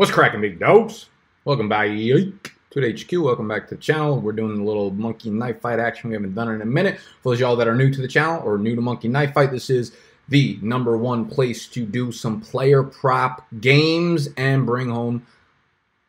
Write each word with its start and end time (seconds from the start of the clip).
What's 0.00 0.10
cracking, 0.10 0.40
big 0.40 0.58
dogs? 0.58 1.10
Welcome 1.44 1.68
back 1.68 1.88
to 1.88 2.40
the 2.74 2.90
HQ. 2.90 3.22
Welcome 3.22 3.48
back 3.48 3.68
to 3.68 3.74
the 3.74 3.80
channel. 3.82 4.18
We're 4.18 4.32
doing 4.32 4.58
a 4.58 4.64
little 4.64 4.90
monkey 4.92 5.28
knife 5.28 5.60
fight 5.60 5.78
action. 5.78 6.08
We 6.08 6.14
haven't 6.14 6.34
done 6.34 6.48
in 6.48 6.62
a 6.62 6.64
minute. 6.64 6.98
For 7.22 7.32
those 7.32 7.40
y'all 7.40 7.54
that 7.56 7.68
are 7.68 7.74
new 7.74 7.92
to 7.92 8.00
the 8.00 8.08
channel 8.08 8.40
or 8.42 8.56
new 8.56 8.74
to 8.74 8.80
monkey 8.80 9.08
knife 9.08 9.34
fight, 9.34 9.50
this 9.50 9.68
is 9.68 9.92
the 10.30 10.58
number 10.62 10.96
one 10.96 11.26
place 11.26 11.66
to 11.66 11.84
do 11.84 12.12
some 12.12 12.40
player 12.40 12.82
prop 12.82 13.46
games 13.60 14.30
and 14.38 14.64
bring 14.64 14.88
home 14.88 15.26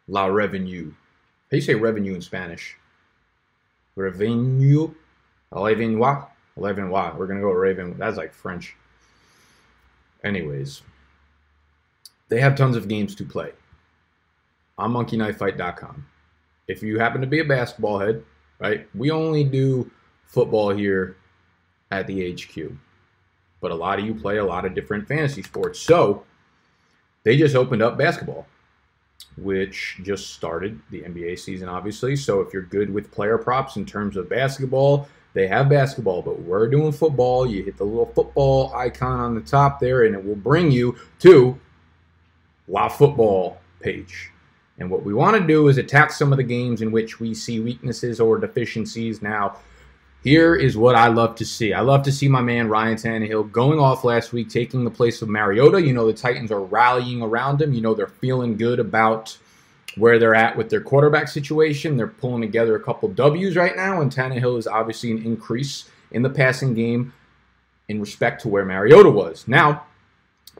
la 0.07 0.27
revenue. 0.27 0.85
How 0.85 1.49
do 1.49 1.57
you 1.57 1.61
say 1.61 1.75
revenue 1.75 2.15
in 2.15 2.21
Spanish? 2.21 2.77
Revenue? 3.97 4.93
Revenue? 5.51 5.97
Revenue. 6.55 6.91
We're 6.93 7.27
going 7.27 7.39
to 7.39 7.41
go 7.41 7.51
Raven. 7.51 7.97
That's 7.97 8.15
like 8.15 8.33
French. 8.33 8.73
Anyways, 10.23 10.81
they 12.29 12.39
have 12.39 12.55
tons 12.55 12.77
of 12.77 12.87
games 12.87 13.15
to 13.15 13.25
play 13.25 13.51
on 14.77 14.93
monkeyknifefight.com. 14.93 16.05
If 16.67 16.83
you 16.83 16.99
happen 16.99 17.21
to 17.21 17.27
be 17.27 17.39
a 17.39 17.45
basketball 17.45 17.99
head, 17.99 18.23
right, 18.59 18.87
we 18.95 19.11
only 19.11 19.43
do 19.43 19.89
football 20.25 20.69
here 20.69 21.17
at 21.91 22.07
the 22.07 22.33
HQ. 22.33 22.71
But 23.59 23.71
a 23.71 23.75
lot 23.75 23.99
of 23.99 24.05
you 24.05 24.15
play 24.15 24.37
a 24.37 24.45
lot 24.45 24.65
of 24.65 24.73
different 24.73 25.07
fantasy 25.07 25.43
sports. 25.43 25.79
So 25.79 26.23
they 27.23 27.37
just 27.37 27.55
opened 27.55 27.81
up 27.81 27.97
basketball, 27.97 28.47
which 29.37 29.99
just 30.03 30.33
started 30.33 30.79
the 30.89 31.01
NBA 31.01 31.37
season, 31.39 31.69
obviously. 31.69 32.15
So 32.15 32.41
if 32.41 32.53
you're 32.53 32.63
good 32.63 32.91
with 32.91 33.11
player 33.11 33.37
props 33.37 33.75
in 33.75 33.85
terms 33.85 34.17
of 34.17 34.29
basketball, 34.29 35.07
they 35.33 35.47
have 35.47 35.69
basketball, 35.69 36.21
but 36.21 36.41
we're 36.41 36.67
doing 36.67 36.91
football. 36.91 37.45
You 37.45 37.63
hit 37.63 37.77
the 37.77 37.85
little 37.85 38.11
football 38.13 38.73
icon 38.75 39.19
on 39.19 39.35
the 39.35 39.41
top 39.41 39.79
there, 39.79 40.03
and 40.03 40.15
it 40.15 40.25
will 40.25 40.35
bring 40.35 40.71
you 40.71 40.97
to 41.19 41.57
La 42.67 42.89
Football 42.89 43.61
page. 43.79 44.30
And 44.81 44.89
what 44.89 45.03
we 45.03 45.13
want 45.13 45.39
to 45.39 45.47
do 45.47 45.67
is 45.67 45.77
attack 45.77 46.11
some 46.11 46.33
of 46.33 46.37
the 46.37 46.43
games 46.43 46.81
in 46.81 46.91
which 46.91 47.19
we 47.19 47.35
see 47.35 47.59
weaknesses 47.59 48.19
or 48.19 48.39
deficiencies. 48.39 49.21
Now, 49.21 49.57
here 50.23 50.55
is 50.55 50.75
what 50.75 50.95
I 50.95 51.07
love 51.07 51.35
to 51.35 51.45
see. 51.45 51.71
I 51.71 51.81
love 51.81 52.01
to 52.03 52.11
see 52.11 52.27
my 52.27 52.41
man 52.41 52.67
Ryan 52.67 52.97
Tannehill 52.97 53.51
going 53.51 53.77
off 53.77 54.03
last 54.03 54.33
week, 54.33 54.49
taking 54.49 54.83
the 54.83 54.89
place 54.89 55.21
of 55.21 55.29
Mariota. 55.29 55.79
You 55.79 55.93
know, 55.93 56.07
the 56.07 56.13
Titans 56.13 56.51
are 56.51 56.61
rallying 56.61 57.21
around 57.21 57.61
him. 57.61 57.73
You 57.73 57.81
know, 57.81 57.93
they're 57.93 58.07
feeling 58.07 58.57
good 58.57 58.79
about 58.79 59.37
where 59.97 60.17
they're 60.17 60.33
at 60.33 60.57
with 60.57 60.71
their 60.71 60.81
quarterback 60.81 61.27
situation. 61.27 61.95
They're 61.95 62.07
pulling 62.07 62.41
together 62.41 62.75
a 62.75 62.83
couple 62.83 63.07
W's 63.09 63.55
right 63.55 63.75
now, 63.75 64.01
and 64.01 64.11
Tannehill 64.11 64.57
is 64.57 64.65
obviously 64.65 65.11
an 65.11 65.23
increase 65.23 65.89
in 66.09 66.23
the 66.23 66.29
passing 66.31 66.73
game 66.73 67.13
in 67.87 68.01
respect 68.01 68.41
to 68.41 68.47
where 68.47 68.65
Mariota 68.65 69.11
was. 69.11 69.47
Now, 69.47 69.85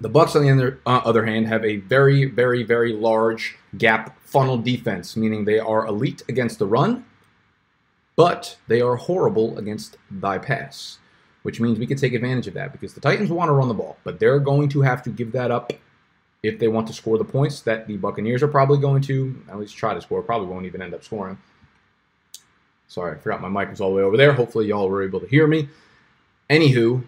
the 0.02 0.10
Bucks, 0.10 0.36
on 0.36 0.42
the 0.42 0.50
other, 0.50 0.80
uh, 0.86 1.02
other 1.06 1.26
hand, 1.26 1.48
have 1.48 1.64
a 1.64 1.78
very, 1.78 2.26
very, 2.26 2.64
very 2.64 2.92
large 2.92 3.56
gap 3.78 4.20
funnel 4.22 4.58
defense, 4.58 5.16
meaning 5.16 5.46
they 5.46 5.60
are 5.60 5.86
elite 5.86 6.24
against 6.28 6.58
the 6.58 6.66
run, 6.66 7.06
but 8.16 8.58
they 8.68 8.82
are 8.82 8.96
horrible 8.96 9.58
against 9.60 9.98
thy 10.10 10.40
pass, 10.40 10.98
which 11.44 11.60
means 11.60 11.78
we 11.78 11.86
can 11.86 11.98
take 11.98 12.14
advantage 12.14 12.48
of 12.48 12.56
that 12.56 12.72
because 12.72 12.96
the 12.96 13.00
Titans 13.00 13.30
want 13.32 13.50
to 13.50 13.54
run 13.54 13.68
the 13.68 13.76
ball, 13.76 13.96
but 14.04 14.20
they're 14.20 14.40
going 14.40 14.70
to 14.70 14.82
have 14.82 15.04
to 15.04 15.12
give 15.12 15.32
that 15.34 15.52
up 15.52 15.72
if 16.42 16.58
they 16.58 16.68
want 16.68 16.88
to 16.88 16.94
score 16.94 17.20
the 17.20 17.24
points 17.24 17.62
that 17.62 17.86
the 17.86 17.98
Buccaneers 17.98 18.42
are 18.42 18.48
probably 18.48 18.80
going 18.80 19.04
to 19.04 19.40
at 19.50 19.60
least 19.60 19.78
try 19.78 19.94
to 19.94 20.02
score. 20.02 20.24
Probably 20.24 20.48
won't 20.48 20.66
even 20.66 20.82
end 20.82 20.96
up 20.96 21.04
scoring. 21.04 21.38
Sorry, 22.88 23.16
I 23.16 23.20
forgot 23.20 23.40
my 23.42 23.50
mic 23.50 23.70
was 23.70 23.80
all 23.80 23.92
the 23.92 23.98
way 23.98 24.02
over 24.02 24.18
there. 24.18 24.34
Hopefully, 24.34 24.68
y'all 24.68 24.90
were 24.90 25.04
able 25.04 25.20
to 25.20 25.28
hear 25.28 25.46
me. 25.46 25.70
Anywho, 26.50 27.08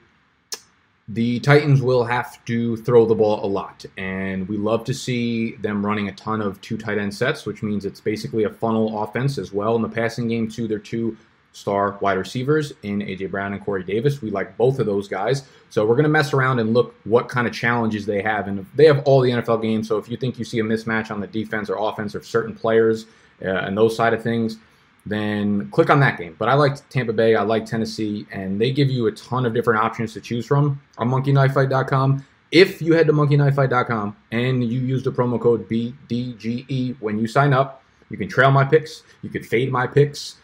the 1.09 1.39
Titans 1.41 1.81
will 1.81 2.05
have 2.05 2.43
to 2.45 2.77
throw 2.77 3.05
the 3.05 3.15
ball 3.15 3.43
a 3.43 3.47
lot, 3.47 3.85
and 3.97 4.47
we 4.47 4.55
love 4.57 4.85
to 4.85 4.93
see 4.93 5.55
them 5.57 5.85
running 5.85 6.07
a 6.07 6.13
ton 6.13 6.41
of 6.41 6.61
two 6.61 6.77
tight 6.77 6.97
end 6.97 7.13
sets, 7.13 7.45
which 7.45 7.61
means 7.61 7.83
it's 7.83 7.99
basically 7.99 8.45
a 8.45 8.49
funnel 8.49 9.03
offense 9.03 9.37
as 9.37 9.51
well 9.51 9.75
in 9.75 9.81
the 9.81 9.89
passing 9.89 10.29
game 10.29 10.49
to 10.51 10.65
their 10.65 10.79
two 10.79 11.17
star 11.51 11.97
wide 11.99 12.17
receivers 12.17 12.73
in 12.83 12.99
AJ 12.99 13.29
Brown 13.31 13.53
and 13.53 13.63
Corey 13.63 13.83
Davis. 13.83 14.21
We 14.21 14.31
like 14.31 14.55
both 14.55 14.79
of 14.79 14.85
those 14.85 15.09
guys, 15.09 15.43
so 15.69 15.85
we're 15.85 15.95
going 15.95 16.03
to 16.03 16.09
mess 16.09 16.31
around 16.31 16.59
and 16.59 16.73
look 16.73 16.95
what 17.03 17.27
kind 17.27 17.47
of 17.47 17.53
challenges 17.53 18.05
they 18.05 18.21
have, 18.21 18.47
and 18.47 18.65
they 18.73 18.85
have 18.85 19.03
all 19.03 19.19
the 19.19 19.31
NFL 19.31 19.61
games. 19.61 19.89
So 19.89 19.97
if 19.97 20.07
you 20.07 20.15
think 20.15 20.39
you 20.39 20.45
see 20.45 20.59
a 20.59 20.63
mismatch 20.63 21.11
on 21.11 21.19
the 21.19 21.27
defense 21.27 21.69
or 21.69 21.75
offense 21.77 22.15
of 22.15 22.25
certain 22.25 22.55
players 22.55 23.07
uh, 23.43 23.49
and 23.49 23.77
those 23.77 23.93
side 23.93 24.13
of 24.13 24.23
things 24.23 24.57
then 25.05 25.69
click 25.71 25.89
on 25.89 25.99
that 25.99 26.17
game. 26.17 26.35
But 26.39 26.49
I 26.49 26.53
like 26.53 26.87
Tampa 26.89 27.13
Bay, 27.13 27.35
I 27.35 27.43
like 27.43 27.65
Tennessee, 27.65 28.25
and 28.31 28.59
they 28.59 28.71
give 28.71 28.89
you 28.89 29.07
a 29.07 29.11
ton 29.11 29.45
of 29.45 29.53
different 29.53 29.81
options 29.81 30.13
to 30.13 30.21
choose 30.21 30.45
from 30.45 30.81
on 30.97 31.09
monkeyknifefight.com. 31.09 32.25
If 32.51 32.81
you 32.81 32.93
head 32.93 33.07
to 33.07 33.13
monkeyknifefight.com 33.13 34.15
and 34.31 34.63
you 34.63 34.79
use 34.79 35.03
the 35.03 35.11
promo 35.11 35.41
code 35.41 35.67
BDGE 35.67 36.95
when 36.99 37.17
you 37.17 37.27
sign 37.27 37.51
up, 37.51 37.83
you 38.09 38.17
can 38.17 38.29
trail 38.29 38.51
my 38.51 38.63
picks, 38.63 39.03
you 39.23 39.29
can 39.29 39.43
fade 39.43 39.71
my 39.71 39.87
picks. 39.87 40.35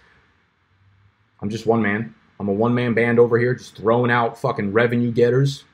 I'm 1.41 1.49
just 1.49 1.65
one 1.65 1.81
man. 1.81 2.13
I'm 2.39 2.47
a 2.47 2.53
one 2.53 2.73
man 2.73 2.93
band 2.93 3.19
over 3.19 3.37
here, 3.37 3.53
just 3.53 3.75
throwing 3.75 4.11
out 4.11 4.39
fucking 4.39 4.73
revenue 4.73 5.11
getters. 5.11 5.65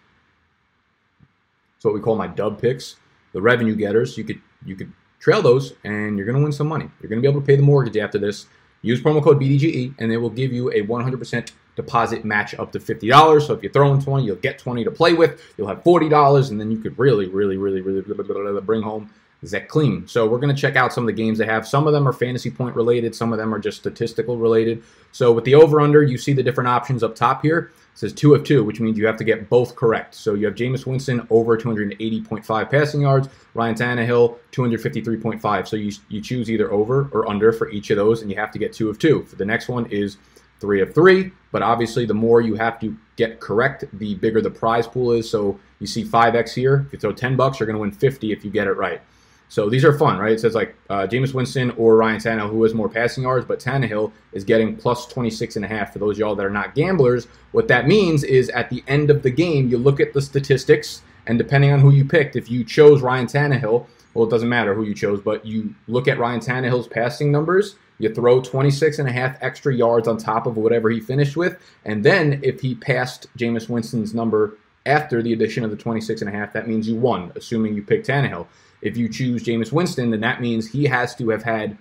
That's 1.75 1.85
what 1.85 1.93
we 1.93 2.01
call 2.01 2.15
my 2.15 2.27
dub 2.27 2.59
picks. 2.59 2.97
The 3.33 3.41
revenue 3.41 3.75
getters. 3.75 4.17
You 4.17 4.23
could 4.23 4.41
you 4.65 4.75
could 4.75 4.91
trail 5.19 5.41
those 5.41 5.73
and 5.83 6.17
you're 6.17 6.25
gonna 6.25 6.41
win 6.41 6.51
some 6.51 6.67
money. 6.67 6.89
You're 7.01 7.09
gonna 7.09 7.21
be 7.21 7.27
able 7.27 7.41
to 7.41 7.47
pay 7.47 7.55
the 7.55 7.61
mortgage 7.61 7.97
after 7.97 8.17
this 8.17 8.47
Use 8.85 9.01
promo 9.01 9.23
code 9.23 9.39
BDGE, 9.39 9.95
and 9.97 10.11
they 10.11 10.17
will 10.17 10.29
give 10.29 10.53
you 10.53 10.69
a 10.71 10.81
100% 10.81 11.51
deposit 11.75 12.23
match 12.23 12.53
up 12.55 12.71
to 12.71 12.79
$50. 12.79 13.41
So 13.41 13.53
if 13.53 13.63
you're 13.63 13.71
throwing 13.71 14.01
20, 14.01 14.23
you'll 14.23 14.35
get 14.35 14.59
20 14.59 14.83
to 14.83 14.91
play 14.91 15.13
with. 15.13 15.41
You'll 15.57 15.67
have 15.67 15.83
$40, 15.83 16.51
and 16.51 16.61
then 16.61 16.69
you 16.69 16.77
could 16.77 16.97
really, 16.97 17.27
really, 17.27 17.57
really, 17.57 17.81
really 17.81 18.61
bring 18.61 18.81
home 18.83 19.09
Zach 19.47 19.67
Clean. 19.67 20.07
So 20.07 20.27
we're 20.27 20.39
going 20.39 20.53
to 20.53 20.59
check 20.59 20.75
out 20.75 20.93
some 20.93 21.03
of 21.03 21.07
the 21.07 21.13
games 21.13 21.37
they 21.37 21.45
have. 21.45 21.67
Some 21.67 21.87
of 21.87 21.93
them 21.93 22.07
are 22.07 22.13
fantasy 22.13 22.51
point 22.51 22.75
related. 22.75 23.15
Some 23.15 23.31
of 23.31 23.39
them 23.39 23.53
are 23.53 23.59
just 23.59 23.77
statistical 23.77 24.37
related. 24.37 24.83
So 25.11 25.31
with 25.31 25.43
the 25.45 25.55
over-under, 25.55 26.03
you 26.03 26.17
see 26.17 26.33
the 26.33 26.43
different 26.43 26.67
options 26.67 27.03
up 27.03 27.15
top 27.15 27.41
here. 27.41 27.71
It 27.93 27.99
says 27.99 28.13
two 28.13 28.33
of 28.33 28.43
two, 28.43 28.63
which 28.63 28.79
means 28.81 28.97
you 28.97 29.05
have 29.07 29.17
to 29.17 29.23
get 29.23 29.49
both 29.49 29.75
correct. 29.75 30.15
So 30.15 30.33
you 30.33 30.45
have 30.47 30.55
Jameis 30.55 30.85
Winston 30.85 31.25
over 31.29 31.57
280.5 31.57 32.69
passing 32.69 33.01
yards, 33.01 33.29
Ryan 33.53 33.75
Tannehill 33.75 34.37
253.5. 34.51 35.67
So 35.67 35.75
you, 35.77 35.93
you 36.09 36.21
choose 36.21 36.51
either 36.51 36.71
over 36.71 37.09
or 37.13 37.29
under 37.29 37.53
for 37.53 37.69
each 37.69 37.89
of 37.91 37.97
those, 37.97 38.21
and 38.21 38.29
you 38.29 38.37
have 38.37 38.51
to 38.51 38.59
get 38.59 38.73
two 38.73 38.89
of 38.89 38.99
two. 38.99 39.23
For 39.23 39.37
the 39.37 39.45
next 39.45 39.69
one 39.69 39.85
is 39.85 40.17
three 40.59 40.81
of 40.81 40.93
three, 40.93 41.31
but 41.51 41.61
obviously 41.61 42.05
the 42.05 42.13
more 42.13 42.41
you 42.41 42.55
have 42.55 42.79
to 42.79 42.97
get 43.15 43.39
correct, 43.39 43.85
the 43.93 44.15
bigger 44.15 44.41
the 44.41 44.49
prize 44.49 44.87
pool 44.87 45.11
is. 45.11 45.29
So 45.29 45.59
you 45.79 45.87
see 45.87 46.03
5x 46.03 46.53
here. 46.53 46.85
If 46.87 46.93
you 46.93 46.99
throw 46.99 47.11
10 47.11 47.35
bucks, 47.35 47.59
you're 47.59 47.67
going 47.67 47.75
to 47.75 47.81
win 47.81 47.91
50 47.91 48.31
if 48.31 48.43
you 48.43 48.51
get 48.51 48.67
it 48.67 48.73
right. 48.73 49.01
So 49.47 49.69
these 49.69 49.85
are 49.85 49.97
fun, 49.97 50.17
right? 50.17 50.33
It 50.33 50.39
says 50.39 50.55
like 50.55 50.75
uh, 50.89 51.07
Jameis 51.07 51.33
Winston 51.33 51.71
or 51.71 51.95
Ryan 51.97 52.19
Tannehill, 52.19 52.49
who 52.49 52.63
has 52.63 52.73
more 52.73 52.89
passing 52.89 53.23
yards, 53.23 53.45
but 53.45 53.59
Tannehill 53.59 54.11
is 54.33 54.43
getting 54.43 54.75
plus 54.75 55.05
26 55.05 55.55
and 55.55 55.65
a 55.65 55.67
half. 55.67 55.93
For 55.93 55.99
those 55.99 56.17
y'all 56.17 56.35
that 56.35 56.45
are 56.45 56.49
not 56.49 56.75
gamblers, 56.75 57.27
what 57.51 57.67
that 57.67 57.87
means 57.87 58.23
is 58.23 58.49
at 58.49 58.69
the 58.69 58.83
end 58.87 59.09
of 59.09 59.23
the 59.23 59.29
game, 59.29 59.69
you 59.69 59.77
look 59.77 59.99
at 59.99 60.13
the 60.13 60.21
statistics, 60.21 61.03
and 61.27 61.37
depending 61.37 61.71
on 61.71 61.79
who 61.79 61.91
you 61.91 62.05
picked, 62.05 62.35
if 62.35 62.49
you 62.49 62.63
chose 62.63 63.01
Ryan 63.01 63.27
Tannehill, 63.27 63.85
well, 64.13 64.25
it 64.25 64.31
doesn't 64.31 64.49
matter 64.49 64.73
who 64.73 64.83
you 64.83 64.95
chose, 64.95 65.21
but 65.21 65.45
you 65.45 65.75
look 65.87 66.07
at 66.07 66.17
Ryan 66.17 66.39
Tannehill's 66.39 66.87
passing 66.87 67.31
numbers, 67.31 67.75
you 67.99 68.13
throw 68.13 68.41
26 68.41 68.99
and 68.99 69.07
a 69.07 69.11
half 69.11 69.37
extra 69.41 69.73
yards 69.73 70.07
on 70.07 70.17
top 70.17 70.47
of 70.47 70.57
whatever 70.57 70.89
he 70.89 70.99
finished 70.99 71.37
with, 71.37 71.57
and 71.83 72.03
then 72.03 72.39
if 72.43 72.61
he 72.61 72.75
passed 72.75 73.27
Jameis 73.37 73.69
Winston's 73.69 74.13
number 74.13 74.57
after 74.85 75.21
the 75.21 75.33
addition 75.33 75.63
of 75.63 75.71
the 75.71 75.77
26 75.77 76.21
and 76.21 76.29
a 76.29 76.33
half, 76.33 76.53
that 76.53 76.67
means 76.67 76.87
you 76.87 76.95
won, 76.95 77.31
assuming 77.35 77.75
you 77.75 77.81
picked 77.81 78.07
Tannehill. 78.07 78.47
If 78.81 78.97
you 78.97 79.09
choose 79.09 79.43
Jameis 79.43 79.71
Winston, 79.71 80.11
then 80.11 80.21
that 80.21 80.41
means 80.41 80.69
he 80.69 80.85
has 80.85 81.15
to 81.15 81.29
have 81.29 81.43
had 81.43 81.77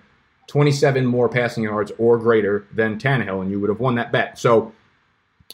27 0.47 1.05
more 1.05 1.29
passing 1.29 1.63
yards 1.63 1.91
or 1.97 2.17
greater 2.17 2.67
than 2.73 2.99
Tannehill, 2.99 3.41
and 3.41 3.51
you 3.51 3.59
would 3.59 3.69
have 3.69 3.79
won 3.79 3.95
that 3.95 4.11
bet. 4.11 4.37
So 4.37 4.71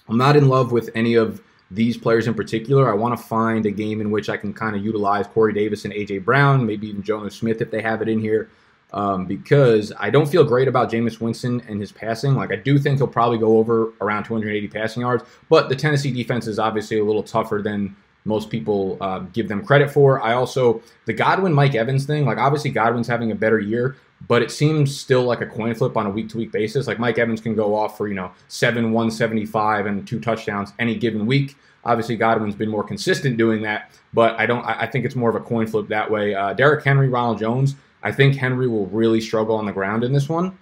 I'm 0.07 0.17
not 0.17 0.35
in 0.35 0.47
love 0.47 0.71
with 0.71 0.89
any 0.95 1.15
of 1.15 1.41
these 1.69 1.97
players 1.97 2.27
in 2.27 2.33
particular. 2.33 2.91
I 2.91 2.95
want 2.95 3.17
to 3.17 3.23
find 3.23 3.65
a 3.65 3.71
game 3.71 4.01
in 4.01 4.11
which 4.11 4.29
I 4.29 4.37
can 4.37 4.53
kind 4.53 4.75
of 4.75 4.83
utilize 4.83 5.27
Corey 5.27 5.53
Davis 5.53 5.85
and 5.85 5.93
AJ 5.93 6.25
Brown, 6.25 6.65
maybe 6.65 6.87
even 6.87 7.01
Jonnu 7.01 7.31
Smith 7.31 7.61
if 7.61 7.71
they 7.71 7.81
have 7.81 8.01
it 8.01 8.09
in 8.09 8.19
here. 8.19 8.49
Um, 8.93 9.25
because 9.25 9.93
I 9.97 10.09
don't 10.09 10.27
feel 10.27 10.43
great 10.43 10.67
about 10.67 10.91
Jameis 10.91 11.21
Winston 11.21 11.61
and 11.69 11.79
his 11.79 11.93
passing. 11.93 12.35
Like 12.35 12.51
I 12.51 12.57
do 12.57 12.77
think 12.77 12.97
he'll 12.97 13.07
probably 13.07 13.37
go 13.37 13.57
over 13.57 13.93
around 14.01 14.25
280 14.25 14.67
passing 14.67 15.01
yards, 15.01 15.23
but 15.47 15.69
the 15.69 15.77
Tennessee 15.77 16.11
defense 16.11 16.45
is 16.45 16.59
obviously 16.59 16.99
a 16.99 17.05
little 17.05 17.23
tougher 17.23 17.61
than 17.63 17.95
most 18.25 18.49
people 18.49 18.97
uh, 19.01 19.19
give 19.33 19.47
them 19.47 19.65
credit 19.65 19.89
for. 19.91 20.21
I 20.21 20.33
also 20.33 20.81
the 21.05 21.13
Godwin 21.13 21.53
Mike 21.53 21.75
Evans 21.75 22.05
thing. 22.05 22.25
Like 22.25 22.37
obviously 22.37 22.71
Godwin's 22.71 23.07
having 23.07 23.31
a 23.31 23.35
better 23.35 23.59
year, 23.59 23.95
but 24.27 24.41
it 24.41 24.51
seems 24.51 24.95
still 24.99 25.23
like 25.23 25.41
a 25.41 25.47
coin 25.47 25.73
flip 25.75 25.97
on 25.97 26.05
a 26.05 26.09
week 26.09 26.29
to 26.29 26.37
week 26.37 26.51
basis. 26.51 26.87
Like 26.87 26.99
Mike 26.99 27.17
Evans 27.17 27.41
can 27.41 27.55
go 27.55 27.75
off 27.75 27.97
for 27.97 28.07
you 28.07 28.13
know 28.13 28.31
seven 28.47 28.91
one 28.91 29.09
seventy 29.11 29.45
five 29.45 29.85
and 29.85 30.07
two 30.07 30.19
touchdowns 30.19 30.73
any 30.79 30.95
given 30.95 31.25
week. 31.25 31.55
Obviously 31.83 32.15
Godwin's 32.15 32.55
been 32.55 32.69
more 32.69 32.83
consistent 32.83 33.37
doing 33.37 33.63
that, 33.63 33.91
but 34.13 34.39
I 34.39 34.45
don't. 34.45 34.63
I 34.63 34.85
think 34.85 35.03
it's 35.05 35.15
more 35.15 35.29
of 35.29 35.35
a 35.35 35.39
coin 35.39 35.65
flip 35.65 35.87
that 35.87 36.09
way. 36.11 36.35
Uh, 36.35 36.53
Derrick 36.53 36.83
Henry, 36.85 37.09
Ronald 37.09 37.39
Jones. 37.39 37.75
I 38.03 38.11
think 38.11 38.35
Henry 38.35 38.67
will 38.67 38.85
really 38.87 39.21
struggle 39.21 39.55
on 39.55 39.65
the 39.65 39.71
ground 39.71 40.03
in 40.03 40.13
this 40.13 40.29
one. 40.29 40.57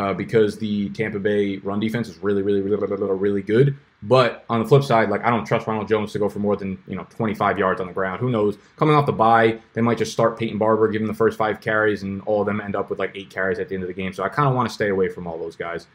uh, 0.00 0.14
because 0.14 0.56
the 0.58 0.88
Tampa 0.90 1.18
Bay 1.18 1.58
run 1.58 1.80
defense 1.80 2.08
is 2.08 2.18
really, 2.18 2.42
really, 2.42 2.60
really, 2.62 2.76
really, 2.76 3.12
really 3.18 3.42
good. 3.42 3.76
But 4.02 4.44
on 4.48 4.60
the 4.60 4.66
flip 4.66 4.82
side, 4.82 5.10
like 5.10 5.22
I 5.24 5.30
don't 5.30 5.44
trust 5.44 5.66
Ronald 5.66 5.86
Jones 5.86 6.12
to 6.12 6.18
go 6.18 6.28
for 6.28 6.38
more 6.38 6.56
than 6.56 6.82
you 6.86 6.96
know 6.96 7.06
25 7.10 7.58
yards 7.58 7.80
on 7.80 7.86
the 7.86 7.92
ground. 7.92 8.20
Who 8.20 8.30
knows? 8.30 8.56
Coming 8.76 8.94
off 8.94 9.04
the 9.04 9.12
bye, 9.12 9.58
they 9.74 9.82
might 9.82 9.98
just 9.98 10.12
start 10.12 10.38
Peyton 10.38 10.56
Barber, 10.56 10.88
give 10.88 11.02
him 11.02 11.08
the 11.08 11.14
first 11.14 11.36
five 11.36 11.60
carries, 11.60 12.02
and 12.02 12.22
all 12.22 12.40
of 12.40 12.46
them 12.46 12.60
end 12.60 12.76
up 12.76 12.88
with 12.88 12.98
like 12.98 13.12
eight 13.14 13.28
carries 13.28 13.58
at 13.58 13.68
the 13.68 13.74
end 13.74 13.84
of 13.84 13.88
the 13.88 13.94
game. 13.94 14.12
So 14.12 14.22
I 14.22 14.30
kind 14.30 14.48
of 14.48 14.54
want 14.54 14.68
to 14.68 14.74
stay 14.74 14.88
away 14.88 15.08
from 15.10 15.26
all 15.26 15.38
those 15.38 15.56
guys. 15.56 15.86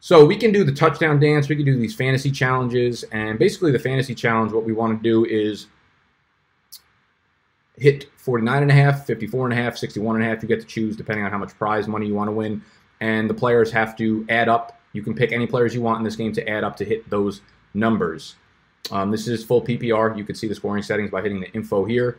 So 0.00 0.24
we 0.24 0.36
can 0.36 0.50
do 0.50 0.64
the 0.64 0.72
touchdown 0.72 1.20
dance. 1.20 1.48
We 1.48 1.56
can 1.56 1.64
do 1.64 1.78
these 1.78 1.94
fantasy 1.94 2.32
challenges, 2.32 3.04
and 3.04 3.38
basically 3.38 3.70
the 3.70 3.78
fantasy 3.78 4.14
challenge. 4.14 4.52
What 4.52 4.64
we 4.64 4.72
want 4.72 5.00
to 5.00 5.02
do 5.02 5.24
is 5.24 5.68
hit 7.76 8.10
49 8.16 8.62
and 8.62 8.70
a 8.70 8.74
half, 8.74 9.06
54 9.06 9.46
and 9.46 9.58
a 9.58 9.62
half, 9.62 9.78
61 9.78 10.16
and 10.16 10.24
a 10.24 10.28
half. 10.28 10.42
You 10.42 10.48
get 10.48 10.60
to 10.60 10.66
choose 10.66 10.96
depending 10.96 11.24
on 11.24 11.30
how 11.30 11.38
much 11.38 11.56
prize 11.56 11.86
money 11.86 12.06
you 12.06 12.14
want 12.14 12.28
to 12.28 12.32
win. 12.32 12.62
And 13.00 13.30
the 13.30 13.34
players 13.34 13.70
have 13.70 13.96
to 13.98 14.26
add 14.28 14.48
up. 14.48 14.79
You 14.92 15.02
can 15.02 15.14
pick 15.14 15.32
any 15.32 15.46
players 15.46 15.74
you 15.74 15.82
want 15.82 15.98
in 15.98 16.04
this 16.04 16.16
game 16.16 16.32
to 16.32 16.48
add 16.48 16.64
up 16.64 16.76
to 16.76 16.84
hit 16.84 17.08
those 17.08 17.42
numbers. 17.74 18.36
Um, 18.90 19.10
this 19.10 19.28
is 19.28 19.44
full 19.44 19.62
PPR. 19.62 20.16
You 20.16 20.24
can 20.24 20.34
see 20.34 20.48
the 20.48 20.54
scoring 20.54 20.82
settings 20.82 21.10
by 21.10 21.22
hitting 21.22 21.40
the 21.40 21.50
info 21.52 21.84
here. 21.84 22.18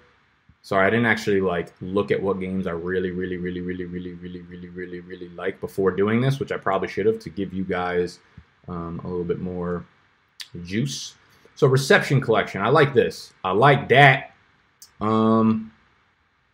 Sorry, 0.63 0.85
I 0.85 0.89
didn't 0.89 1.07
actually 1.07 1.41
like 1.41 1.73
look 1.81 2.11
at 2.11 2.21
what 2.21 2.39
games 2.39 2.67
I 2.67 2.71
really, 2.71 3.11
really, 3.11 3.37
really, 3.37 3.61
really, 3.61 3.85
really, 3.85 4.13
really, 4.13 4.41
really, 4.41 4.69
really, 4.69 4.99
really 4.99 5.29
like 5.29 5.59
before 5.59 5.91
doing 5.91 6.21
this, 6.21 6.39
which 6.39 6.51
I 6.51 6.57
probably 6.57 6.87
should 6.87 7.07
have 7.07 7.19
to 7.19 7.29
give 7.29 7.51
you 7.51 7.63
guys 7.63 8.19
um, 8.67 9.01
a 9.03 9.07
little 9.07 9.25
bit 9.25 9.39
more 9.39 9.85
juice. 10.63 11.15
So 11.55 11.67
reception 11.67 12.21
collection, 12.21 12.61
I 12.61 12.69
like 12.69 12.93
this. 12.93 13.33
I 13.43 13.51
like 13.51 13.89
that. 13.89 14.33
Um, 14.99 15.71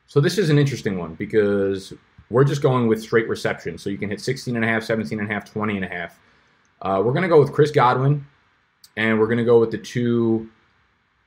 so 0.07 0.21
this 0.21 0.37
is 0.37 0.49
an 0.49 0.57
interesting 0.57 0.97
one 0.97 1.15
because 1.15 1.93
we're 2.29 2.43
just 2.43 2.61
going 2.61 2.87
with 2.87 3.01
straight 3.01 3.27
reception. 3.29 3.77
So 3.77 3.89
you 3.89 3.97
can 3.97 4.09
hit 4.09 4.21
16 4.21 4.55
and 4.55 4.65
a 4.65 4.67
half, 4.67 4.83
17 4.83 5.19
and 5.19 5.29
a 5.29 5.33
half, 5.33 5.51
20 5.51 5.75
and 5.75 5.85
a 5.85 5.87
half. 5.87 6.19
Uh, 6.81 7.01
we're 7.03 7.13
going 7.13 7.23
to 7.23 7.29
go 7.29 7.39
with 7.39 7.53
Chris 7.53 7.71
Godwin, 7.71 8.25
and 8.95 9.19
we're 9.19 9.25
going 9.27 9.37
to 9.37 9.45
go 9.45 9.59
with 9.59 9.71
the 9.71 9.77
two 9.77 10.49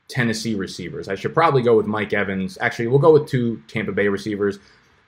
Tennessee 0.08 0.55
receivers. 0.55 1.08
I 1.08 1.14
should 1.14 1.35
probably 1.35 1.62
go 1.62 1.76
with 1.76 1.87
Mike 1.87 2.12
Evans. 2.12 2.58
Actually, 2.61 2.88
we'll 2.88 2.99
go 2.99 3.12
with 3.12 3.29
two 3.29 3.62
Tampa 3.67 3.93
Bay 3.93 4.08
receivers 4.08 4.58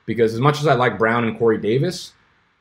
because 0.06 0.34
as 0.34 0.40
much 0.40 0.60
as 0.60 0.66
I 0.66 0.74
like 0.74 0.98
Brown 0.98 1.24
and 1.24 1.38
Corey 1.38 1.58
Davis, 1.58 2.12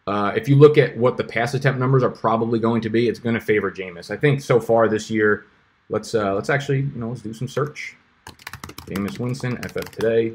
uh, 0.08 0.34
if 0.36 0.50
you 0.50 0.56
look 0.56 0.78
at 0.78 0.98
what 0.98 1.18
the 1.18 1.24
pass 1.24 1.54
attempt 1.54 1.80
numbers 1.80 2.04
are 2.04 2.10
probably 2.10 2.60
going 2.60 2.82
to 2.82 2.90
be, 2.90 3.08
it's 3.08 3.20
going 3.20 3.36
to 3.36 3.42
favor 3.42 3.72
Jameis. 3.72 4.12
I 4.12 4.18
think 4.18 4.42
so 4.42 4.60
far 4.60 4.90
this 4.90 5.10
year, 5.10 5.46
let's 5.90 6.14
uh, 6.14 6.34
let's 6.34 6.50
actually 6.50 6.80
you 6.80 6.92
know 6.96 7.10
let's 7.10 7.22
do 7.22 7.34
some 7.34 7.48
search. 7.48 7.96
Jameis 8.88 9.20
Winston, 9.20 9.58
FF 9.62 9.92
today. 9.92 10.34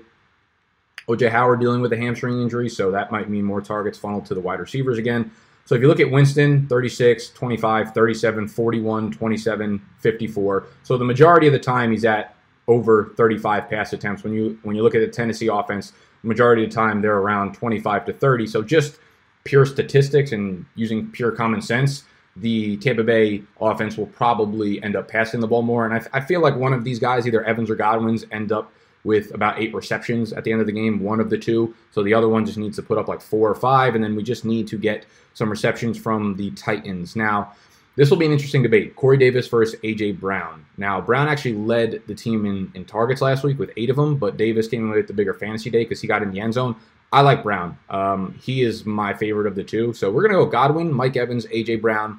OJ 1.08 1.31
Howard 1.31 1.61
dealing 1.61 1.81
with 1.81 1.93
a 1.93 1.97
hamstring 1.97 2.41
injury, 2.41 2.69
so 2.69 2.91
that 2.91 3.12
might 3.12 3.31
mean 3.31 3.44
more 3.44 3.61
targets 3.61 3.99
funneled 3.99 4.26
to 4.26 4.35
the 4.35 4.41
wide 4.41 4.61
receivers 4.61 4.99
again. 4.99 5.31
So 5.64 5.75
if 5.75 5.81
you 5.81 5.88
look 5.88 6.00
at 6.00 6.11
Winston, 6.11 6.67
36, 6.69 7.31
25, 7.31 7.93
37, 7.93 8.49
41, 8.49 9.11
27, 9.12 9.82
54. 9.99 10.67
So 10.85 10.97
the 10.97 11.05
majority 11.05 11.47
of 11.49 11.53
the 11.53 11.58
time 11.58 11.91
he's 11.91 12.05
at 12.05 12.37
over 12.69 13.12
35 13.17 13.69
pass 13.69 13.93
attempts. 13.93 14.25
When 14.25 14.32
you 14.32 14.58
when 14.62 14.76
you 14.76 14.82
look 14.82 14.94
at 14.94 15.00
the 15.00 15.08
Tennessee 15.08 15.49
offense, 15.49 15.93
majority 16.23 16.64
of 16.64 16.70
the 16.70 16.75
time 16.75 17.00
they're 17.00 17.19
around 17.19 17.55
25 17.55 18.06
to 18.06 18.12
30. 18.12 18.47
So 18.47 18.62
just 18.62 18.99
pure 19.44 19.67
statistics 19.67 20.32
and 20.32 20.64
using 20.75 21.09
pure 21.11 21.31
common 21.31 21.62
sense, 21.62 22.05
the 22.37 22.76
Tampa 22.79 23.05
Bay 23.05 23.43
offense 23.61 23.97
will 23.97 24.06
probably 24.06 24.82
end 24.82 24.97
up 24.97 25.09
passing 25.09 25.41
the 25.41 25.47
ball 25.47 25.62
more. 25.62 25.87
And 25.87 25.94
I, 25.94 26.19
I, 26.19 26.20
feel 26.20 26.41
like 26.41 26.56
one 26.56 26.73
of 26.73 26.85
these 26.85 26.99
guys, 26.99 27.26
either 27.26 27.44
Evans 27.44 27.70
or 27.70 27.76
Godwin's, 27.76 28.25
end 28.32 28.50
up 28.50 28.73
with 29.06 29.32
about 29.32 29.61
eight 29.61 29.73
receptions 29.73 30.32
at 30.32 30.43
the 30.43 30.50
end 30.50 30.61
of 30.61 30.67
the 30.67 30.73
game, 30.73 31.00
one 31.00 31.20
of 31.20 31.31
the 31.31 31.38
two. 31.38 31.75
So 31.93 32.03
the 32.03 32.12
other 32.12 32.29
one 32.29 32.44
just 32.44 32.58
needs 32.58 32.76
to 32.76 32.82
put 32.82 32.99
up 32.99 33.06
like 33.06 33.20
four 33.20 33.49
or 33.49 33.55
five. 33.55 33.94
And 33.94 34.03
then 34.03 34.17
we 34.17 34.23
just 34.25 34.44
need 34.44 34.67
to 34.69 34.76
get 34.76 35.06
some 35.32 35.49
receptions 35.49 35.97
from 35.97 36.37
the 36.37 36.50
Titans. 36.50 37.14
Now, 37.14 37.53
this 37.94 38.11
will 38.11 38.17
be 38.17 38.26
an 38.26 38.32
interesting 38.32 38.64
debate. 38.64 38.97
Corey 38.97 39.17
Davis 39.17 39.47
versus 39.47 39.79
A.J. 39.85 40.12
Brown. 40.12 40.67
Now, 40.76 41.00
Brown 41.00 41.29
actually 41.29 41.55
led 41.55 42.03
the 42.08 42.14
team 42.14 42.44
in, 42.44 42.70
in 42.75 42.85
targets 42.85 43.23
last 43.23 43.44
week 43.44 43.58
with 43.58 43.70
eight 43.76 43.88
of 43.88 43.97
them, 43.97 44.17
but 44.17 44.37
Davis 44.37 44.67
came 44.69 44.82
in 44.82 44.91
with 44.91 45.06
the 45.06 45.14
bigger 45.14 45.32
fantasy 45.32 45.70
day 45.70 45.85
because 45.85 46.00
he 46.00 46.09
got 46.09 46.23
in 46.23 46.32
the 46.32 46.41
end 46.41 46.55
zone. 46.55 46.75
I 47.12 47.20
like 47.20 47.44
Brown. 47.44 47.79
Um, 47.88 48.37
he 48.43 48.62
is 48.62 48.85
my 48.85 49.14
favorite 49.14 49.47
of 49.47 49.55
the 49.55 49.64
two. 49.64 49.94
So 49.94 50.11
we're 50.11 50.23
going 50.23 50.38
to 50.38 50.44
go 50.44 50.50
Godwin, 50.50 50.93
Mike 50.93 51.17
Evans, 51.17 51.47
A.J. 51.50 51.76
Brown 51.76 52.19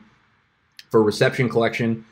for 0.90 1.04
reception 1.04 1.50
collection. 1.50 2.06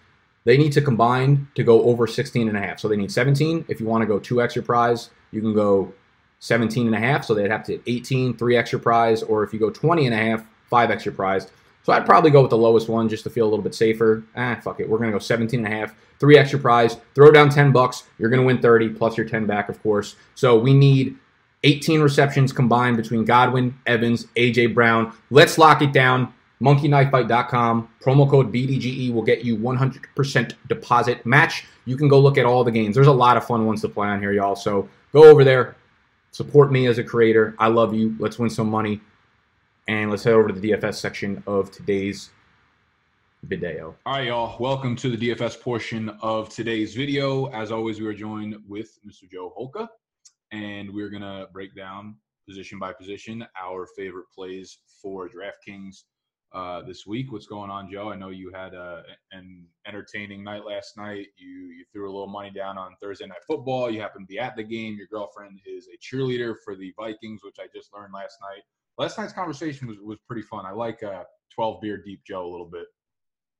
They 0.45 0.57
need 0.57 0.71
to 0.74 0.81
combine 0.81 1.47
to 1.56 1.63
go 1.63 1.83
over 1.83 2.07
16 2.07 2.47
and 2.47 2.56
a 2.56 2.62
half. 2.62 2.80
So 2.80 2.88
they 2.88 2.95
need 2.95 3.12
17. 3.12 3.65
If 3.68 3.80
you 3.80 3.88
want 3.88 4.03
to 4.03 4.06
go 4.06 4.19
two 4.19 4.42
extra 4.42 4.63
prize, 4.63 5.09
you 5.31 5.42
can 5.42 5.53
go 5.53 5.94
17 6.39 6.86
and 6.86 6.95
a 6.95 7.00
half. 7.00 7.25
So 7.25 7.33
they'd 7.33 7.51
have 7.51 7.63
to 7.65 7.74
hit 7.74 7.81
18, 7.88 8.38
three 8.38 8.56
extra 8.56 8.80
prize. 8.80 9.24
Or 9.24 9.44
if 9.44 9.51
you 9.51 9.59
go 9.59 9.69
20 9.69 10.06
and 10.06 10.13
a 10.13 10.18
half, 10.18 10.45
five 10.69 10.92
extra 10.92 11.12
prize. 11.12 11.47
So 11.83 11.94
I'd 11.94 12.06
probably 12.06 12.31
go 12.31 12.42
with 12.42 12.50
the 12.50 12.57
lowest 12.57 12.89
one 12.89 13.09
just 13.09 13.24
to 13.25 13.30
feel 13.30 13.45
a 13.45 13.50
little 13.50 13.63
bit 13.63 13.75
safer. 13.75 14.24
Ah, 14.36 14.59
fuck 14.63 14.80
it. 14.80 14.89
We're 14.89 14.97
going 14.97 15.12
to 15.12 15.15
go 15.15 15.19
17 15.19 15.63
and 15.63 15.71
a 15.71 15.75
half, 15.75 15.94
three 16.19 16.38
extra 16.38 16.59
prize. 16.59 16.97
Throw 17.13 17.31
down 17.31 17.50
10 17.50 17.71
bucks. 17.71 18.03
You're 18.18 18.30
going 18.30 18.42
to 18.42 18.45
win 18.45 18.59
30 18.59 18.89
plus 18.89 19.18
your 19.18 19.27
10 19.27 19.45
back, 19.45 19.69
of 19.69 19.81
course. 19.83 20.15
So 20.36 20.57
we 20.57 20.74
need 20.74 21.15
18 21.63 22.01
receptions 22.01 22.53
combined 22.53 22.97
between 22.97 23.25
Godwin, 23.25 23.77
Evans, 23.86 24.25
AJ 24.36 24.74
Brown. 24.75 25.13
Let's 25.31 25.57
lock 25.57 25.81
it 25.81 25.94
down 25.94 26.33
monkeyknifefight.com. 26.62 27.90
Promo 28.02 28.30
code 28.30 28.52
BDGE 28.52 29.13
will 29.13 29.22
get 29.22 29.44
you 29.44 29.57
100% 29.57 30.54
deposit 30.68 31.25
match. 31.25 31.66
You 31.86 31.98
can 31.98 32.07
go 32.07 32.19
look 32.19 32.38
at 32.38 32.46
all 32.46 32.63
the 32.63 32.72
games. 32.72 32.96
There's 32.96 33.07
a 33.07 33.12
lot 33.12 33.38
of 33.38 33.46
fun 33.46 33.66
ones 33.66 33.81
to 33.81 33.90
play 33.90 34.07
on 34.07 34.19
here, 34.19 34.31
y'all. 34.31 34.56
So 34.56 34.90
go 35.13 35.24
over 35.24 35.44
there, 35.44 35.75
support 36.31 36.72
me 36.72 36.88
as 36.88 36.98
a 36.98 37.04
creator. 37.04 37.56
I 37.60 37.68
love 37.68 37.94
you. 37.94 38.16
Let's 38.19 38.40
win 38.40 38.50
some 38.50 38.69
money. 38.69 39.02
And 39.88 40.10
let's 40.10 40.24
head 40.24 40.34
over 40.34 40.48
to 40.48 40.54
the 40.54 40.72
DFS 40.72 40.96
section 40.96 41.44
of 41.46 41.72
today's 41.72 42.31
video. 43.44 43.96
All 44.06 44.13
right, 44.13 44.28
y'all. 44.28 44.57
Welcome 44.60 44.96
to 44.96 45.16
the 45.16 45.30
DFS 45.30 45.62
portion 45.62 46.10
of 46.22 46.50
today's 46.50 46.96
video. 46.96 47.46
As 47.48 47.72
always, 47.72 48.00
we 48.00 48.07
are 48.07 48.13
joined 48.13 48.56
with 48.68 48.98
Mr. 49.07 49.30
Joe 49.31 49.54
Holka, 49.56 49.88
and 50.52 50.92
we're 50.92 51.10
going 51.10 51.22
to 51.22 51.48
break 51.54 51.75
down 51.75 52.16
position 52.48 52.80
by 52.80 52.94
position 52.94 53.46
our 53.62 53.88
favorite 53.96 54.25
plays 54.34 54.80
for 55.02 55.30
DraftKings 55.30 56.04
uh, 56.53 56.81
this 56.83 57.06
week. 57.06 57.31
What's 57.31 57.47
going 57.47 57.69
on, 57.69 57.89
Joe? 57.92 58.09
I 58.09 58.15
know 58.15 58.30
you 58.30 58.51
had 58.53 58.74
a, 58.74 59.03
an 59.31 59.68
entertaining 59.88 60.44
night 60.44 60.65
last 60.65 60.97
night. 60.97 61.27
You 61.38 61.71
you 61.77 61.86
threw 61.92 62.09
a 62.09 62.13
little 62.13 62.27
money 62.27 62.51
down 62.51 62.77
on 62.77 62.95
Thursday 63.01 63.27
night 63.27 63.44
football. 63.47 63.89
You 63.89 64.01
happened 64.01 64.27
to 64.27 64.33
be 64.33 64.39
at 64.39 64.56
the 64.56 64.63
game. 64.63 64.95
Your 64.97 65.07
girlfriend 65.07 65.59
is 65.65 65.88
a 65.88 65.97
cheerleader 65.97 66.56
for 66.63 66.75
the 66.75 66.94
Vikings, 66.97 67.42
which 67.44 67.57
I 67.59 67.68
just 67.75 67.94
learned 67.94 68.13
last 68.13 68.38
night. 68.42 68.63
Last 68.97 69.18
night's 69.18 69.33
conversation 69.33 69.88
was, 69.88 69.97
was 70.01 70.19
pretty 70.27 70.44
fun. 70.44 70.65
I 70.65 70.71
like 70.71 71.03
uh, 71.03 71.24
12 71.53 71.81
beer 71.81 72.01
deep 72.03 72.21
Joe 72.25 72.45
a 72.45 72.51
little 72.51 72.69
bit. 72.69 72.86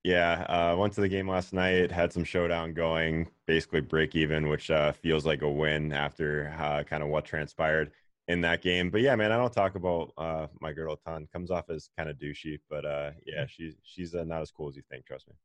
Yeah, 0.06 0.46
uh, 0.48 0.76
went 0.78 0.94
to 0.94 1.02
the 1.02 1.10
game 1.10 1.28
last 1.28 1.52
night. 1.52 1.92
Had 1.92 2.14
some 2.14 2.24
showdown 2.24 2.74
going, 2.74 3.28
basically 3.48 3.82
break 3.82 4.16
even, 4.16 4.50
which 4.50 4.70
uh, 4.70 4.92
feels 4.92 5.26
like 5.26 5.42
a 5.42 5.50
win 5.50 5.92
after 5.92 6.56
uh, 6.60 6.84
kind 6.84 7.02
of 7.02 7.10
what 7.10 7.26
transpired 7.26 7.92
in 8.28 8.42
that 8.42 8.62
game. 8.62 8.90
But 8.90 9.02
yeah, 9.02 9.16
man, 9.16 9.32
I 9.32 9.38
don't 9.38 9.54
talk 9.54 9.76
about 9.76 10.12
uh, 10.18 10.48
my 10.60 10.74
girl 10.74 10.94
a 10.94 11.10
ton. 11.10 11.28
Comes 11.32 11.52
off 11.52 11.70
as 11.70 11.90
kind 11.98 12.10
of 12.10 12.18
douchey, 12.18 12.60
but 12.70 12.86
uh, 12.86 13.12
yeah, 13.26 13.44
mm. 13.44 13.50
she's 13.50 13.76
she's 13.84 14.16
uh, 14.16 14.24
not 14.24 14.42
as 14.42 14.52
cool 14.52 14.70
as 14.70 14.76
you 14.76 14.84
think. 14.90 15.06
Trust 15.06 15.28
me. 15.28 15.36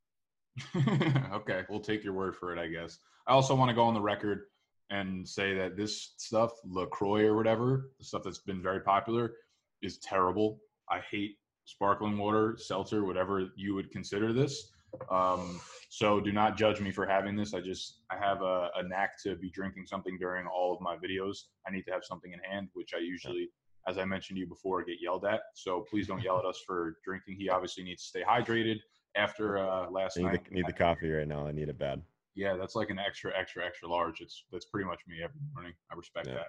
okay, 1.32 1.62
we'll 1.68 1.80
take 1.80 2.04
your 2.04 2.12
word 2.12 2.36
for 2.36 2.52
it, 2.52 2.58
I 2.58 2.68
guess. 2.68 2.98
I 3.26 3.32
also 3.32 3.54
want 3.54 3.68
to 3.68 3.74
go 3.74 3.84
on 3.84 3.94
the 3.94 4.00
record 4.00 4.42
and 4.90 5.26
say 5.26 5.54
that 5.54 5.76
this 5.76 6.14
stuff, 6.16 6.52
Lacroix 6.64 7.24
or 7.24 7.36
whatever, 7.36 7.90
the 7.98 8.04
stuff 8.04 8.22
that's 8.24 8.38
been 8.38 8.62
very 8.62 8.80
popular, 8.80 9.34
is 9.82 9.98
terrible. 9.98 10.58
I 10.90 11.00
hate 11.08 11.36
sparkling 11.64 12.18
water, 12.18 12.56
seltzer, 12.58 13.04
whatever 13.04 13.48
you 13.56 13.74
would 13.74 13.90
consider 13.92 14.32
this. 14.32 14.72
Um, 15.10 15.60
so 15.88 16.20
do 16.20 16.32
not 16.32 16.56
judge 16.56 16.80
me 16.80 16.90
for 16.90 17.06
having 17.06 17.36
this. 17.36 17.54
I 17.54 17.60
just 17.60 18.00
I 18.10 18.16
have 18.16 18.42
a, 18.42 18.70
a, 18.76 18.82
knack 18.82 19.20
to 19.24 19.34
be 19.34 19.50
drinking 19.50 19.86
something 19.86 20.16
during 20.18 20.46
all 20.46 20.72
of 20.72 20.80
my 20.80 20.96
videos. 20.96 21.36
I 21.66 21.70
need 21.70 21.82
to 21.82 21.92
have 21.92 22.04
something 22.04 22.32
in 22.32 22.38
hand, 22.40 22.68
which 22.74 22.90
I 22.94 23.00
usually, 23.00 23.50
as 23.88 23.98
I 23.98 24.04
mentioned 24.04 24.36
to 24.36 24.40
you 24.40 24.46
before, 24.46 24.84
get 24.84 24.96
yelled 25.00 25.24
at. 25.24 25.40
So 25.54 25.84
please 25.90 26.06
don't 26.06 26.22
yell 26.22 26.38
at 26.38 26.44
us 26.44 26.62
for 26.66 26.96
drinking. 27.04 27.36
He 27.38 27.48
obviously 27.48 27.82
needs 27.82 28.02
to 28.02 28.08
stay 28.08 28.22
hydrated 28.22 28.78
after 29.16 29.58
uh, 29.58 29.90
last 29.90 30.18
I 30.18 30.22
need 30.22 30.26
night. 30.26 30.44
The, 30.48 30.54
need 30.54 30.66
the 30.66 30.72
coffee 30.72 31.10
right 31.10 31.26
now. 31.26 31.46
I 31.46 31.52
need 31.52 31.68
it 31.68 31.78
bad. 31.78 32.02
Yeah, 32.36 32.56
that's 32.56 32.76
like 32.76 32.90
an 32.90 32.98
extra, 32.98 33.32
extra, 33.36 33.66
extra 33.66 33.88
large. 33.88 34.20
It's 34.20 34.44
that's 34.52 34.66
pretty 34.66 34.86
much 34.86 35.00
me 35.08 35.16
every 35.22 35.40
morning. 35.54 35.72
I 35.90 35.96
respect 35.96 36.28
yeah, 36.28 36.34
that. 36.34 36.46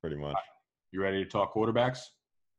Pretty 0.00 0.16
much. 0.16 0.36
You 0.92 1.02
ready 1.02 1.22
to 1.22 1.28
talk 1.28 1.52
quarterbacks? 1.52 2.00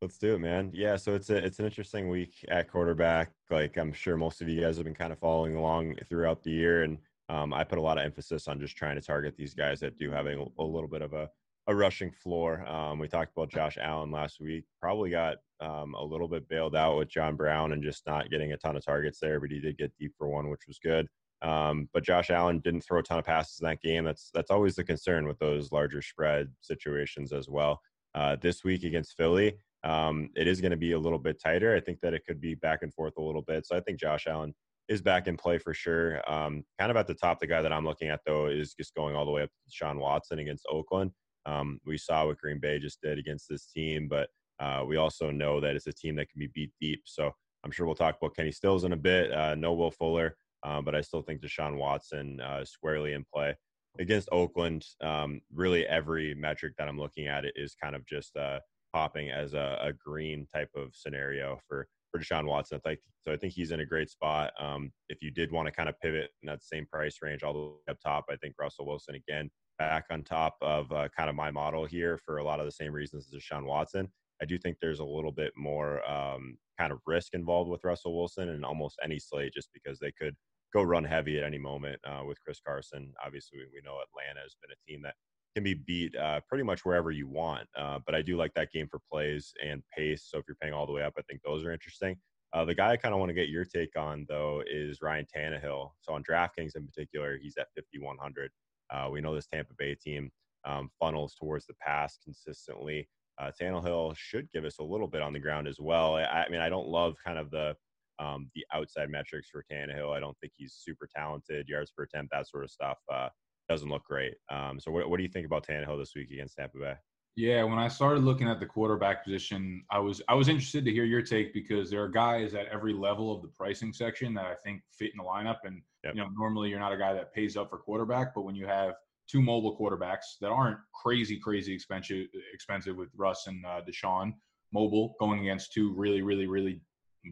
Let's 0.01 0.17
do 0.17 0.35
it, 0.35 0.39
man. 0.39 0.71
Yeah, 0.73 0.95
so 0.95 1.13
it's 1.13 1.29
a 1.29 1.35
it's 1.35 1.59
an 1.59 1.65
interesting 1.65 2.07
week 2.07 2.33
at 2.47 2.71
quarterback. 2.71 3.31
Like 3.49 3.77
I'm 3.77 3.91
sure 3.91 4.15
most 4.15 4.41
of 4.41 4.47
you 4.47 4.61
guys 4.61 4.77
have 4.77 4.85
been 4.85 4.95
kind 4.95 5.11
of 5.11 5.19
following 5.19 5.57
along 5.57 5.95
throughout 6.07 6.41
the 6.41 6.51
year, 6.51 6.83
and 6.83 6.99
um, 7.27 7.53
I 7.53 7.65
put 7.65 7.79
a 7.79 7.81
lot 7.81 7.97
of 7.97 8.05
emphasis 8.05 8.47
on 8.47 8.61
just 8.61 8.77
trying 8.77 8.95
to 8.95 9.01
target 9.01 9.35
these 9.35 9.53
guys 9.53 9.81
that 9.81 9.97
do 9.97 10.09
have 10.09 10.25
a, 10.25 10.45
a 10.57 10.63
little 10.63 10.87
bit 10.87 11.01
of 11.01 11.11
a, 11.11 11.29
a 11.67 11.75
rushing 11.75 12.11
floor. 12.11 12.65
Um, 12.65 12.97
we 12.97 13.09
talked 13.09 13.33
about 13.35 13.51
Josh 13.51 13.77
Allen 13.77 14.09
last 14.09 14.39
week. 14.39 14.63
Probably 14.81 15.09
got 15.09 15.35
um, 15.59 15.93
a 15.95 16.03
little 16.03 16.29
bit 16.29 16.47
bailed 16.47 16.77
out 16.77 16.97
with 16.97 17.09
John 17.09 17.35
Brown 17.35 17.73
and 17.73 17.83
just 17.83 18.07
not 18.07 18.31
getting 18.31 18.53
a 18.53 18.57
ton 18.57 18.77
of 18.77 18.85
targets 18.85 19.19
there, 19.19 19.41
but 19.41 19.51
he 19.51 19.59
did 19.59 19.77
get 19.77 19.91
deep 19.99 20.13
for 20.17 20.29
one, 20.29 20.49
which 20.49 20.65
was 20.65 20.79
good. 20.79 21.09
Um, 21.41 21.89
but 21.93 22.05
Josh 22.05 22.29
Allen 22.29 22.59
didn't 22.59 22.81
throw 22.81 22.99
a 22.99 23.03
ton 23.03 23.19
of 23.19 23.25
passes 23.25 23.59
in 23.59 23.67
that 23.67 23.81
game. 23.81 24.05
That's 24.05 24.31
that's 24.33 24.49
always 24.49 24.75
the 24.75 24.83
concern 24.85 25.27
with 25.27 25.39
those 25.39 25.73
larger 25.73 26.01
spread 26.01 26.47
situations 26.61 27.33
as 27.33 27.49
well. 27.49 27.81
Uh, 28.15 28.37
this 28.41 28.63
week 28.63 28.83
against 28.83 29.15
Philly, 29.15 29.55
um, 29.83 30.29
it 30.35 30.47
is 30.47 30.61
going 30.61 30.71
to 30.71 30.77
be 30.77 30.91
a 30.91 30.99
little 30.99 31.19
bit 31.19 31.41
tighter. 31.41 31.75
I 31.75 31.79
think 31.79 31.99
that 32.01 32.13
it 32.13 32.25
could 32.25 32.41
be 32.41 32.55
back 32.55 32.79
and 32.83 32.93
forth 32.93 33.13
a 33.17 33.21
little 33.21 33.41
bit. 33.41 33.65
So 33.65 33.75
I 33.75 33.81
think 33.81 33.99
Josh 33.99 34.27
Allen 34.27 34.53
is 34.89 35.01
back 35.01 35.27
in 35.27 35.37
play 35.37 35.57
for 35.57 35.73
sure. 35.73 36.21
Um, 36.29 36.63
kind 36.79 36.91
of 36.91 36.97
at 36.97 37.07
the 37.07 37.13
top, 37.13 37.39
the 37.39 37.47
guy 37.47 37.61
that 37.61 37.71
I'm 37.71 37.85
looking 37.85 38.09
at 38.09 38.21
though 38.25 38.47
is 38.47 38.73
just 38.73 38.95
going 38.95 39.15
all 39.15 39.25
the 39.25 39.31
way 39.31 39.43
up 39.43 39.49
to 39.49 39.71
Sean 39.71 39.99
Watson 39.99 40.39
against 40.39 40.65
Oakland. 40.69 41.11
Um, 41.45 41.79
we 41.85 41.97
saw 41.97 42.25
what 42.25 42.37
Green 42.37 42.59
Bay 42.59 42.79
just 42.79 43.01
did 43.01 43.17
against 43.17 43.47
this 43.49 43.67
team, 43.67 44.07
but 44.09 44.29
uh, 44.59 44.83
we 44.85 44.97
also 44.97 45.31
know 45.31 45.61
that 45.61 45.75
it's 45.75 45.87
a 45.87 45.93
team 45.93 46.15
that 46.15 46.29
can 46.29 46.39
be 46.39 46.49
beat 46.53 46.71
deep. 46.81 47.01
So 47.05 47.31
I'm 47.63 47.71
sure 47.71 47.85
we'll 47.85 47.95
talk 47.95 48.17
about 48.21 48.35
Kenny 48.35 48.51
Stills 48.51 48.83
in 48.83 48.93
a 48.93 48.97
bit. 48.97 49.31
Uh, 49.31 49.55
no 49.55 49.73
Will 49.73 49.91
Fuller, 49.91 50.35
uh, 50.63 50.81
but 50.81 50.95
I 50.95 51.01
still 51.01 51.21
think 51.21 51.41
Deshaun 51.41 51.77
Watson 51.77 52.39
uh, 52.41 52.65
squarely 52.65 53.13
in 53.13 53.25
play 53.33 53.55
against 53.99 54.29
Oakland. 54.31 54.85
Um, 55.01 55.41
really, 55.53 55.85
every 55.87 56.33
metric 56.35 56.73
that 56.77 56.87
I'm 56.87 56.99
looking 56.99 57.27
at 57.27 57.45
it 57.45 57.53
is 57.55 57.75
kind 57.81 57.95
of 57.95 58.05
just 58.05 58.35
uh, 58.35 58.59
popping 58.93 59.29
as 59.29 59.53
a, 59.53 59.77
a 59.81 59.93
green 59.93 60.47
type 60.53 60.69
of 60.75 60.95
scenario 60.95 61.59
for 61.67 61.87
for 62.11 62.19
Deshaun 62.19 62.45
Watson. 62.45 62.79
I 62.83 62.89
think, 62.89 62.99
so 63.25 63.31
I 63.31 63.37
think 63.37 63.53
he's 63.53 63.71
in 63.71 63.81
a 63.81 63.85
great 63.85 64.09
spot. 64.09 64.51
Um, 64.59 64.91
if 65.09 65.21
you 65.21 65.31
did 65.31 65.51
want 65.51 65.67
to 65.67 65.71
kind 65.71 65.89
of 65.89 65.99
pivot 65.99 66.31
in 66.41 66.47
that 66.47 66.63
same 66.63 66.85
price 66.91 67.17
range 67.21 67.43
all 67.43 67.53
the 67.53 67.59
way 67.59 67.91
up 67.91 67.99
top, 68.03 68.25
I 68.29 68.35
think 68.37 68.55
Russell 68.59 68.87
Wilson 68.87 69.15
again 69.15 69.49
back 69.77 70.05
on 70.11 70.23
top 70.23 70.57
of 70.61 70.91
uh, 70.91 71.07
kind 71.15 71.29
of 71.29 71.35
my 71.35 71.51
model 71.51 71.85
here 71.85 72.17
for 72.17 72.37
a 72.37 72.43
lot 72.43 72.59
of 72.59 72.65
the 72.65 72.71
same 72.71 72.91
reasons 72.91 73.29
as 73.31 73.41
Deshaun 73.41 73.65
Watson. 73.65 74.09
I 74.41 74.45
do 74.45 74.57
think 74.57 74.77
there's 74.81 74.99
a 74.99 75.05
little 75.05 75.31
bit 75.31 75.51
more 75.57 76.07
um, 76.09 76.57
kind 76.77 76.91
of 76.91 76.99
risk 77.05 77.33
involved 77.33 77.69
with 77.69 77.83
Russell 77.83 78.17
Wilson 78.17 78.49
and 78.49 78.65
almost 78.65 78.99
any 79.03 79.19
slate 79.19 79.53
just 79.53 79.69
because 79.73 79.99
they 79.99 80.11
could 80.11 80.35
go 80.73 80.81
run 80.81 81.03
heavy 81.03 81.37
at 81.37 81.43
any 81.43 81.57
moment 81.57 81.99
uh, 82.05 82.23
with 82.25 82.41
Chris 82.43 82.61
Carson. 82.65 83.13
Obviously, 83.25 83.59
we 83.59 83.81
know 83.83 83.97
Atlanta 83.97 84.41
has 84.41 84.55
been 84.61 84.71
a 84.71 84.89
team 84.89 85.01
that 85.03 85.15
can 85.55 85.63
be 85.63 85.73
beat 85.73 86.15
uh, 86.15 86.39
pretty 86.47 86.63
much 86.63 86.85
wherever 86.85 87.11
you 87.11 87.27
want. 87.27 87.67
Uh, 87.77 87.99
but 88.05 88.15
I 88.15 88.21
do 88.21 88.37
like 88.37 88.53
that 88.55 88.71
game 88.71 88.87
for 88.89 88.99
plays 89.11 89.53
and 89.65 89.83
pace. 89.95 90.27
So 90.29 90.37
if 90.37 90.45
you're 90.47 90.57
paying 90.61 90.73
all 90.73 90.85
the 90.85 90.91
way 90.91 91.03
up, 91.03 91.13
I 91.17 91.21
think 91.23 91.41
those 91.43 91.63
are 91.65 91.71
interesting. 91.71 92.15
Uh, 92.53 92.65
the 92.65 92.73
guy 92.73 92.91
I 92.91 92.97
kind 92.97 93.13
of 93.13 93.19
want 93.19 93.29
to 93.29 93.35
get 93.35 93.49
your 93.49 93.65
take 93.65 93.95
on, 93.97 94.25
though, 94.27 94.63
is 94.69 95.01
Ryan 95.01 95.25
Tannehill. 95.35 95.91
So 96.01 96.13
on 96.13 96.23
DraftKings 96.23 96.75
in 96.75 96.85
particular, 96.85 97.37
he's 97.37 97.57
at 97.57 97.67
5,100. 97.75 98.51
Uh, 98.91 99.09
we 99.11 99.21
know 99.21 99.35
this 99.35 99.47
Tampa 99.47 99.73
Bay 99.77 99.95
team 99.95 100.31
um, 100.65 100.89
funnels 100.99 101.35
towards 101.35 101.67
the 101.67 101.75
pass 101.75 102.17
consistently. 102.23 103.07
Uh, 103.39 103.51
Tannehill 103.59 104.15
should 104.17 104.51
give 104.51 104.65
us 104.65 104.79
a 104.79 104.83
little 104.83 105.07
bit 105.07 105.21
on 105.21 105.31
the 105.31 105.39
ground 105.39 105.67
as 105.67 105.79
well. 105.79 106.15
I, 106.15 106.23
I 106.23 106.49
mean, 106.49 106.59
I 106.59 106.69
don't 106.69 106.87
love 106.87 107.15
kind 107.23 107.37
of 107.37 107.51
the 107.51 107.75
um, 108.19 108.51
the 108.53 108.65
outside 108.73 109.09
metrics 109.09 109.47
for 109.49 109.63
Tannehill. 109.71 110.13
I 110.13 110.19
don't 110.19 110.37
think 110.39 110.51
he's 110.57 110.73
super 110.73 111.07
talented, 111.15 111.69
yards 111.69 111.91
per 111.95 112.03
attempt, 112.03 112.33
that 112.33 112.49
sort 112.49 112.65
of 112.65 112.69
stuff. 112.69 112.97
Uh, 113.09 113.29
doesn't 113.69 113.89
look 113.89 114.03
great. 114.03 114.33
Um, 114.51 114.79
so 114.79 114.91
what, 114.91 115.09
what 115.09 115.17
do 115.17 115.23
you 115.23 115.29
think 115.29 115.45
about 115.45 115.65
Tannehill 115.65 115.99
this 115.99 116.13
week 116.15 116.31
against 116.31 116.57
Tampa 116.57 116.77
Bay? 116.77 116.93
Yeah, 117.35 117.63
when 117.63 117.77
I 117.79 117.87
started 117.87 118.23
looking 118.23 118.49
at 118.49 118.59
the 118.59 118.65
quarterback 118.65 119.23
position, 119.23 119.83
I 119.89 119.99
was 119.99 120.21
I 120.27 120.33
was 120.33 120.49
interested 120.49 120.83
to 120.83 120.91
hear 120.91 121.05
your 121.05 121.21
take 121.21 121.53
because 121.53 121.89
there 121.89 122.03
are 122.03 122.09
guys 122.09 122.53
at 122.53 122.65
every 122.67 122.91
level 122.91 123.33
of 123.33 123.41
the 123.41 123.47
pricing 123.47 123.93
section 123.93 124.33
that 124.33 124.45
I 124.45 124.55
think 124.55 124.81
fit 124.91 125.11
in 125.11 125.17
the 125.17 125.23
lineup. 125.23 125.59
And 125.63 125.81
yep. 126.03 126.15
you 126.15 126.21
know, 126.21 126.27
normally 126.35 126.69
you're 126.69 126.79
not 126.79 126.91
a 126.91 126.97
guy 126.97 127.13
that 127.13 127.33
pays 127.33 127.55
up 127.55 127.69
for 127.69 127.77
quarterback, 127.77 128.33
but 128.35 128.41
when 128.41 128.55
you 128.55 128.65
have 128.65 128.95
two 129.29 129.41
mobile 129.41 129.77
quarterbacks 129.79 130.37
that 130.41 130.49
aren't 130.49 130.79
crazy 130.93 131.39
crazy 131.39 131.73
expensive 131.73 132.25
expensive 132.53 132.97
with 132.97 133.09
Russ 133.15 133.47
and 133.47 133.63
uh, 133.65 133.81
Deshaun, 133.87 134.33
mobile 134.73 135.15
going 135.19 135.39
against 135.39 135.71
two 135.71 135.93
really 135.95 136.21
really 136.21 136.47
really 136.47 136.81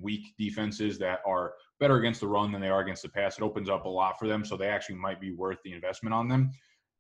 weak 0.02 0.34
defenses 0.38 0.98
that 1.00 1.20
are 1.26 1.54
better 1.80 1.98
against 1.98 2.22
the 2.22 2.28
run 2.28 2.52
than 2.52 2.62
they 2.62 2.70
are 2.70 2.82
against 2.82 3.04
the 3.04 3.10
pass. 3.10 3.38
It 3.38 3.44
opens 3.44 3.70
up 3.70 3.86
a 3.86 3.90
lot 3.90 4.18
for 4.18 4.28
them, 4.28 4.44
so 4.44 4.58
they 4.58 4.68
actually 4.68 4.96
might 4.96 5.22
be 5.22 5.32
worth 5.32 5.60
the 5.64 5.74
investment 5.74 6.14
on 6.14 6.28
them. 6.28 6.52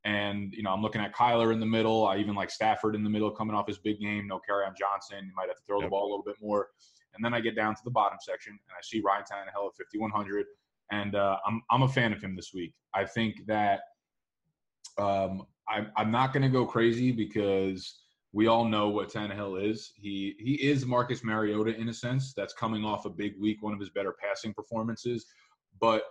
And 0.06 0.54
you 0.54 0.64
know, 0.64 0.72
I'm 0.72 0.82
looking 0.82 1.02
at 1.02 1.14
Kyler 1.14 1.52
in 1.52 1.60
the 1.60 1.66
middle. 1.66 2.06
I 2.06 2.18
even 2.18 2.36
like 2.36 2.50
Stafford 2.50 2.96
in 2.96 3.04
the 3.04 3.10
middle, 3.10 3.32
coming 3.32 3.56
off 3.56 3.68
his 3.68 3.78
big 3.78 4.00
game. 4.00 4.28
No 4.28 4.38
Kerryon 4.38 4.76
Johnson. 4.78 5.26
You 5.26 5.34
might 5.36 5.48
have 5.48 5.58
to 5.58 5.64
throw 5.66 5.80
yep. 5.80 5.88
the 5.88 5.90
ball 5.90 6.04
a 6.04 6.10
little 6.10 6.24
bit 6.24 6.36
more. 6.42 6.70
And 7.16 7.26
then 7.26 7.34
I 7.34 7.42
get 7.42 7.56
down 7.56 7.76
to 7.76 7.82
the 7.84 7.92
bottom 7.92 8.18
section, 8.22 8.52
and 8.52 8.76
I 8.78 8.82
see 8.84 9.02
Ryan 9.02 9.24
Tannehill 9.24 9.68
at 9.68 9.76
5100, 9.76 10.46
and 10.92 11.16
uh, 11.16 11.38
I'm 11.46 11.62
I'm 11.72 11.82
a 11.84 11.88
fan 11.88 12.14
of 12.14 12.22
him 12.22 12.36
this 12.36 12.52
week. 12.54 12.74
I 12.94 13.06
think 13.06 13.46
that 13.48 13.82
um, 14.98 15.44
I'm 15.68 15.92
I'm 15.98 16.12
not 16.12 16.32
going 16.32 16.44
to 16.44 16.50
go 16.50 16.66
crazy 16.66 17.12
because 17.12 18.02
we 18.34 18.48
all 18.48 18.66
know 18.66 18.90
what 18.90 19.12
Tannehill 19.12 19.70
is. 19.70 19.94
He 19.96 20.36
he 20.40 20.54
is 20.56 20.86
Marcus 20.86 21.24
Mariota 21.24 21.76
in 21.76 21.90
a 21.90 21.94
sense. 21.94 22.34
That's 22.34 22.54
coming 22.54 22.84
off 22.84 23.06
a 23.06 23.10
big 23.10 23.40
week, 23.40 23.64
one 23.64 23.74
of 23.74 23.80
his 23.80 23.90
better 23.90 24.14
passing 24.22 24.54
performances, 24.54 25.26
but 25.80 26.04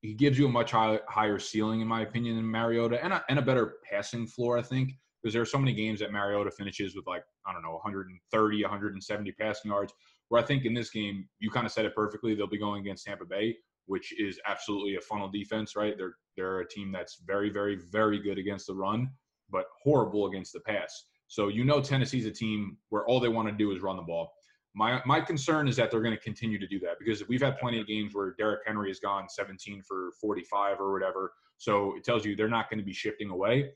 he 0.00 0.14
gives 0.14 0.36
you 0.36 0.46
a 0.46 0.50
much 0.50 0.72
high, 0.72 0.98
higher 1.08 1.38
ceiling, 1.38 1.80
in 1.80 1.86
my 1.86 2.02
opinion, 2.02 2.34
than 2.34 2.50
Mariota, 2.50 3.02
and 3.02 3.12
a, 3.12 3.24
and 3.28 3.38
a 3.38 3.42
better 3.42 3.74
passing 3.88 4.26
floor. 4.26 4.58
I 4.58 4.62
think 4.62 4.94
because 5.22 5.32
there 5.32 5.42
are 5.42 5.46
so 5.46 5.58
many 5.58 5.72
games 5.72 6.00
that 6.00 6.12
Mariota 6.12 6.50
finishes 6.50 6.96
with 6.96 7.06
like 7.06 7.22
I 7.46 7.52
don't 7.52 7.62
know 7.62 7.72
130, 7.72 8.62
170 8.62 9.32
passing 9.32 9.70
yards. 9.70 9.92
Where 10.28 10.42
I 10.42 10.44
think 10.44 10.64
in 10.64 10.74
this 10.74 10.90
game, 10.90 11.28
you 11.40 11.50
kind 11.50 11.66
of 11.66 11.72
said 11.72 11.84
it 11.84 11.94
perfectly. 11.94 12.34
They'll 12.34 12.46
be 12.46 12.58
going 12.58 12.80
against 12.80 13.04
Tampa 13.04 13.24
Bay, 13.24 13.56
which 13.86 14.18
is 14.18 14.40
absolutely 14.46 14.96
a 14.96 15.00
funnel 15.00 15.28
defense, 15.28 15.76
right? 15.76 15.94
They're 15.96 16.16
they're 16.36 16.60
a 16.60 16.68
team 16.68 16.90
that's 16.90 17.22
very, 17.24 17.50
very, 17.50 17.76
very 17.76 18.18
good 18.18 18.38
against 18.38 18.66
the 18.66 18.74
run, 18.74 19.10
but 19.50 19.66
horrible 19.82 20.26
against 20.26 20.52
the 20.52 20.60
pass. 20.60 21.04
So 21.32 21.48
you 21.48 21.64
know 21.64 21.80
Tennessee's 21.80 22.26
a 22.26 22.30
team 22.30 22.76
where 22.90 23.06
all 23.06 23.18
they 23.18 23.30
want 23.30 23.48
to 23.48 23.54
do 23.54 23.72
is 23.72 23.80
run 23.80 23.96
the 23.96 24.02
ball. 24.02 24.34
My 24.74 25.00
my 25.06 25.18
concern 25.18 25.66
is 25.66 25.76
that 25.76 25.90
they're 25.90 26.02
going 26.02 26.14
to 26.14 26.20
continue 26.20 26.58
to 26.58 26.66
do 26.66 26.78
that 26.80 26.98
because 26.98 27.26
we've 27.26 27.40
had 27.40 27.56
plenty 27.56 27.80
of 27.80 27.86
games 27.86 28.14
where 28.14 28.34
Derrick 28.36 28.60
Henry 28.66 28.90
has 28.90 29.00
gone 29.00 29.30
17 29.30 29.80
for 29.80 30.10
45 30.20 30.78
or 30.78 30.92
whatever. 30.92 31.32
So 31.56 31.96
it 31.96 32.04
tells 32.04 32.26
you 32.26 32.36
they're 32.36 32.50
not 32.50 32.68
going 32.68 32.80
to 32.80 32.84
be 32.84 32.92
shifting 32.92 33.30
away. 33.30 33.70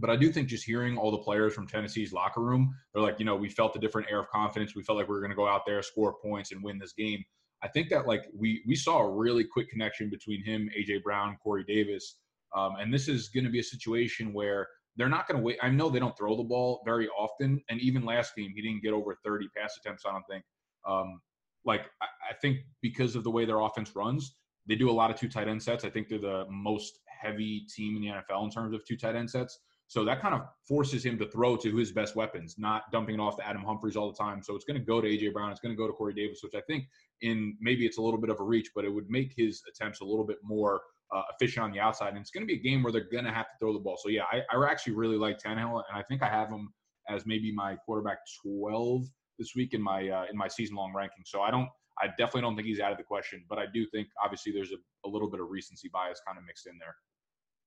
But 0.00 0.10
I 0.10 0.16
do 0.16 0.32
think 0.32 0.48
just 0.48 0.64
hearing 0.64 0.98
all 0.98 1.12
the 1.12 1.18
players 1.18 1.54
from 1.54 1.68
Tennessee's 1.68 2.12
locker 2.12 2.40
room, 2.40 2.74
they're 2.92 3.04
like, 3.04 3.20
you 3.20 3.24
know, 3.24 3.36
we 3.36 3.48
felt 3.48 3.76
a 3.76 3.78
different 3.78 4.10
air 4.10 4.18
of 4.18 4.28
confidence. 4.30 4.74
We 4.74 4.82
felt 4.82 4.98
like 4.98 5.06
we 5.06 5.14
were 5.14 5.20
going 5.20 5.30
to 5.30 5.36
go 5.36 5.46
out 5.46 5.64
there, 5.64 5.80
score 5.80 6.16
points, 6.20 6.50
and 6.50 6.60
win 6.60 6.80
this 6.80 6.92
game. 6.92 7.24
I 7.62 7.68
think 7.68 7.88
that 7.90 8.08
like 8.08 8.24
we 8.36 8.64
we 8.66 8.74
saw 8.74 8.98
a 8.98 9.08
really 9.08 9.44
quick 9.44 9.70
connection 9.70 10.10
between 10.10 10.44
him, 10.44 10.68
AJ 10.76 11.04
Brown, 11.04 11.36
Corey 11.40 11.62
Davis, 11.62 12.16
um, 12.56 12.72
and 12.80 12.92
this 12.92 13.06
is 13.06 13.28
going 13.28 13.44
to 13.44 13.50
be 13.50 13.60
a 13.60 13.64
situation 13.64 14.32
where 14.32 14.66
they're 14.96 15.08
not 15.08 15.26
going 15.26 15.38
to 15.38 15.44
wait. 15.44 15.58
I 15.62 15.70
know 15.70 15.88
they 15.90 15.98
don't 15.98 16.16
throw 16.16 16.36
the 16.36 16.44
ball 16.44 16.82
very 16.84 17.08
often, 17.08 17.62
and 17.68 17.80
even 17.80 18.04
last 18.04 18.34
game 18.36 18.52
he 18.54 18.62
didn't 18.62 18.82
get 18.82 18.92
over 18.92 19.16
30 19.24 19.48
pass 19.56 19.76
attempts. 19.78 20.04
I 20.06 20.12
don't 20.12 20.24
think. 20.30 20.44
Um, 20.86 21.20
like 21.64 21.86
I, 22.02 22.34
think 22.42 22.58
because 22.82 23.16
of 23.16 23.24
the 23.24 23.30
way 23.30 23.46
their 23.46 23.60
offense 23.60 23.96
runs, 23.96 24.36
they 24.66 24.74
do 24.74 24.90
a 24.90 24.92
lot 24.92 25.10
of 25.10 25.18
two 25.18 25.28
tight 25.28 25.48
end 25.48 25.62
sets. 25.62 25.84
I 25.84 25.90
think 25.90 26.08
they're 26.08 26.18
the 26.18 26.44
most 26.50 27.00
heavy 27.06 27.66
team 27.74 27.96
in 27.96 28.02
the 28.02 28.08
NFL 28.08 28.44
in 28.44 28.50
terms 28.50 28.74
of 28.74 28.84
two 28.84 28.96
tight 28.96 29.16
end 29.16 29.30
sets. 29.30 29.58
So 29.86 30.04
that 30.04 30.20
kind 30.20 30.34
of 30.34 30.42
forces 30.66 31.04
him 31.04 31.18
to 31.18 31.26
throw 31.26 31.56
to 31.56 31.76
his 31.76 31.92
best 31.92 32.16
weapons, 32.16 32.56
not 32.58 32.90
dumping 32.90 33.16
it 33.16 33.20
off 33.20 33.36
to 33.36 33.46
Adam 33.46 33.62
Humphries 33.62 33.96
all 33.96 34.10
the 34.10 34.16
time. 34.16 34.42
So 34.42 34.56
it's 34.56 34.64
going 34.64 34.78
to 34.78 34.84
go 34.84 35.00
to 35.00 35.08
AJ 35.08 35.32
Brown. 35.32 35.50
It's 35.50 35.60
going 35.60 35.74
to 35.74 35.76
go 35.76 35.86
to 35.86 35.92
Corey 35.92 36.14
Davis, 36.14 36.40
which 36.42 36.54
I 36.54 36.62
think 36.66 36.84
in 37.20 37.56
maybe 37.60 37.84
it's 37.86 37.98
a 37.98 38.02
little 38.02 38.20
bit 38.20 38.30
of 38.30 38.40
a 38.40 38.42
reach, 38.42 38.70
but 38.74 38.84
it 38.84 38.88
would 38.88 39.10
make 39.10 39.34
his 39.36 39.62
attempts 39.68 40.00
a 40.00 40.04
little 40.04 40.24
bit 40.24 40.38
more 40.42 40.80
uh, 41.14 41.22
efficient 41.34 41.64
on 41.64 41.72
the 41.72 41.80
outside. 41.80 42.08
And 42.08 42.18
it's 42.18 42.30
going 42.30 42.42
to 42.42 42.46
be 42.46 42.58
a 42.58 42.62
game 42.62 42.82
where 42.82 42.92
they're 42.92 43.08
going 43.10 43.24
to 43.24 43.30
have 43.30 43.46
to 43.46 43.52
throw 43.60 43.72
the 43.72 43.78
ball. 43.78 43.96
So 44.02 44.08
yeah, 44.08 44.24
I, 44.30 44.42
I 44.54 44.70
actually 44.70 44.94
really 44.94 45.16
like 45.16 45.38
Tannehill, 45.38 45.82
and 45.88 45.96
I 45.96 46.02
think 46.08 46.22
I 46.22 46.28
have 46.28 46.48
him 46.48 46.72
as 47.08 47.26
maybe 47.26 47.52
my 47.52 47.76
quarterback 47.76 48.18
12 48.44 49.04
this 49.38 49.54
week 49.54 49.74
in 49.74 49.82
my 49.82 50.08
uh, 50.08 50.24
in 50.30 50.36
my 50.36 50.48
season 50.48 50.76
long 50.76 50.92
ranking. 50.94 51.24
So 51.26 51.40
I 51.42 51.50
don't, 51.50 51.68
I 52.02 52.08
definitely 52.08 52.42
don't 52.42 52.56
think 52.56 52.66
he's 52.66 52.80
out 52.80 52.92
of 52.92 52.98
the 52.98 53.04
question, 53.04 53.44
but 53.48 53.58
I 53.58 53.66
do 53.72 53.86
think 53.86 54.08
obviously 54.22 54.52
there's 54.52 54.72
a, 54.72 55.08
a 55.08 55.08
little 55.08 55.30
bit 55.30 55.40
of 55.40 55.48
recency 55.50 55.90
bias 55.92 56.20
kind 56.26 56.38
of 56.38 56.44
mixed 56.44 56.66
in 56.66 56.78
there. 56.78 56.94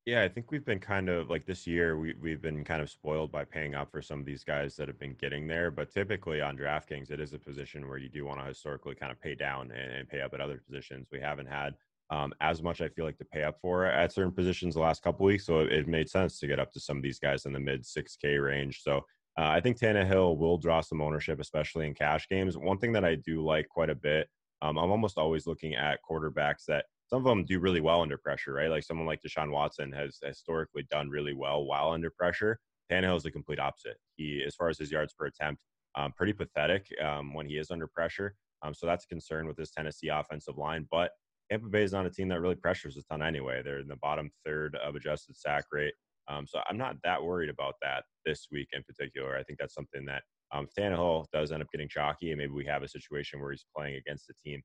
Yeah, 0.08 0.24
I 0.24 0.30
think 0.30 0.52
we've 0.52 0.64
been 0.64 0.80
kind 0.80 1.10
of 1.10 1.30
like 1.30 1.46
this 1.46 1.68
year, 1.68 2.00
we, 2.00 2.16
we've 2.22 2.42
been 2.42 2.64
kind 2.64 2.82
of 2.82 2.90
spoiled 2.90 3.30
by 3.30 3.44
paying 3.44 3.76
up 3.76 3.92
for 3.92 4.02
some 4.02 4.22
of 4.22 4.26
these 4.26 4.42
guys 4.42 4.78
that 4.78 4.88
have 4.88 4.98
been 4.98 5.16
getting 5.16 5.48
there. 5.48 5.70
But 5.70 5.92
typically 5.92 6.40
on 6.40 6.58
DraftKings, 6.58 7.12
it 7.12 7.20
is 7.20 7.34
a 7.34 7.38
position 7.38 7.90
where 7.90 7.98
you 7.98 8.08
do 8.08 8.24
want 8.24 8.40
to 8.40 8.46
historically 8.46 8.96
kind 8.96 9.12
of 9.12 9.20
pay 9.20 9.36
down 9.36 9.70
and, 9.70 9.92
and 9.92 10.08
pay 10.08 10.22
up 10.22 10.34
at 10.34 10.40
other 10.40 10.62
positions. 10.66 11.10
We 11.12 11.20
haven't 11.20 11.48
had 11.48 11.76
um, 12.10 12.34
as 12.42 12.62
much 12.62 12.82
I 12.82 12.90
feel 12.90 13.06
like 13.06 13.18
to 13.18 13.26
pay 13.26 13.44
up 13.44 13.58
for 13.62 13.86
at 13.86 14.14
certain 14.14 14.32
positions 14.32 14.76
the 14.76 14.82
last 14.82 15.04
couple 15.04 15.26
weeks. 15.26 15.46
So 15.46 15.60
it, 15.60 15.72
it, 15.72 15.88
made 15.88 16.10
sense 16.10 16.40
to 16.40 16.48
get 16.48 16.60
up 16.60 16.72
to 16.74 16.80
some 16.80 16.98
of 16.98 17.04
these 17.04 17.20
guys 17.20 17.46
in 17.46 17.54
the 17.54 17.60
mid 17.60 17.84
6K 17.84 18.44
range. 18.44 18.82
So 18.82 18.98
uh, 19.38 19.50
I 19.50 19.60
think 19.60 19.78
Tannehill 19.78 20.38
will 20.38 20.58
draw 20.58 20.82
some 20.82 21.02
ownership, 21.02 21.40
especially 21.40 21.86
in 21.86 21.94
cash 21.94 22.28
games. 22.30 22.58
One 22.58 22.78
thing 22.78 22.94
that 22.94 23.06
I 23.06 23.16
do 23.16 23.44
like 23.44 23.68
quite 23.68 23.90
a 23.90 23.96
bit, 23.96 24.30
um, 24.62 24.78
I'm 24.78 24.90
almost 24.90 25.18
always 25.18 25.46
looking 25.46 25.76
at 25.76 26.00
quarterbacks 26.10 26.66
that 26.68 26.86
some 27.08 27.20
of 27.20 27.26
them 27.26 27.46
do 27.46 27.60
really 27.60 27.82
well 27.82 28.02
under 28.02 28.18
pressure, 28.18 28.54
right? 28.54 28.70
Like 28.70 28.84
someone 28.84 29.06
like 29.06 29.22
Deshaun 29.22 29.52
Watson 29.52 29.92
has 29.92 30.20
historically 30.24 30.88
done 30.90 31.10
really 31.10 31.34
well 31.34 31.66
while 31.66 31.92
under 31.92 32.10
pressure. 32.10 32.60
Tannehill 32.92 33.18
is 33.18 33.24
the 33.24 33.32
complete 33.32 33.60
opposite. 33.60 33.98
He, 34.16 34.44
as 34.46 34.56
far 34.56 34.70
as 34.70 34.78
his 34.78 34.92
yards 34.92 35.14
per 35.14 35.26
attempt, 35.26 35.62
um, 35.96 36.14
pretty 36.14 36.34
pathetic 36.34 36.88
um, 37.04 37.34
when 37.34 37.46
he 37.46 37.58
is 37.58 37.70
under 37.70 37.88
pressure. 37.88 38.36
Um, 38.64 38.74
so 38.74 38.86
that's 38.86 39.06
a 39.06 39.08
concern 39.08 39.48
with 39.48 39.58
this 39.58 39.72
Tennessee 39.72 40.10
offensive 40.10 40.58
line. 40.58 40.88
But 40.90 41.12
Tampa 41.50 41.68
Bay 41.68 41.84
is 41.84 41.94
not 41.94 42.06
a 42.06 42.10
team 42.10 42.28
that 42.30 42.42
really 42.42 42.56
pressures 42.56 42.98
a 42.98 43.04
ton 43.04 43.22
anyway. 43.22 43.62
They're 43.64 43.80
in 43.80 43.88
the 43.88 43.96
bottom 43.98 44.30
third 44.46 44.76
of 44.76 44.96
adjusted 44.96 45.38
sack 45.38 45.66
rate. 45.72 45.94
Um, 46.28 46.46
so 46.46 46.60
I'm 46.70 46.78
not 46.78 46.98
that 47.04 47.24
worried 47.24 47.50
about 47.50 47.76
that 47.82 48.04
this 48.26 48.48
week 48.52 48.70
in 48.74 48.84
particular. 48.84 49.38
I 49.38 49.44
think 49.44 49.60
that's 49.60 49.74
something 49.74 50.06
that 50.06 50.24
um, 50.52 50.68
Tannehill 50.78 51.26
does 51.32 51.52
end 51.52 51.62
up 51.62 51.72
getting 51.72 51.90
chalky, 51.90 52.32
and 52.32 52.38
maybe 52.38 52.52
we 52.52 52.66
have 52.66 52.84
a 52.84 52.88
situation 52.88 53.40
where 53.40 53.52
he's 53.52 53.66
playing 53.76 53.96
against 53.96 54.30
a 54.30 54.34
team 54.34 54.62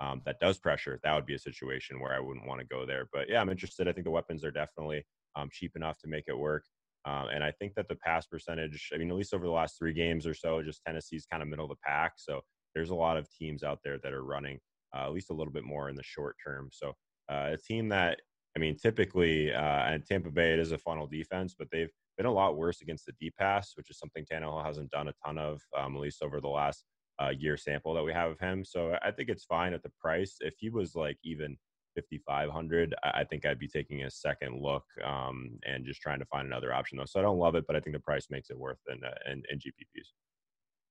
um, 0.00 0.22
that 0.26 0.40
does 0.40 0.58
pressure, 0.58 0.98
that 1.02 1.14
would 1.14 1.26
be 1.26 1.34
a 1.34 1.38
situation 1.38 2.00
where 2.00 2.14
I 2.14 2.20
wouldn't 2.20 2.46
want 2.46 2.60
to 2.60 2.66
go 2.66 2.84
there. 2.84 3.06
But 3.12 3.28
yeah, 3.28 3.40
I'm 3.40 3.50
interested. 3.50 3.88
I 3.88 3.92
think 3.92 4.04
the 4.04 4.10
weapons 4.10 4.44
are 4.44 4.50
definitely 4.50 5.04
um, 5.36 5.48
cheap 5.52 5.76
enough 5.76 5.98
to 6.00 6.08
make 6.08 6.24
it 6.26 6.36
work. 6.36 6.64
Um, 7.06 7.28
and 7.32 7.44
I 7.44 7.52
think 7.52 7.74
that 7.74 7.88
the 7.88 7.96
pass 7.96 8.26
percentage, 8.26 8.90
I 8.94 8.98
mean, 8.98 9.10
at 9.10 9.16
least 9.16 9.34
over 9.34 9.44
the 9.44 9.52
last 9.52 9.78
three 9.78 9.92
games 9.92 10.26
or 10.26 10.34
so, 10.34 10.62
just 10.62 10.82
Tennessee's 10.84 11.26
kind 11.30 11.42
of 11.42 11.48
middle 11.48 11.66
of 11.66 11.70
the 11.70 11.76
pack. 11.84 12.14
So 12.16 12.40
there's 12.74 12.90
a 12.90 12.94
lot 12.94 13.16
of 13.16 13.28
teams 13.30 13.62
out 13.62 13.80
there 13.84 13.98
that 14.02 14.12
are 14.12 14.24
running 14.24 14.58
uh, 14.94 15.06
at 15.06 15.12
least 15.12 15.30
a 15.30 15.34
little 15.34 15.52
bit 15.52 15.64
more 15.64 15.88
in 15.88 15.96
the 15.96 16.02
short 16.02 16.36
term. 16.44 16.68
So 16.72 16.92
uh, 17.30 17.50
a 17.52 17.56
team 17.56 17.88
that, 17.88 18.20
I 18.56 18.60
mean, 18.60 18.76
typically, 18.76 19.52
uh, 19.52 19.58
and 19.58 20.04
Tampa 20.04 20.30
Bay, 20.30 20.52
it 20.52 20.58
is 20.58 20.72
a 20.72 20.78
funnel 20.78 21.06
defense, 21.06 21.54
but 21.58 21.68
they've 21.72 21.90
been 22.16 22.26
a 22.26 22.32
lot 22.32 22.56
worse 22.56 22.82
against 22.82 23.06
the 23.06 23.12
deep 23.20 23.34
pass, 23.38 23.72
which 23.76 23.90
is 23.90 23.98
something 23.98 24.24
Tannehill 24.24 24.64
hasn't 24.64 24.90
done 24.90 25.08
a 25.08 25.14
ton 25.24 25.38
of, 25.38 25.60
um, 25.76 25.96
at 25.96 26.00
least 26.00 26.22
over 26.22 26.40
the 26.40 26.48
last 26.48 26.84
uh, 27.22 27.30
year 27.36 27.56
sample 27.56 27.94
that 27.94 28.04
we 28.04 28.12
have 28.12 28.30
of 28.30 28.40
him. 28.40 28.64
So 28.64 28.96
I 29.02 29.10
think 29.10 29.28
it's 29.28 29.44
fine 29.44 29.72
at 29.72 29.82
the 29.82 29.92
price. 30.00 30.36
If 30.40 30.54
he 30.58 30.70
was 30.70 30.94
like 30.94 31.18
even 31.24 31.56
5500 31.94 32.94
i 33.04 33.24
think 33.24 33.46
i'd 33.46 33.58
be 33.58 33.68
taking 33.68 34.02
a 34.02 34.10
second 34.10 34.60
look 34.60 34.84
um, 35.04 35.58
and 35.66 35.84
just 35.84 36.00
trying 36.00 36.18
to 36.18 36.24
find 36.26 36.46
another 36.46 36.72
option 36.72 36.98
though 36.98 37.04
so 37.04 37.20
i 37.20 37.22
don't 37.22 37.38
love 37.38 37.54
it 37.54 37.64
but 37.66 37.76
i 37.76 37.80
think 37.80 37.94
the 37.94 38.00
price 38.00 38.26
makes 38.30 38.50
it 38.50 38.58
worth 38.58 38.78
in, 38.88 39.02
uh, 39.04 39.14
in, 39.30 39.42
in 39.50 39.58
gpps 39.58 40.12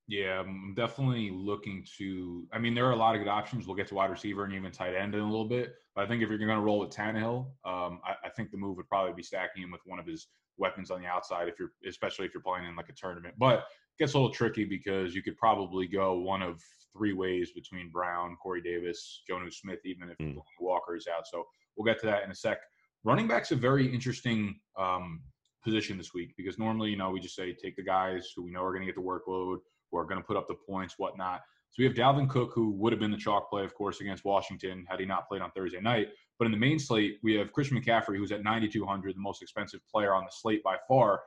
yeah 0.08 0.40
i'm 0.40 0.74
definitely 0.76 1.32
looking 1.32 1.86
to 1.98 2.46
i 2.52 2.60
mean 2.60 2.74
there 2.74 2.86
are 2.86 2.92
a 2.92 2.96
lot 2.96 3.16
of 3.16 3.22
good 3.22 3.30
options 3.30 3.66
we'll 3.66 3.76
get 3.76 3.88
to 3.88 3.96
wide 3.96 4.10
receiver 4.10 4.44
and 4.44 4.54
even 4.54 4.72
tight 4.72 4.96
end 4.96 5.16
in 5.16 5.22
a 5.22 5.26
little 5.26 5.48
bit 5.48 5.76
but 5.96 6.04
i 6.04 6.08
think 6.08 6.22
if 6.22 6.30
you're 6.30 6.38
going 6.38 6.50
to 6.50 6.60
roll 6.60 6.80
with 6.80 6.90
Tannehill, 6.90 7.46
um, 7.66 8.00
I, 8.06 8.16
I, 8.26 8.30
think 8.36 8.52
the 8.52 8.58
move 8.58 8.76
would 8.78 8.90
probably 8.90 9.14
be 9.14 9.24
stacking 9.24 9.64
him 9.64 9.72
with 9.72 9.82
one 9.86 10.00
of 10.00 10.06
his 10.06 10.28
weapons 10.58 10.92
on 10.92 11.02
the 11.02 11.08
outside 11.08 11.48
if 11.48 11.56
you're 11.58 11.72
especially 11.88 12.26
if 12.26 12.34
you're 12.34 12.44
playing 12.44 12.68
in 12.68 12.76
like 12.76 12.90
a 12.90 12.94
tournament 12.94 13.34
but 13.38 13.60
it 13.60 14.04
gets 14.04 14.14
a 14.14 14.18
little 14.18 14.34
tricky 14.34 14.66
because 14.66 15.16
you 15.16 15.24
could 15.24 15.38
probably 15.38 15.88
go 15.88 16.18
one 16.18 16.42
of 16.42 16.62
three 16.96 17.14
ways 17.14 17.52
between 17.52 17.90
Brown, 17.90 18.38
Corey 18.42 18.62
Davis, 18.62 19.22
Jonnu 19.30 19.54
Smith, 19.54 19.80
even 19.86 20.10
if 20.10 20.18
mm. 20.18 20.36
Walker 20.60 20.96
is 20.96 21.08
out. 21.08 21.28
So 21.28 21.46
we'll 21.76 21.92
get 21.92 22.00
to 22.02 22.08
that 22.08 22.24
in 22.24 22.32
a 22.32 22.36
sec. 22.36 22.60
Running 23.04 23.28
back's 23.28 23.52
a 23.52 23.56
very 23.56 23.92
interesting 23.92 24.60
um, 24.80 25.22
position 25.64 25.98
this 25.98 26.14
week 26.14 26.34
because 26.38 26.58
normally, 26.58 26.90
you 26.90 26.98
know, 26.98 27.10
we 27.10 27.20
just 27.20 27.36
say 27.36 27.54
take 27.54 27.76
the 27.76 27.84
guys 27.84 28.32
who 28.36 28.44
we 28.44 28.52
know 28.52 28.64
are 28.64 28.72
going 28.72 28.86
to 28.86 28.92
get 28.92 28.96
the 28.96 29.02
workload, 29.02 29.58
who 29.94 30.00
are 30.00 30.06
going 30.06 30.20
to 30.20 30.26
put 30.26 30.36
up 30.36 30.48
the 30.48 30.56
points, 30.56 30.96
whatnot. 30.98 31.42
So 31.72 31.76
we 31.80 31.86
have 31.86 31.94
Dalvin 31.94 32.30
Cook, 32.30 32.52
who 32.54 32.72
would 32.72 32.92
have 32.92 33.00
been 33.00 33.12
the 33.12 33.18
chalk 33.18 33.50
play, 33.50 33.64
of 33.64 33.74
course, 33.74 34.02
against 34.02 34.26
Washington 34.26 34.86
had 34.90 35.00
he 35.00 35.06
not 35.06 35.28
played 35.28 35.42
on 35.42 35.52
Thursday 35.52 35.80
night. 35.80 36.08
But 36.38 36.46
in 36.46 36.52
the 36.52 36.58
main 36.58 36.80
slate, 36.80 37.20
we 37.24 37.36
have 37.36 37.54
Christian 37.54 37.80
McCaffrey, 37.80 38.18
who's 38.18 38.32
at 38.32 38.44
9,200, 38.44 39.16
the 39.16 39.20
most 39.20 39.42
expensive 39.42 39.80
player 39.92 40.14
on 40.14 40.24
the 40.24 40.32
slate 40.32 40.64
by 40.64 40.76
far. 40.88 41.22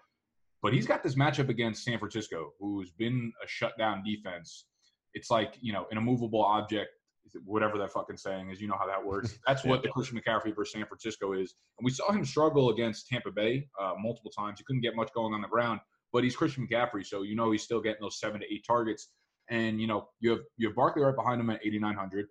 But 0.63 0.73
he's 0.73 0.87
got 0.87 1.03
this 1.03 1.15
matchup 1.15 1.49
against 1.49 1.85
San 1.85 1.99
Francisco, 1.99 2.53
who's 2.61 2.91
been 2.91 3.33
a 3.43 3.47
shutdown 3.47 4.03
defense. 4.05 4.67
It's 5.15 5.31
like, 5.31 5.55
you 5.61 5.73
know, 5.73 5.87
an 5.91 5.99
immovable 5.99 6.43
object, 6.43 6.91
whatever 7.45 7.79
that 7.79 7.93
fucking 7.93 8.17
saying 8.17 8.51
is. 8.51 8.61
You 8.61 8.69
know 8.69 8.77
how 8.79 8.87
that 8.87 9.05
works. 9.05 9.39
That's 9.47 9.65
what 9.65 9.83
the 9.83 9.89
Christian 9.89 10.21
McCaffrey 10.21 10.55
versus 10.55 10.75
San 10.75 10.87
Francisco 10.87 11.33
is. 11.33 11.55
And 11.79 11.85
we 11.85 11.91
saw 11.91 12.13
him 12.13 12.25
struggle 12.25 12.71
against 12.71 13.09
Tampa 13.09 13.31
Bay 13.31 13.69
uh, 13.81 13.95
multiple 13.99 14.31
times. 14.31 14.59
He 14.59 14.65
couldn't 14.65 14.83
get 14.83 14.97
much 14.97 15.13
going 15.13 15.35
on 15.35 15.41
the 15.41 15.49
ground, 15.49 15.81
but 16.13 16.25
he's 16.25 16.37
Christian 16.37 16.67
McCaffrey, 16.67 17.05
so 17.05 17.23
you 17.23 17.37
know 17.37 17.51
he's 17.51 17.63
still 17.63 17.81
getting 17.81 18.01
those 18.01 18.19
seven 18.19 18.41
to 18.41 18.53
eight 18.53 18.65
targets. 18.67 19.09
And 19.49 19.81
you 19.81 19.87
know 19.87 20.09
you 20.21 20.31
have 20.31 20.41
you 20.57 20.69
have 20.69 20.77
Barkley 20.77 21.03
right 21.03 21.15
behind 21.15 21.41
him 21.41 21.51
at 21.51 21.61
8,900, 21.65 22.27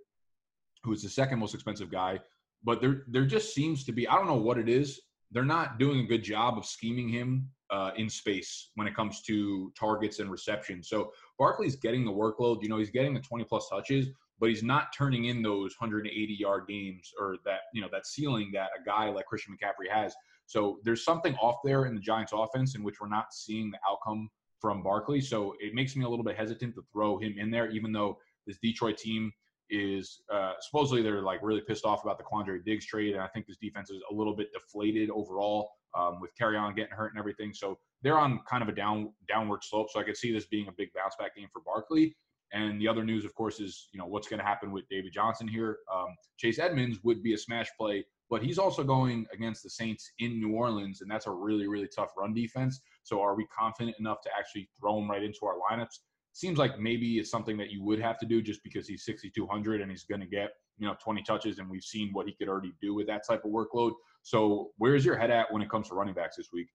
who 0.83 0.93
is 0.93 1.01
the 1.01 1.09
second 1.09 1.39
most 1.39 1.53
expensive 1.53 1.91
guy. 1.91 2.19
But 2.63 2.81
there 2.81 3.03
there 3.07 3.25
just 3.25 3.53
seems 3.53 3.85
to 3.85 3.91
be 3.91 4.07
I 4.07 4.15
don't 4.15 4.27
know 4.27 4.35
what 4.35 4.57
it 4.57 4.69
is. 4.69 5.01
They're 5.31 5.43
not 5.43 5.79
doing 5.79 5.99
a 5.99 6.03
good 6.03 6.23
job 6.23 6.57
of 6.57 6.65
scheming 6.65 7.09
him 7.09 7.49
uh, 7.71 7.91
in 7.97 8.09
space 8.09 8.71
when 8.75 8.87
it 8.87 8.95
comes 8.95 9.21
to 9.23 9.71
targets 9.77 10.19
and 10.19 10.29
reception. 10.29 10.83
So 10.83 11.11
Barkley's 11.39 11.75
getting 11.75 12.05
the 12.05 12.11
workload. 12.11 12.61
You 12.61 12.69
know, 12.69 12.77
he's 12.77 12.91
getting 12.91 13.13
the 13.13 13.19
20 13.19 13.43
plus 13.45 13.67
touches, 13.69 14.07
but 14.39 14.49
he's 14.49 14.63
not 14.63 14.93
turning 14.95 15.25
in 15.25 15.41
those 15.41 15.75
180 15.79 16.33
yard 16.33 16.67
games 16.67 17.11
or 17.19 17.37
that 17.45 17.61
you 17.73 17.81
know 17.81 17.89
that 17.91 18.05
ceiling 18.05 18.51
that 18.53 18.69
a 18.79 18.83
guy 18.83 19.09
like 19.09 19.25
Christian 19.25 19.55
McCaffrey 19.55 19.91
has. 19.91 20.13
So 20.47 20.79
there's 20.83 21.03
something 21.03 21.35
off 21.35 21.57
there 21.63 21.85
in 21.85 21.95
the 21.95 22.01
Giants' 22.01 22.33
offense 22.33 22.75
in 22.75 22.83
which 22.83 22.95
we're 23.01 23.07
not 23.07 23.33
seeing 23.33 23.71
the 23.71 23.79
outcome 23.89 24.29
from 24.59 24.83
Barkley. 24.83 25.21
So 25.21 25.55
it 25.59 25.73
makes 25.73 25.95
me 25.95 26.05
a 26.05 26.09
little 26.09 26.25
bit 26.25 26.37
hesitant 26.37 26.75
to 26.75 26.83
throw 26.91 27.17
him 27.17 27.35
in 27.37 27.51
there, 27.51 27.69
even 27.69 27.91
though 27.91 28.17
this 28.47 28.57
Detroit 28.61 28.97
team 28.97 29.31
is 29.69 30.21
uh, 30.31 30.53
supposedly 30.61 31.01
they're 31.01 31.21
like 31.21 31.39
really 31.41 31.61
pissed 31.61 31.85
off 31.85 32.03
about 32.03 32.17
the 32.17 32.23
Quandre 32.23 32.63
Diggs 32.63 32.85
trade, 32.85 33.13
and 33.13 33.21
I 33.21 33.27
think 33.27 33.47
this 33.47 33.57
defense 33.57 33.89
is 33.89 34.01
a 34.11 34.13
little 34.13 34.35
bit 34.35 34.49
deflated 34.53 35.09
overall 35.09 35.71
um, 35.97 36.19
with 36.19 36.31
Kerryon 36.39 36.75
getting 36.75 36.93
hurt 36.93 37.11
and 37.11 37.19
everything. 37.19 37.53
So 37.53 37.77
they're 38.03 38.17
on 38.17 38.41
kind 38.49 38.61
of 38.61 38.69
a 38.69 38.73
down 38.73 39.11
downward 39.27 39.63
slope. 39.63 39.87
So 39.91 39.99
I 39.99 40.03
could 40.03 40.17
see 40.17 40.31
this 40.31 40.45
being 40.45 40.67
a 40.67 40.71
big 40.71 40.89
bounce 40.93 41.15
back 41.17 41.35
game 41.35 41.47
for 41.51 41.61
Barkley. 41.65 42.15
And 42.53 42.79
the 42.79 42.87
other 42.87 43.03
news, 43.03 43.25
of 43.25 43.33
course, 43.33 43.59
is 43.59 43.89
you 43.91 43.99
know 43.99 44.05
what's 44.05 44.27
going 44.27 44.39
to 44.39 44.45
happen 44.45 44.71
with 44.71 44.87
David 44.89 45.11
Johnson 45.13 45.47
here. 45.47 45.79
Um, 45.93 46.15
Chase 46.37 46.59
Edmonds 46.59 46.99
would 47.03 47.23
be 47.23 47.33
a 47.33 47.37
smash 47.37 47.67
play, 47.77 48.05
but 48.29 48.43
he's 48.43 48.57
also 48.57 48.83
going 48.83 49.25
against 49.33 49.63
the 49.63 49.69
Saints 49.69 50.11
in 50.19 50.39
New 50.39 50.53
Orleans, 50.53 51.01
and 51.01 51.09
that's 51.09 51.27
a 51.27 51.31
really 51.31 51.67
really 51.67 51.89
tough 51.93 52.11
run 52.17 52.33
defense. 52.33 52.81
So 53.03 53.21
are 53.21 53.35
we 53.35 53.45
confident 53.57 53.95
enough 53.99 54.21
to 54.21 54.29
actually 54.37 54.69
throw 54.79 54.99
him 54.99 55.09
right 55.09 55.23
into 55.23 55.39
our 55.43 55.55
lineups? 55.69 55.99
Seems 56.33 56.57
like 56.57 56.79
maybe 56.79 57.19
it's 57.19 57.31
something 57.31 57.57
that 57.57 57.69
you 57.69 57.83
would 57.83 57.99
have 57.99 58.17
to 58.19 58.25
do 58.25 58.41
just 58.41 58.61
because 58.63 58.87
he's 58.87 59.05
6,200 59.05 59.81
and 59.81 59.89
he's 59.89 60.03
going 60.03 60.19
to 60.19 60.27
get 60.27 60.49
you 60.77 60.87
know 60.87 60.95
20 61.01 61.23
touches, 61.23 61.59
and 61.59 61.69
we've 61.69 61.83
seen 61.83 62.09
what 62.13 62.27
he 62.27 62.33
could 62.33 62.49
already 62.49 62.73
do 62.81 62.93
with 62.93 63.07
that 63.07 63.25
type 63.27 63.43
of 63.45 63.51
workload. 63.51 63.91
So 64.23 64.71
where's 64.77 65.05
your 65.05 65.17
head 65.17 65.31
at 65.31 65.51
when 65.51 65.61
it 65.61 65.69
comes 65.69 65.89
to 65.89 65.95
running 65.95 66.13
backs 66.13 66.35
this 66.37 66.49
week? 66.51 66.67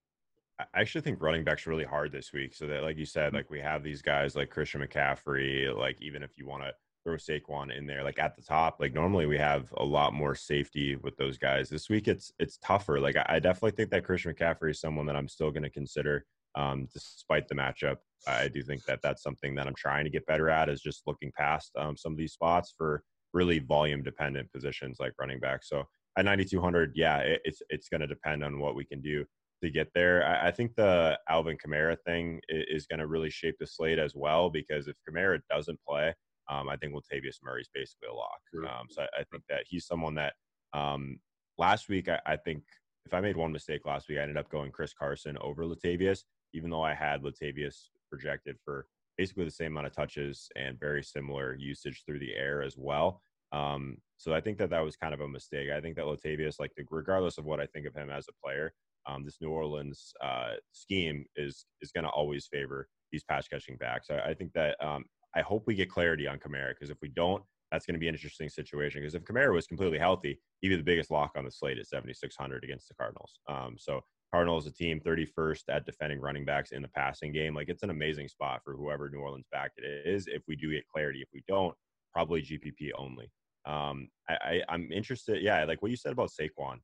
I 0.73 0.81
actually 0.81 1.01
think 1.01 1.21
running 1.21 1.43
backs 1.43 1.65
are 1.65 1.71
really 1.71 1.85
hard 1.85 2.11
this 2.11 2.33
week. 2.33 2.53
So 2.53 2.67
that, 2.67 2.83
like 2.83 2.97
you 2.97 3.05
said, 3.05 3.31
mm. 3.31 3.35
like 3.35 3.49
we 3.49 3.59
have 3.59 3.83
these 3.83 4.01
guys 4.01 4.35
like 4.35 4.49
Christian 4.49 4.81
McCaffrey. 4.81 5.75
Like 5.75 6.01
even 6.01 6.23
if 6.23 6.37
you 6.37 6.47
want 6.47 6.63
to 6.63 6.73
throw 7.03 7.15
Saquon 7.15 7.75
in 7.75 7.87
there, 7.87 8.03
like 8.03 8.19
at 8.19 8.35
the 8.35 8.41
top, 8.41 8.77
like 8.79 8.93
normally 8.93 9.25
we 9.25 9.37
have 9.37 9.73
a 9.77 9.83
lot 9.83 10.13
more 10.13 10.35
safety 10.35 10.95
with 10.95 11.15
those 11.17 11.37
guys. 11.37 11.69
This 11.69 11.89
week 11.89 12.07
it's 12.07 12.31
it's 12.39 12.57
tougher. 12.57 12.99
Like 12.99 13.15
I, 13.15 13.25
I 13.29 13.39
definitely 13.39 13.71
think 13.71 13.89
that 13.91 14.05
Christian 14.05 14.33
McCaffrey 14.33 14.71
is 14.71 14.79
someone 14.79 15.05
that 15.07 15.15
I'm 15.15 15.27
still 15.29 15.51
going 15.51 15.63
to 15.63 15.69
consider, 15.69 16.25
um, 16.55 16.87
despite 16.93 17.47
the 17.47 17.55
matchup. 17.55 17.97
I 18.27 18.47
do 18.47 18.61
think 18.61 18.83
that 18.85 18.99
that's 19.01 19.23
something 19.23 19.55
that 19.55 19.67
I'm 19.67 19.75
trying 19.75 20.05
to 20.05 20.11
get 20.11 20.25
better 20.27 20.49
at 20.49 20.69
is 20.69 20.81
just 20.81 21.03
looking 21.07 21.31
past 21.37 21.71
um, 21.77 21.97
some 21.97 22.11
of 22.11 22.17
these 22.17 22.33
spots 22.33 22.73
for 22.77 23.03
really 23.33 23.59
volume 23.59 24.03
dependent 24.03 24.51
positions 24.51 24.97
like 24.99 25.13
running 25.19 25.39
back. 25.39 25.63
So 25.63 25.85
at 26.17 26.25
9200 26.25 26.91
yeah 26.95 27.19
it, 27.19 27.41
it's 27.43 27.61
it's 27.69 27.89
going 27.89 28.01
to 28.01 28.07
depend 28.07 28.43
on 28.43 28.59
what 28.59 28.75
we 28.75 28.85
can 28.85 29.01
do 29.01 29.25
to 29.63 29.69
get 29.69 29.87
there 29.93 30.25
i, 30.25 30.47
I 30.47 30.51
think 30.51 30.75
the 30.75 31.17
alvin 31.29 31.57
kamara 31.57 31.97
thing 32.05 32.41
is, 32.49 32.65
is 32.69 32.87
going 32.87 32.99
to 32.99 33.07
really 33.07 33.29
shape 33.29 33.55
the 33.59 33.67
slate 33.67 33.99
as 33.99 34.13
well 34.15 34.49
because 34.49 34.87
if 34.87 34.95
kamara 35.07 35.39
doesn't 35.49 35.79
play 35.87 36.13
um, 36.51 36.69
i 36.69 36.75
think 36.77 36.93
latavius 36.93 37.37
Murray 37.43 37.61
is 37.61 37.69
basically 37.73 38.09
a 38.09 38.13
lock 38.13 38.41
um, 38.69 38.87
so 38.89 39.01
I, 39.01 39.21
I, 39.21 39.23
think 39.31 39.43
that 39.49 39.63
he's 39.67 39.85
someone 39.85 40.15
that 40.15 40.33
um, 40.73 41.19
last 41.57 41.89
week 41.89 42.09
I, 42.09 42.19
I, 42.25 42.35
think 42.35 42.63
if 43.05 43.13
i 43.13 43.21
made 43.21 43.37
one 43.37 43.51
mistake 43.51 43.85
last 43.85 44.07
week 44.09 44.19
i 44.19 44.21
ended 44.21 44.37
up 44.37 44.49
going 44.49 44.71
chris 44.71 44.93
carson 44.93 45.37
over 45.41 45.63
latavius 45.63 46.19
even 46.53 46.69
though 46.69 46.83
i 46.83 46.93
had 46.93 47.23
latavius 47.23 47.89
projected 48.09 48.57
for 48.63 48.85
basically 49.17 49.45
the 49.45 49.51
same 49.51 49.71
amount 49.71 49.87
of 49.87 49.95
touches 49.95 50.49
and 50.55 50.79
very 50.79 51.03
similar 51.03 51.55
usage 51.55 52.03
through 52.05 52.19
the 52.19 52.35
air 52.35 52.61
as 52.61 52.75
well 52.77 53.21
um, 53.51 53.97
so 54.17 54.33
I 54.33 54.41
think 54.41 54.57
that 54.59 54.69
that 54.69 54.83
was 54.83 54.95
kind 54.95 55.13
of 55.13 55.19
a 55.19 55.27
mistake. 55.27 55.69
I 55.71 55.81
think 55.81 55.95
that 55.95 56.05
Latavius, 56.05 56.59
like 56.59 56.71
the, 56.77 56.83
regardless 56.89 57.37
of 57.37 57.45
what 57.45 57.59
I 57.59 57.65
think 57.65 57.85
of 57.85 57.95
him 57.95 58.09
as 58.09 58.27
a 58.29 58.45
player, 58.45 58.73
um, 59.07 59.25
this 59.25 59.37
New 59.41 59.49
Orleans 59.49 60.13
uh, 60.23 60.53
scheme 60.71 61.25
is 61.35 61.65
is 61.81 61.91
going 61.91 62.03
to 62.03 62.09
always 62.11 62.47
favor 62.47 62.87
these 63.11 63.23
pass 63.23 63.47
catching 63.47 63.77
backs. 63.77 64.07
I, 64.09 64.29
I 64.29 64.33
think 64.33 64.53
that 64.53 64.75
um, 64.83 65.05
I 65.35 65.41
hope 65.41 65.63
we 65.65 65.75
get 65.75 65.89
clarity 65.89 66.27
on 66.27 66.39
Kamara 66.39 66.69
because 66.69 66.89
if 66.89 66.97
we 67.01 67.09
don't, 67.09 67.43
that's 67.71 67.85
going 67.85 67.95
to 67.95 67.99
be 67.99 68.07
an 68.07 68.15
interesting 68.15 68.49
situation. 68.49 69.01
Because 69.01 69.15
if 69.15 69.23
Kamara 69.23 69.53
was 69.53 69.67
completely 69.67 69.97
healthy, 69.97 70.39
he'd 70.59 70.69
be 70.69 70.75
the 70.75 70.83
biggest 70.83 71.09
lock 71.09 71.31
on 71.37 71.45
the 71.45 71.51
slate 71.51 71.77
at 71.77 71.87
7,600 71.87 72.63
against 72.63 72.89
the 72.89 72.95
Cardinals. 72.95 73.39
Um, 73.47 73.75
so 73.77 74.01
Cardinals, 74.33 74.67
a 74.67 74.71
team 74.71 74.99
31st 74.99 75.63
at 75.69 75.85
defending 75.85 76.19
running 76.19 76.45
backs 76.45 76.71
in 76.71 76.81
the 76.81 76.87
passing 76.89 77.31
game. 77.31 77.53
Like 77.53 77.69
it's 77.69 77.83
an 77.83 77.89
amazing 77.89 78.27
spot 78.27 78.61
for 78.63 78.75
whoever 78.75 79.09
New 79.09 79.19
Orleans 79.19 79.47
back 79.51 79.71
it 79.77 80.07
is. 80.07 80.27
If 80.27 80.43
we 80.47 80.55
do 80.55 80.71
get 80.71 80.87
clarity, 80.87 81.21
if 81.21 81.29
we 81.33 81.43
don't, 81.47 81.75
probably 82.13 82.41
GPP 82.41 82.91
only. 82.97 83.31
Um, 83.65 84.09
I, 84.29 84.61
I 84.67 84.73
am 84.73 84.91
interested. 84.91 85.41
Yeah, 85.41 85.63
like 85.65 85.81
what 85.81 85.91
you 85.91 85.97
said 85.97 86.13
about 86.13 86.31
Saquon, 86.31 86.77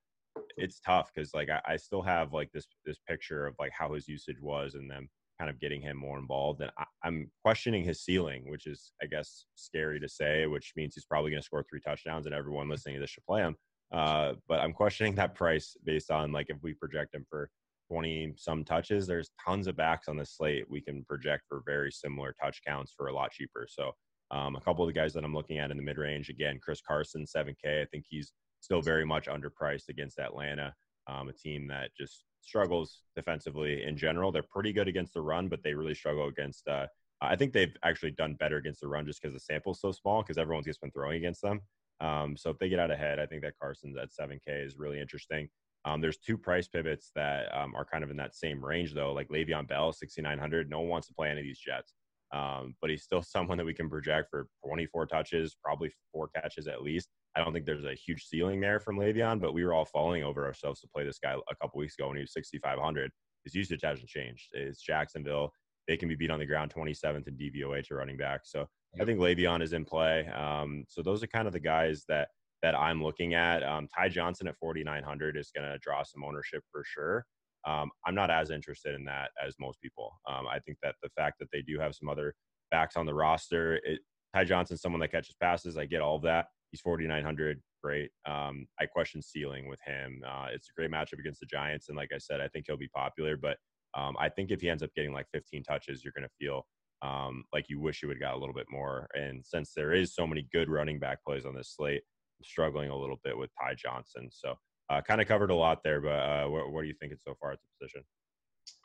it's 0.58 0.80
tough 0.80 1.10
because 1.14 1.34
like 1.34 1.50
I, 1.50 1.62
I, 1.66 1.76
still 1.78 2.04
have 2.04 2.34
like 2.34 2.52
this 2.52 2.68
this 2.86 3.00
picture 3.08 3.48
of 3.48 3.56
like 3.60 3.72
how 3.72 3.94
his 3.94 4.08
usage 4.08 4.40
was 4.40 4.76
and 4.76 4.90
then 4.90 5.08
kind 5.40 5.50
of 5.50 5.60
getting 5.60 5.82
him 5.82 5.98
more 5.98 6.18
involved. 6.18 6.62
And 6.62 6.72
I, 6.78 6.86
I'm 7.04 7.30
questioning 7.44 7.84
his 7.84 8.02
ceiling, 8.02 8.50
which 8.50 8.66
is 8.68 8.92
I 9.02 9.06
guess 9.06 9.46
scary 9.56 10.00
to 10.00 10.10
say, 10.10 10.48
which 10.48 10.74
means 10.76 10.96
he's 10.96 11.06
probably 11.06 11.32
going 11.32 11.42
to 11.42 11.46
score 11.46 11.66
three 11.70 11.82
touchdowns 11.82 12.26
and 12.26 12.36
everyone 12.36 12.70
listening 12.70 12.96
to 12.96 13.02
this 13.02 13.10
should 13.10 13.26
play 13.26 13.42
him. 13.42 13.56
Uh, 13.92 14.34
but 14.48 14.60
I'm 14.60 14.74
questioning 14.74 15.16
that 15.16 15.36
price 15.36 15.76
based 15.86 16.12
on 16.12 16.32
like 16.32 16.48
if 16.50 16.58
we 16.62 16.74
project 16.74 17.16
him 17.16 17.26
for 17.30 17.50
20 17.90 18.34
some 18.36 18.64
touches, 18.64 19.08
there's 19.08 19.32
tons 19.46 19.68
of 19.68 19.78
backs 19.78 20.08
on 20.08 20.18
the 20.18 20.26
slate 20.26 20.66
we 20.70 20.82
can 20.82 21.06
project 21.06 21.44
for 21.48 21.64
very 21.66 21.92
similar 21.92 22.34
touch 22.42 22.62
counts 22.66 22.94
for 22.96 23.08
a 23.08 23.14
lot 23.14 23.32
cheaper. 23.32 23.68
So 23.70 23.92
um, 24.32 24.56
a 24.56 24.62
couple 24.62 24.84
of 24.84 24.94
the 24.94 25.00
guys 25.00 25.14
that 25.14 25.24
I'm 25.24 25.34
looking 25.34 25.60
at 25.60 25.72
in 25.72 25.78
the 25.78 25.84
mid 25.84 25.98
range, 25.98 26.30
again, 26.30 26.60
Chris 26.62 26.82
Carson, 26.86 27.26
7K. 27.26 27.82
I 27.82 27.86
think 27.86 28.06
he's 28.10 28.34
still 28.60 28.82
very 28.82 29.06
much 29.06 29.28
underpriced 29.28 29.88
against 29.90 30.20
Atlanta, 30.20 30.74
um, 31.08 31.30
a 31.30 31.34
team 31.34 31.68
that 31.68 31.92
just 31.98 32.24
struggles 32.42 33.02
defensively 33.16 33.84
in 33.84 33.98
general. 33.98 34.32
They're 34.32 34.44
pretty 34.44 34.74
good 34.74 34.88
against 34.88 35.14
the 35.14 35.22
run, 35.22 35.48
but 35.48 35.64
they 35.64 35.74
really 35.74 35.96
struggle 35.96 36.28
against. 36.28 36.68
Uh, 36.68 36.88
I 37.22 37.36
think 37.36 37.54
they've 37.54 37.76
actually 37.84 38.12
done 38.12 38.36
better 38.36 38.58
against 38.58 38.82
the 38.82 38.88
run 38.88 39.06
just 39.06 39.22
because 39.22 39.34
the 39.34 39.40
sample's 39.40 39.82
so 39.82 39.92
small 39.92 40.22
because 40.22 40.38
everyone's 40.38 40.68
just 40.68 40.82
been 40.82 40.92
throwing 40.92 41.18
against 41.18 41.42
them. 41.42 41.62
Um, 42.00 42.38
so 42.38 42.52
if 42.52 42.60
they 42.60 42.70
get 42.70 42.80
out 42.80 42.92
ahead, 42.92 43.20
I 43.20 43.26
think 43.26 43.42
that 43.42 43.58
Carson's 43.60 43.98
at 43.98 44.10
7K 44.12 44.66
is 44.66 44.78
really 44.78 45.00
interesting. 45.00 45.50
Um, 45.86 46.02
there's 46.02 46.18
two 46.18 46.38
price 46.38 46.68
pivots 46.68 47.12
that 47.16 47.46
um, 47.58 47.74
are 47.76 47.86
kind 47.86 48.04
of 48.04 48.12
in 48.12 48.18
that 48.18 48.36
same 48.36 48.64
range 48.64 48.94
though, 48.94 49.14
like 49.14 49.30
Le'Veon 49.30 49.68
Bell, 49.68 49.94
6,900. 49.94 50.70
No 50.70 50.82
one 50.82 50.90
wants 50.90 51.08
to 51.08 51.14
play 51.14 51.30
any 51.30 51.40
of 51.40 51.46
these 51.46 51.60
Jets, 51.60 51.94
um, 52.32 52.76
but 52.82 52.90
he's 52.90 53.04
still 53.04 53.22
someone 53.24 53.58
that 53.58 53.66
we 53.66 53.74
can 53.74 53.90
project 53.90 54.30
for 54.30 54.48
24 54.66 55.08
touches, 55.08 55.56
probably 55.64 55.92
four 56.12 56.28
catches 56.28 56.68
at 56.68 56.84
least. 56.84 57.10
I 57.38 57.44
don't 57.44 57.54
think 57.54 57.66
there's 57.66 57.86
a 57.86 57.94
huge 57.94 58.26
ceiling 58.26 58.60
there 58.60 58.80
from 58.80 58.98
Le'Veon, 58.98 59.40
but 59.40 59.54
we 59.54 59.64
were 59.64 59.74
all 59.74 59.86
falling 59.86 60.24
over 60.24 60.46
ourselves 60.46 60.82
to 60.82 60.88
play 60.88 61.06
this 61.06 61.20
guy 61.20 61.34
a 61.34 61.56
couple 61.56 61.80
weeks 61.80 61.96
ago 61.98 62.08
when 62.08 62.18
he 62.18 62.22
was 62.22 62.34
6,500. 62.34 63.12
His 63.44 63.54
usage 63.54 63.82
hasn't 63.84 64.10
changed. 64.10 64.50
It's 64.54 64.82
Jacksonville. 64.82 65.52
They 65.88 65.98
can 65.98 66.10
be 66.10 66.16
beat 66.16 66.32
on 66.32 66.40
the 66.40 66.48
ground 66.48 66.74
27th 66.74 67.28
in 67.28 67.38
DVOA 67.38 67.86
to 67.88 67.96
running 67.96 68.18
back. 68.18 68.42
So 68.44 68.66
I 69.00 69.06
think 69.06 69.20
Le'Veon 69.20 69.62
is 69.62 69.74
in 69.74 69.86
play. 69.86 70.28
Um, 70.30 70.86
so 70.90 71.04
those 71.04 71.22
are 71.22 71.28
kind 71.28 71.48
of 71.48 71.54
the 71.54 71.60
guys 71.60 72.06
that 72.10 72.30
that 72.64 72.74
I'm 72.74 73.04
looking 73.04 73.36
at. 73.36 73.62
Um, 73.64 73.88
Ty 73.96 74.10
Johnson 74.10 74.48
at 74.48 74.58
4,900 74.58 75.38
is 75.38 75.52
going 75.56 75.70
to 75.70 75.78
draw 75.78 76.02
some 76.02 76.24
ownership 76.24 76.64
for 76.72 76.84
sure. 76.84 77.24
Um, 77.68 77.92
I'm 78.04 78.16
not 78.16 78.32
as 78.32 78.50
interested 78.50 78.96
in 78.96 79.06
that 79.06 79.30
as 79.46 79.54
most 79.60 79.80
people. 79.80 80.20
Um, 80.28 80.48
I 80.48 80.58
think 80.60 80.80
that 80.82 80.96
the 81.04 81.10
fact 81.10 81.38
that 81.40 81.50
they 81.52 81.62
do 81.62 81.78
have 81.80 81.94
some 81.94 82.10
other 82.10 82.34
backs 82.72 82.98
on 82.98 83.06
the 83.06 83.14
roster, 83.14 83.76
it, 83.84 84.00
Ty 84.34 84.46
Johnson's 84.46 84.82
someone 84.82 85.02
that 85.02 85.12
catches 85.12 85.36
passes. 85.40 85.78
I 85.78 85.86
get 85.86 86.02
all 86.02 86.16
of 86.16 86.24
that. 86.24 86.48
He's 86.72 86.82
4,900. 86.82 87.62
Great. 87.84 88.12
Um, 88.26 88.68
I 88.80 88.86
question 88.86 89.22
ceiling 89.22 89.68
with 89.68 89.80
him. 89.86 90.22
Uh, 90.28 90.48
it's 90.52 90.70
a 90.70 90.74
great 90.74 90.92
matchup 90.92 91.20
against 91.20 91.40
the 91.40 91.46
Giants. 91.46 91.90
And 91.90 91.98
like 91.98 92.12
I 92.14 92.18
said, 92.18 92.42
I 92.42 92.48
think 92.48 92.66
he'll 92.68 92.78
be 92.78 92.90
popular. 92.90 93.38
But 93.38 93.58
um, 93.98 94.16
I 94.20 94.30
think 94.30 94.52
if 94.52 94.62
he 94.62 94.70
ends 94.70 94.84
up 94.84 94.94
getting 94.96 95.14
like 95.14 95.28
15 95.34 95.64
touches, 95.64 96.04
you're 96.04 96.14
going 96.16 96.28
to 96.28 96.46
feel 96.46 96.66
um, 97.02 97.44
like 97.54 97.70
you 97.70 97.80
wish 97.80 98.02
you 98.02 98.08
would 98.08 98.20
got 98.20 98.34
a 98.34 98.38
little 98.38 98.56
bit 98.56 98.68
more. 98.70 99.08
And 99.14 99.46
since 99.46 99.74
there 99.76 99.94
is 99.94 100.14
so 100.14 100.28
many 100.28 100.48
good 100.52 100.70
running 100.70 101.00
back 101.00 101.24
plays 101.24 101.46
on 101.46 101.56
this 101.56 101.74
slate, 101.76 102.02
I'm 102.40 102.44
struggling 102.44 102.90
a 102.90 102.98
little 102.98 103.20
bit 103.24 103.38
with 103.38 103.50
Ty 103.60 103.76
Johnson. 103.76 104.30
So 104.32 104.56
uh, 104.90 105.02
kind 105.02 105.22
of 105.22 105.28
covered 105.28 105.52
a 105.52 105.56
lot 105.56 105.84
there, 105.84 106.02
but 106.02 106.10
uh, 106.10 106.46
what, 106.48 106.72
what, 106.72 106.80
are 106.80 106.86
you 106.86 106.96
thinking 107.00 107.18
so 107.18 107.36
far 107.40 107.52
at 107.52 107.60
the 107.60 107.68
position? 107.86 108.04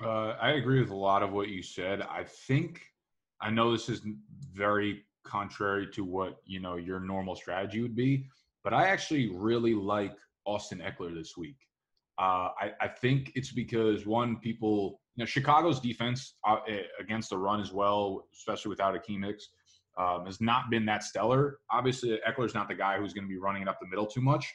Uh, 0.03 0.37
I 0.41 0.53
agree 0.53 0.81
with 0.81 0.91
a 0.91 0.97
lot 0.97 1.23
of 1.23 1.33
what 1.33 1.49
you 1.49 1.63
said. 1.63 2.03
I 2.03 2.25
think 2.25 2.83
I 3.41 3.51
know 3.51 3.73
this 3.73 3.89
is 3.89 4.03
very 4.53 5.05
contrary 5.25 5.87
to 5.93 6.05
what 6.05 6.41
you 6.45 6.61
know 6.61 6.77
your 6.77 7.01
normal 7.01 7.37
strategy 7.37 7.83
would 7.83 7.97
be, 7.97 8.27
but 8.65 8.73
I 8.73 8.89
actually 8.89 9.31
really 9.35 9.75
like 9.75 10.17
Austin 10.45 10.81
Ekeler 10.81 11.15
this 11.15 11.37
week. 11.37 11.57
Uh, 12.19 12.51
I, 12.61 12.73
I, 12.81 12.89
think 12.89 13.33
it's 13.35 13.51
because 13.51 14.07
one, 14.07 14.37
people, 14.37 15.01
you 15.17 15.23
know, 15.23 15.27
Chicago's 15.27 15.81
defense 15.81 16.35
uh, 16.47 16.59
eh, 16.69 16.83
against 17.01 17.31
the 17.31 17.39
run 17.39 17.59
as 17.59 17.73
well, 17.73 18.27
especially 18.35 18.69
without 18.69 18.95
Akiem 18.95 19.25
Hicks, 19.25 19.49
um, 19.97 20.27
has 20.27 20.41
not 20.41 20.71
been 20.71 20.85
that 20.87 21.03
stellar. 21.03 21.59
Obviously, 21.71 22.21
Ekeler's 22.29 22.55
not 22.55 22.69
the 22.69 22.75
guy 22.75 22.99
who's 22.99 23.15
going 23.15 23.25
to 23.25 23.29
be 23.29 23.39
running 23.39 23.63
it 23.63 23.69
up 23.69 23.79
the 23.81 23.89
middle 23.89 24.07
too 24.07 24.21
much, 24.21 24.53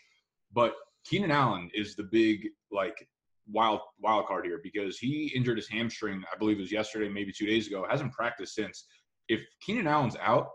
but 0.53 0.75
Keenan 1.03 1.32
Allen 1.32 1.69
is 1.73 1.95
the 1.95 2.03
big 2.03 2.47
like 2.71 3.08
wild 3.51 3.80
wild 4.01 4.27
card 4.27 4.45
here 4.45 4.60
because 4.62 4.97
he 4.97 5.32
injured 5.36 5.58
his 5.58 5.67
hamstring. 5.67 6.23
I 6.34 6.38
believe 6.38 6.58
it 6.58 6.62
was 6.62 6.71
yesterday, 6.71 7.10
maybe 7.10 7.32
two 7.32 7.47
days 7.47 7.67
ago. 7.67 7.86
Hasn't 7.89 8.13
practiced 8.13 8.56
since. 8.56 8.86
If 9.30 9.42
Keenan 9.62 9.88
Allen's 9.88 10.18
out, 10.22 10.50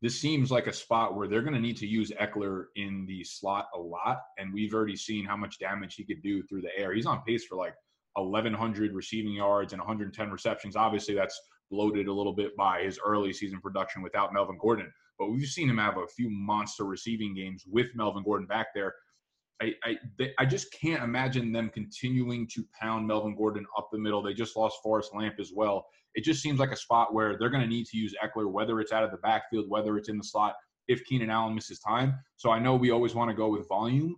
this 0.00 0.20
seems 0.20 0.50
like 0.50 0.66
a 0.66 0.72
spot 0.72 1.14
where 1.14 1.28
they're 1.28 1.42
going 1.42 1.54
to 1.54 1.60
need 1.60 1.76
to 1.76 1.86
use 1.86 2.10
Ekeler 2.20 2.64
in 2.74 3.06
the 3.06 3.22
slot 3.22 3.68
a 3.74 3.78
lot. 3.78 4.20
And 4.36 4.52
we've 4.52 4.74
already 4.74 4.96
seen 4.96 5.24
how 5.24 5.36
much 5.36 5.60
damage 5.60 5.94
he 5.94 6.04
could 6.04 6.22
do 6.22 6.42
through 6.42 6.62
the 6.62 6.76
air. 6.76 6.92
He's 6.92 7.06
on 7.06 7.22
pace 7.22 7.44
for 7.44 7.56
like 7.56 7.74
1,100 8.14 8.94
receiving 8.94 9.34
yards 9.34 9.72
and 9.72 9.80
110 9.80 10.30
receptions. 10.30 10.74
Obviously, 10.74 11.14
that's 11.14 11.40
bloated 11.70 12.08
a 12.08 12.12
little 12.12 12.34
bit 12.34 12.56
by 12.56 12.82
his 12.82 12.98
early 13.04 13.32
season 13.32 13.60
production 13.60 14.02
without 14.02 14.32
Melvin 14.32 14.58
Gordon. 14.60 14.92
But 15.18 15.30
we've 15.30 15.46
seen 15.46 15.70
him 15.70 15.78
have 15.78 15.96
a 15.96 16.06
few 16.16 16.28
monster 16.28 16.84
receiving 16.84 17.34
games 17.34 17.64
with 17.70 17.86
Melvin 17.94 18.24
Gordon 18.24 18.46
back 18.46 18.68
there. 18.74 18.94
I, 19.62 19.74
I, 19.84 19.96
they, 20.18 20.32
I 20.38 20.44
just 20.44 20.72
can't 20.72 21.02
imagine 21.02 21.52
them 21.52 21.70
continuing 21.72 22.48
to 22.48 22.64
pound 22.78 23.06
Melvin 23.06 23.36
Gordon 23.36 23.64
up 23.78 23.88
the 23.92 23.98
middle. 23.98 24.22
They 24.22 24.34
just 24.34 24.56
lost 24.56 24.78
Forrest 24.82 25.14
Lamp 25.14 25.36
as 25.38 25.52
well 25.54 25.86
it 26.14 26.24
just 26.24 26.42
seems 26.42 26.58
like 26.58 26.72
a 26.72 26.76
spot 26.76 27.14
where 27.14 27.38
they're 27.38 27.50
going 27.50 27.62
to 27.62 27.68
need 27.68 27.86
to 27.86 27.96
use 27.96 28.14
Ekeler, 28.22 28.50
whether 28.50 28.80
it's 28.80 28.92
out 28.92 29.04
of 29.04 29.10
the 29.10 29.16
backfield, 29.18 29.68
whether 29.68 29.96
it's 29.96 30.08
in 30.08 30.18
the 30.18 30.24
slot, 30.24 30.54
if 30.88 31.04
Keenan 31.04 31.30
Allen 31.30 31.54
misses 31.54 31.78
time. 31.78 32.14
So 32.36 32.50
I 32.50 32.58
know 32.58 32.74
we 32.74 32.90
always 32.90 33.14
want 33.14 33.30
to 33.30 33.36
go 33.36 33.48
with 33.48 33.68
volume 33.68 34.16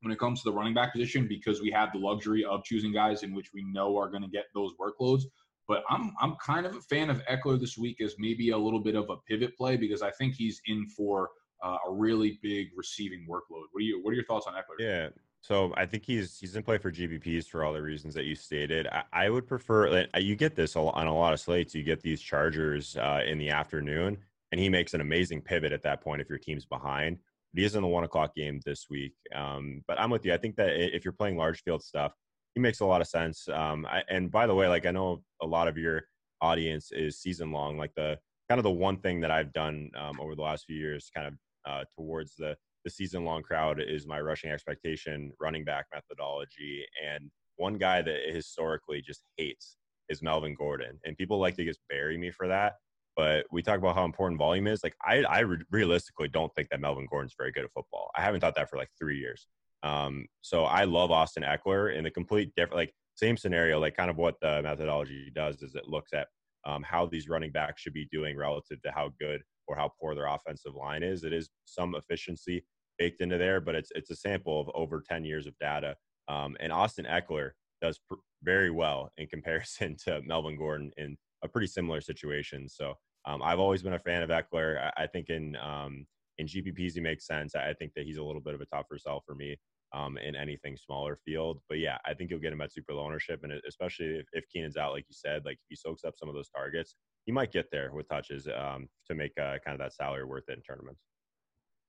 when 0.00 0.12
it 0.12 0.18
comes 0.18 0.42
to 0.42 0.50
the 0.50 0.56
running 0.56 0.74
back 0.74 0.92
position 0.92 1.26
because 1.28 1.60
we 1.60 1.70
have 1.70 1.92
the 1.92 1.98
luxury 1.98 2.44
of 2.44 2.64
choosing 2.64 2.92
guys 2.92 3.22
in 3.22 3.34
which 3.34 3.50
we 3.52 3.64
know 3.72 3.96
are 3.96 4.08
going 4.08 4.22
to 4.22 4.28
get 4.28 4.44
those 4.54 4.72
workloads. 4.80 5.22
But 5.66 5.82
I'm 5.90 6.12
I'm 6.20 6.34
kind 6.44 6.64
of 6.64 6.74
a 6.74 6.80
fan 6.80 7.10
of 7.10 7.22
Ekeler 7.26 7.60
this 7.60 7.76
week 7.76 8.00
as 8.00 8.14
maybe 8.18 8.50
a 8.50 8.58
little 8.58 8.80
bit 8.80 8.94
of 8.94 9.10
a 9.10 9.16
pivot 9.28 9.56
play 9.56 9.76
because 9.76 10.02
I 10.02 10.10
think 10.12 10.34
he's 10.34 10.60
in 10.66 10.88
for 10.88 11.28
uh, 11.64 11.76
a 11.88 11.92
really 11.92 12.38
big 12.42 12.68
receiving 12.76 13.26
workload. 13.28 13.64
What 13.72 13.80
are 13.80 13.82
you 13.82 14.00
What 14.02 14.10
are 14.10 14.14
your 14.14 14.24
thoughts 14.24 14.46
on 14.46 14.54
Ekeler? 14.54 14.78
Yeah, 14.78 15.08
so 15.40 15.72
I 15.76 15.86
think 15.86 16.04
he's 16.04 16.38
he's 16.38 16.56
in 16.56 16.62
play 16.62 16.78
for 16.78 16.90
GPPs 16.90 17.46
for 17.46 17.64
all 17.64 17.72
the 17.72 17.82
reasons 17.82 18.14
that 18.14 18.24
you 18.24 18.34
stated. 18.34 18.86
I, 18.88 19.02
I 19.12 19.30
would 19.30 19.46
prefer 19.46 20.06
you 20.16 20.36
get 20.36 20.54
this 20.54 20.76
on 20.76 21.06
a 21.06 21.14
lot 21.14 21.32
of 21.32 21.40
slates. 21.40 21.74
You 21.74 21.82
get 21.82 22.02
these 22.02 22.20
Chargers 22.20 22.96
uh, 22.96 23.20
in 23.26 23.38
the 23.38 23.50
afternoon, 23.50 24.18
and 24.52 24.60
he 24.60 24.68
makes 24.68 24.94
an 24.94 25.00
amazing 25.00 25.42
pivot 25.42 25.72
at 25.72 25.82
that 25.82 26.00
point 26.00 26.20
if 26.20 26.28
your 26.28 26.38
team's 26.38 26.64
behind. 26.64 27.18
But 27.52 27.60
he 27.60 27.66
is 27.66 27.76
in 27.76 27.82
the 27.82 27.88
one 27.88 28.04
o'clock 28.04 28.34
game 28.34 28.60
this 28.66 28.86
week. 28.90 29.14
Um, 29.34 29.82
but 29.86 29.98
I'm 29.98 30.10
with 30.10 30.24
you. 30.24 30.34
I 30.34 30.36
think 30.36 30.56
that 30.56 30.70
if 30.94 31.04
you're 31.04 31.12
playing 31.12 31.36
large 31.36 31.62
field 31.62 31.82
stuff, 31.82 32.12
he 32.54 32.60
makes 32.60 32.80
a 32.80 32.84
lot 32.84 33.00
of 33.00 33.06
sense. 33.06 33.48
Um, 33.48 33.86
I, 33.86 34.02
and 34.10 34.30
by 34.30 34.46
the 34.46 34.54
way, 34.54 34.68
like 34.68 34.86
I 34.86 34.90
know 34.90 35.22
a 35.40 35.46
lot 35.46 35.68
of 35.68 35.78
your 35.78 36.02
audience 36.40 36.90
is 36.92 37.20
season 37.20 37.52
long. 37.52 37.78
Like 37.78 37.94
the 37.94 38.18
kind 38.48 38.58
of 38.58 38.64
the 38.64 38.70
one 38.70 38.98
thing 38.98 39.20
that 39.20 39.30
I've 39.30 39.52
done 39.52 39.90
um, 39.96 40.20
over 40.20 40.34
the 40.34 40.42
last 40.42 40.66
few 40.66 40.76
years, 40.76 41.10
kind 41.14 41.26
of 41.26 41.34
uh, 41.66 41.84
towards 41.96 42.34
the 42.36 42.56
the 42.84 42.90
season 42.90 43.24
long 43.24 43.42
crowd 43.42 43.82
is 43.82 44.06
my 44.06 44.20
rushing 44.20 44.50
expectation 44.50 45.32
running 45.40 45.64
back 45.64 45.86
methodology. 45.92 46.84
And 47.04 47.30
one 47.56 47.76
guy 47.76 48.02
that 48.02 48.20
historically 48.32 49.02
just 49.02 49.22
hates 49.36 49.76
is 50.08 50.22
Melvin 50.22 50.54
Gordon. 50.54 50.98
And 51.04 51.16
people 51.16 51.38
like 51.38 51.56
to 51.56 51.64
just 51.64 51.80
bury 51.88 52.16
me 52.16 52.30
for 52.30 52.46
that. 52.48 52.74
But 53.16 53.46
we 53.50 53.62
talk 53.62 53.78
about 53.78 53.96
how 53.96 54.04
important 54.04 54.38
volume 54.38 54.68
is. 54.68 54.84
Like, 54.84 54.94
I, 55.04 55.24
I 55.24 55.44
realistically 55.70 56.28
don't 56.28 56.54
think 56.54 56.68
that 56.68 56.80
Melvin 56.80 57.08
Gordon's 57.10 57.34
very 57.36 57.50
good 57.50 57.64
at 57.64 57.72
football. 57.72 58.10
I 58.16 58.22
haven't 58.22 58.40
thought 58.40 58.54
that 58.54 58.70
for 58.70 58.76
like 58.76 58.90
three 58.96 59.18
years. 59.18 59.48
Um, 59.82 60.26
so 60.40 60.64
I 60.64 60.84
love 60.84 61.10
Austin 61.10 61.42
Ekeler 61.42 61.94
in 61.94 62.04
the 62.04 62.10
complete 62.10 62.52
different, 62.56 62.76
like, 62.76 62.94
same 63.16 63.36
scenario, 63.36 63.80
like 63.80 63.96
kind 63.96 64.10
of 64.10 64.16
what 64.16 64.36
the 64.40 64.62
methodology 64.62 65.32
does 65.34 65.60
is 65.62 65.74
it 65.74 65.88
looks 65.88 66.12
at 66.12 66.28
um, 66.64 66.84
how 66.84 67.06
these 67.06 67.28
running 67.28 67.50
backs 67.50 67.82
should 67.82 67.92
be 67.92 68.06
doing 68.12 68.36
relative 68.36 68.80
to 68.82 68.92
how 68.92 69.10
good 69.20 69.42
or 69.68 69.76
how 69.76 69.92
poor 70.00 70.14
their 70.14 70.26
offensive 70.26 70.74
line 70.74 71.02
is. 71.02 71.24
It 71.24 71.32
is 71.32 71.50
some 71.64 71.94
efficiency 71.94 72.64
baked 72.98 73.20
into 73.20 73.38
there, 73.38 73.60
but 73.60 73.74
it's 73.74 73.90
it's 73.94 74.10
a 74.10 74.16
sample 74.16 74.60
of 74.60 74.70
over 74.74 75.02
10 75.06 75.24
years 75.24 75.46
of 75.46 75.56
data. 75.58 75.94
Um, 76.28 76.56
and 76.60 76.72
Austin 76.72 77.06
Ekeler 77.06 77.50
does 77.80 77.98
pr- 78.08 78.16
very 78.42 78.70
well 78.70 79.10
in 79.16 79.26
comparison 79.26 79.96
to 80.04 80.22
Melvin 80.22 80.56
Gordon 80.56 80.90
in 80.96 81.16
a 81.42 81.48
pretty 81.48 81.68
similar 81.68 82.00
situation. 82.00 82.68
So 82.68 82.94
um, 83.24 83.42
I've 83.42 83.60
always 83.60 83.82
been 83.82 83.94
a 83.94 83.98
fan 83.98 84.22
of 84.22 84.30
Ekeler. 84.30 84.90
I, 84.96 85.04
I 85.04 85.06
think 85.06 85.28
in 85.28 85.56
um, 85.56 86.06
in 86.38 86.46
GPPs 86.46 86.94
he 86.94 87.00
makes 87.00 87.26
sense. 87.26 87.54
I, 87.54 87.70
I 87.70 87.74
think 87.74 87.92
that 87.94 88.04
he's 88.04 88.18
a 88.18 88.24
little 88.24 88.40
bit 88.40 88.54
of 88.54 88.60
a 88.60 88.66
tougher 88.66 88.98
sell 88.98 89.22
for 89.26 89.34
me 89.34 89.56
um, 89.94 90.18
in 90.18 90.36
anything 90.36 90.76
smaller 90.76 91.18
field. 91.24 91.60
But 91.68 91.78
yeah, 91.78 91.98
I 92.04 92.14
think 92.14 92.30
you'll 92.30 92.40
get 92.40 92.52
him 92.52 92.60
at 92.60 92.72
super 92.72 92.94
low 92.94 93.04
ownership, 93.04 93.40
and 93.42 93.52
especially 93.66 94.06
if, 94.06 94.26
if 94.32 94.44
Keenan's 94.48 94.76
out, 94.76 94.92
like 94.92 95.06
you 95.08 95.14
said, 95.14 95.44
like 95.44 95.54
if 95.56 95.66
he 95.68 95.76
soaks 95.76 96.04
up 96.04 96.14
some 96.16 96.28
of 96.28 96.34
those 96.34 96.50
targets, 96.50 96.94
he 97.28 97.32
might 97.32 97.52
get 97.52 97.70
there 97.70 97.90
with 97.92 98.08
touches 98.08 98.48
um, 98.56 98.88
to 99.06 99.14
make 99.14 99.32
uh, 99.38 99.58
kind 99.62 99.74
of 99.74 99.78
that 99.78 99.92
salary 99.92 100.24
worth 100.24 100.44
it 100.48 100.54
in 100.54 100.62
tournaments. 100.62 101.02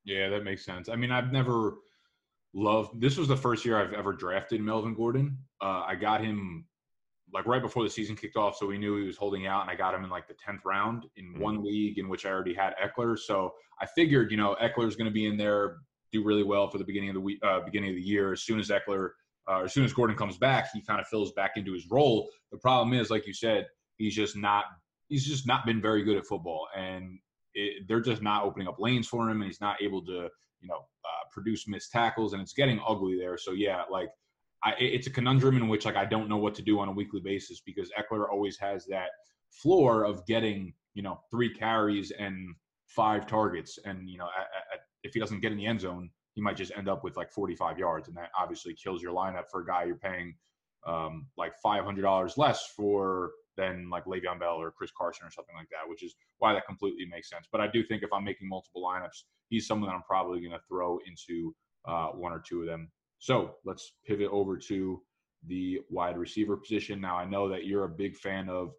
Yeah, 0.03 0.27
that 0.27 0.43
makes 0.43 0.65
sense. 0.65 0.89
I 0.89 0.97
mean, 0.97 1.11
I've 1.11 1.31
never 1.31 1.75
loved. 2.53 2.99
This 2.99 3.15
was 3.15 3.29
the 3.29 3.37
first 3.37 3.63
year 3.63 3.81
I've 3.81 3.93
ever 3.93 4.11
drafted 4.11 4.59
Melvin 4.59 4.93
Gordon. 4.93 5.37
Uh, 5.61 5.83
I 5.87 5.95
got 5.95 6.19
him 6.19 6.65
like 7.33 7.45
right 7.45 7.61
before 7.61 7.83
the 7.83 7.89
season 7.89 8.17
kicked 8.17 8.35
off, 8.35 8.57
so 8.57 8.65
we 8.67 8.77
knew 8.77 8.99
he 8.99 9.07
was 9.07 9.15
holding 9.15 9.47
out, 9.47 9.61
and 9.61 9.71
I 9.71 9.75
got 9.75 9.95
him 9.95 10.03
in 10.03 10.09
like 10.09 10.27
the 10.27 10.33
tenth 10.45 10.59
round 10.65 11.05
in 11.15 11.31
mm-hmm. 11.31 11.41
one 11.41 11.63
league 11.63 11.99
in 11.99 12.09
which 12.09 12.25
I 12.25 12.31
already 12.31 12.53
had 12.53 12.73
Ekeler. 12.75 13.17
So 13.17 13.53
I 13.81 13.85
figured, 13.85 14.31
you 14.31 14.37
know, 14.37 14.57
Ekeler's 14.61 14.97
going 14.97 15.09
to 15.09 15.13
be 15.13 15.25
in 15.25 15.37
there, 15.37 15.77
do 16.11 16.21
really 16.21 16.43
well 16.43 16.69
for 16.69 16.79
the 16.79 16.83
beginning 16.83 17.11
of 17.11 17.15
the 17.15 17.21
week, 17.21 17.39
uh, 17.43 17.61
beginning 17.61 17.91
of 17.91 17.95
the 17.95 18.01
year. 18.01 18.33
As 18.33 18.41
soon 18.41 18.59
as 18.59 18.67
Ekeler, 18.67 19.11
uh, 19.49 19.61
as 19.63 19.73
soon 19.73 19.85
as 19.85 19.93
Gordon 19.93 20.17
comes 20.17 20.37
back, 20.37 20.67
he 20.73 20.81
kind 20.81 20.99
of 20.99 21.07
fills 21.07 21.31
back 21.31 21.51
into 21.55 21.71
his 21.71 21.85
role. 21.89 22.29
The 22.51 22.57
problem 22.57 22.91
is, 22.91 23.09
like 23.09 23.25
you 23.25 23.33
said, 23.33 23.67
he's 23.95 24.13
just 24.13 24.35
not. 24.35 24.65
He's 25.09 25.25
just 25.25 25.47
not 25.47 25.65
been 25.65 25.81
very 25.81 26.03
good 26.03 26.17
at 26.17 26.25
football, 26.25 26.67
and 26.75 27.19
it, 27.53 27.87
they're 27.87 28.01
just 28.01 28.21
not 28.21 28.43
opening 28.43 28.67
up 28.67 28.79
lanes 28.79 29.07
for 29.07 29.29
him, 29.29 29.41
and 29.41 29.45
he's 29.45 29.61
not 29.61 29.81
able 29.81 30.03
to, 30.05 30.29
you 30.61 30.67
know, 30.67 30.77
uh, 30.77 31.25
produce 31.31 31.67
missed 31.67 31.91
tackles, 31.91 32.33
and 32.33 32.41
it's 32.41 32.53
getting 32.53 32.79
ugly 32.87 33.17
there. 33.17 33.37
So 33.37 33.51
yeah, 33.51 33.83
like 33.91 34.09
I, 34.63 34.73
it's 34.79 35.07
a 35.07 35.11
conundrum 35.11 35.57
in 35.57 35.67
which 35.67 35.85
like 35.85 35.95
I 35.95 36.05
don't 36.05 36.29
know 36.29 36.37
what 36.37 36.55
to 36.55 36.61
do 36.61 36.79
on 36.79 36.87
a 36.87 36.93
weekly 36.93 37.21
basis 37.21 37.61
because 37.61 37.91
Ekeler 37.97 38.29
always 38.31 38.57
has 38.59 38.85
that 38.87 39.09
floor 39.49 40.03
of 40.03 40.25
getting 40.25 40.73
you 40.93 41.01
know 41.01 41.19
three 41.31 41.53
carries 41.53 42.11
and 42.11 42.55
five 42.87 43.27
targets, 43.27 43.79
and 43.85 44.09
you 44.09 44.17
know 44.17 44.27
at, 44.37 44.47
at, 44.73 44.79
if 45.03 45.13
he 45.13 45.19
doesn't 45.19 45.41
get 45.41 45.51
in 45.51 45.57
the 45.57 45.65
end 45.65 45.81
zone, 45.81 46.09
he 46.33 46.41
might 46.41 46.57
just 46.57 46.71
end 46.77 46.89
up 46.89 47.03
with 47.03 47.17
like 47.17 47.31
45 47.31 47.77
yards, 47.79 48.07
and 48.07 48.17
that 48.17 48.29
obviously 48.37 48.75
kills 48.75 49.01
your 49.01 49.13
lineup 49.13 49.45
for 49.51 49.61
a 49.61 49.65
guy 49.65 49.85
you're 49.85 49.95
paying 49.95 50.35
um, 50.87 51.27
like 51.37 51.53
$500 51.63 52.37
less 52.37 52.65
for 52.75 53.31
than 53.59 53.89
like 53.89 54.05
Le'Veon 54.05 54.39
Bell 54.39 54.57
or 54.63 54.71
Chris 54.71 54.91
Carson 54.99 55.27
or 55.27 55.31
something 55.31 55.55
like 55.55 55.69
that, 55.69 55.89
which 55.91 56.03
is 56.03 56.15
why 56.41 56.53
that 56.53 56.65
completely 56.65 57.05
makes 57.13 57.29
sense. 57.29 57.45
But 57.51 57.61
I 57.61 57.67
do 57.67 57.79
think 57.83 58.03
if 58.03 58.11
I'm 58.15 58.23
making 58.23 58.47
multiple 58.47 58.83
lineups, 58.89 59.19
he's 59.49 59.67
someone 59.67 59.89
that 59.89 59.95
I'm 59.95 60.09
probably 60.13 60.39
going 60.39 60.57
to 60.59 60.65
throw 60.69 60.91
into 61.09 61.53
uh, 61.91 62.09
one 62.23 62.33
or 62.37 62.41
two 62.47 62.61
of 62.61 62.67
them 62.67 62.83
So 63.19 63.55
let's 63.65 63.93
pivot 64.07 64.29
over 64.31 64.57
to 64.57 65.01
the 65.47 65.79
wide 65.89 66.17
receiver 66.17 66.57
position. 66.57 67.01
Now, 67.01 67.15
I 67.17 67.25
know 67.25 67.49
that 67.49 67.65
you're 67.65 67.85
a 67.85 67.89
big 68.03 68.15
fan 68.15 68.49
of 68.49 68.71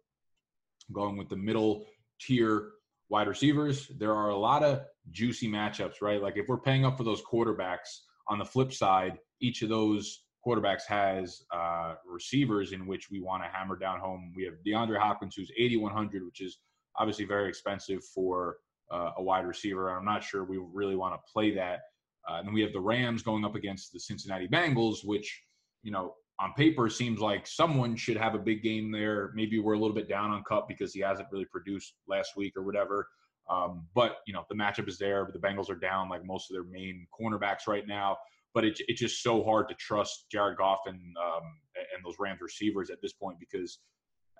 going 0.91 1.17
with 1.17 1.29
the 1.29 1.37
middle 1.37 1.85
tier 2.19 2.71
wide 3.09 3.27
receivers. 3.27 3.87
There 3.99 4.13
are 4.13 4.29
a 4.29 4.37
lot 4.37 4.63
of 4.63 4.81
juicy 5.11 5.47
matchups, 5.47 6.01
right? 6.01 6.21
Like 6.21 6.37
if 6.37 6.47
we're 6.47 6.59
paying 6.69 6.85
up 6.85 6.97
for 6.97 7.03
those 7.03 7.21
quarterbacks, 7.21 7.91
on 8.27 8.39
the 8.39 8.45
flip 8.45 8.71
side, 8.71 9.17
each 9.41 9.61
of 9.61 9.69
those 9.69 10.23
quarterbacks 10.45 10.85
has 10.87 11.43
uh, 11.53 11.95
receivers 12.05 12.71
in 12.71 12.87
which 12.87 13.09
we 13.11 13.21
want 13.21 13.43
to 13.43 13.49
hammer 13.49 13.75
down 13.75 13.99
home. 13.99 14.33
We 14.35 14.43
have 14.45 14.55
DeAndre 14.65 14.99
Hopkins, 14.99 15.35
who's 15.35 15.51
8,100, 15.57 16.25
which 16.25 16.41
is 16.41 16.59
obviously 16.95 17.25
very 17.25 17.47
expensive 17.47 18.03
for 18.03 18.57
uh, 18.91 19.11
a 19.17 19.23
wide 19.23 19.45
receiver. 19.45 19.89
I'm 19.89 20.05
not 20.05 20.23
sure 20.23 20.43
we 20.43 20.59
really 20.73 20.95
want 20.95 21.13
to 21.13 21.31
play 21.31 21.53
that. 21.55 21.81
Uh, 22.29 22.35
and 22.35 22.47
then 22.47 22.53
we 22.53 22.61
have 22.61 22.73
the 22.73 22.79
Rams 22.79 23.23
going 23.23 23.45
up 23.45 23.55
against 23.55 23.93
the 23.93 23.99
Cincinnati 23.99 24.47
Bengals, 24.47 25.03
which, 25.03 25.41
you 25.83 25.91
know, 25.91 26.13
on 26.39 26.53
paper 26.53 26.89
seems 26.89 27.19
like 27.19 27.45
someone 27.45 27.95
should 27.95 28.17
have 28.17 28.35
a 28.35 28.39
big 28.39 28.63
game 28.63 28.91
there. 28.91 29.31
Maybe 29.35 29.59
we're 29.59 29.73
a 29.73 29.79
little 29.79 29.95
bit 29.95 30.09
down 30.09 30.31
on 30.31 30.43
Kupp 30.43 30.67
because 30.67 30.93
he 30.93 30.99
hasn't 30.99 31.27
really 31.31 31.45
produced 31.45 31.93
last 32.07 32.35
week 32.35 32.53
or 32.57 32.63
whatever. 32.63 33.07
Um, 33.49 33.85
but 33.93 34.17
you 34.25 34.33
know 34.33 34.45
the 34.49 34.55
matchup 34.55 34.87
is 34.87 34.97
there. 34.97 35.25
But 35.25 35.33
the 35.33 35.45
Bengals 35.45 35.69
are 35.69 35.75
down 35.75 36.09
like 36.09 36.25
most 36.25 36.49
of 36.49 36.55
their 36.55 36.63
main 36.63 37.05
cornerbacks 37.19 37.67
right 37.67 37.87
now. 37.87 38.17
But 38.53 38.65
it, 38.65 38.79
it's 38.87 38.99
just 38.99 39.23
so 39.23 39.43
hard 39.43 39.69
to 39.69 39.75
trust 39.75 40.25
Jared 40.31 40.57
Goff 40.57 40.79
and 40.85 40.99
um, 41.17 41.43
and 41.75 42.03
those 42.05 42.15
Rams 42.19 42.41
receivers 42.41 42.89
at 42.89 43.01
this 43.01 43.13
point 43.13 43.37
because 43.39 43.79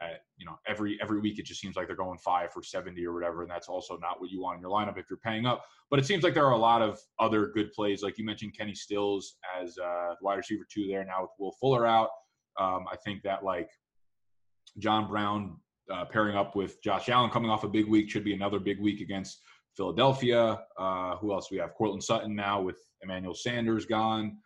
uh, 0.02 0.15
you 0.38 0.45
know 0.45 0.58
every 0.67 0.97
every 1.02 1.19
week 1.19 1.39
it 1.39 1.45
just 1.45 1.62
seems 1.62 1.76
like 1.76 1.88
they're 1.88 1.95
going 1.95 2.17
five 2.17 2.52
for 2.52 2.63
70 2.63 3.06
or 3.06 3.13
whatever 3.13 3.43
and 3.43 3.52
that's 3.52 3.69
also 3.69 3.97
not 3.97 4.19
what 4.19 4.32
you 4.32 4.41
want 4.41 4.56
in 4.58 4.62
your 4.62 4.71
lineup 4.71 4.97
if 4.97 5.06
you're 5.10 5.19
paying 5.24 5.45
up. 5.45 5.63
But 5.89 6.00
it 6.00 6.06
seems 6.06 6.24
like 6.24 6.34
there 6.34 6.45
are 6.45 6.54
a 6.54 6.58
lot 6.58 6.82
of 6.82 7.00
other 7.19 7.47
good 7.47 7.71
plays. 7.74 8.04
Like 8.04 8.17
you 8.17 8.26
mentioned 8.26 8.56
kenny 8.58 8.76
stills 8.76 9.38
as 9.60 9.78
uh, 9.78 10.15
wide 10.21 10.36
receiver 10.36 10.65
two 10.69 10.88
there 10.88 11.06
now 11.06 11.21
with 11.21 11.32
will 11.39 11.56
fuller 11.60 11.86
out. 11.86 12.10
Um, 12.60 12.86
i 12.91 12.97
think 13.06 13.24
that 13.24 13.45
like 13.45 13.69
john 14.78 15.08
brown 15.08 15.56
uh, 15.89 16.04
pairing 16.04 16.36
up 16.36 16.54
with 16.54 16.82
josh 16.84 17.08
allen 17.08 17.30
coming 17.30 17.50
off 17.50 17.63
a 17.63 17.67
big 17.69 17.88
week 17.88 18.10
should 18.10 18.26
be 18.26 18.34
another 18.34 18.60
big 18.60 18.80
week 18.82 19.00
against 19.00 19.41
philadelphia. 19.76 20.62
Uh, 20.78 21.15
who 21.17 21.34
else 21.34 21.52
we 21.52 21.58
have? 21.58 21.74
Courtland 21.74 22.04
sutton 22.04 22.36
now 22.36 22.62
with 22.62 22.78
emmanuel 23.04 23.36
sanders 23.36 23.86
gone 23.86 24.38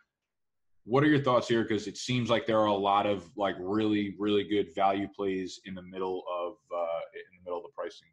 what 0.86 1.02
are 1.02 1.08
your 1.08 1.20
thoughts 1.20 1.48
here? 1.48 1.62
Because 1.62 1.88
it 1.88 1.96
seems 1.96 2.30
like 2.30 2.46
there 2.46 2.60
are 2.60 2.66
a 2.66 2.74
lot 2.74 3.06
of 3.06 3.28
like 3.36 3.56
really, 3.58 4.14
really 4.18 4.44
good 4.44 4.72
value 4.74 5.08
plays 5.08 5.60
in 5.66 5.74
the 5.74 5.82
middle 5.82 6.22
of 6.32 6.54
uh, 6.72 7.00
in 7.14 7.38
the 7.38 7.44
middle 7.44 7.58
of 7.58 7.64
the 7.64 7.74
pricing. 7.76 8.08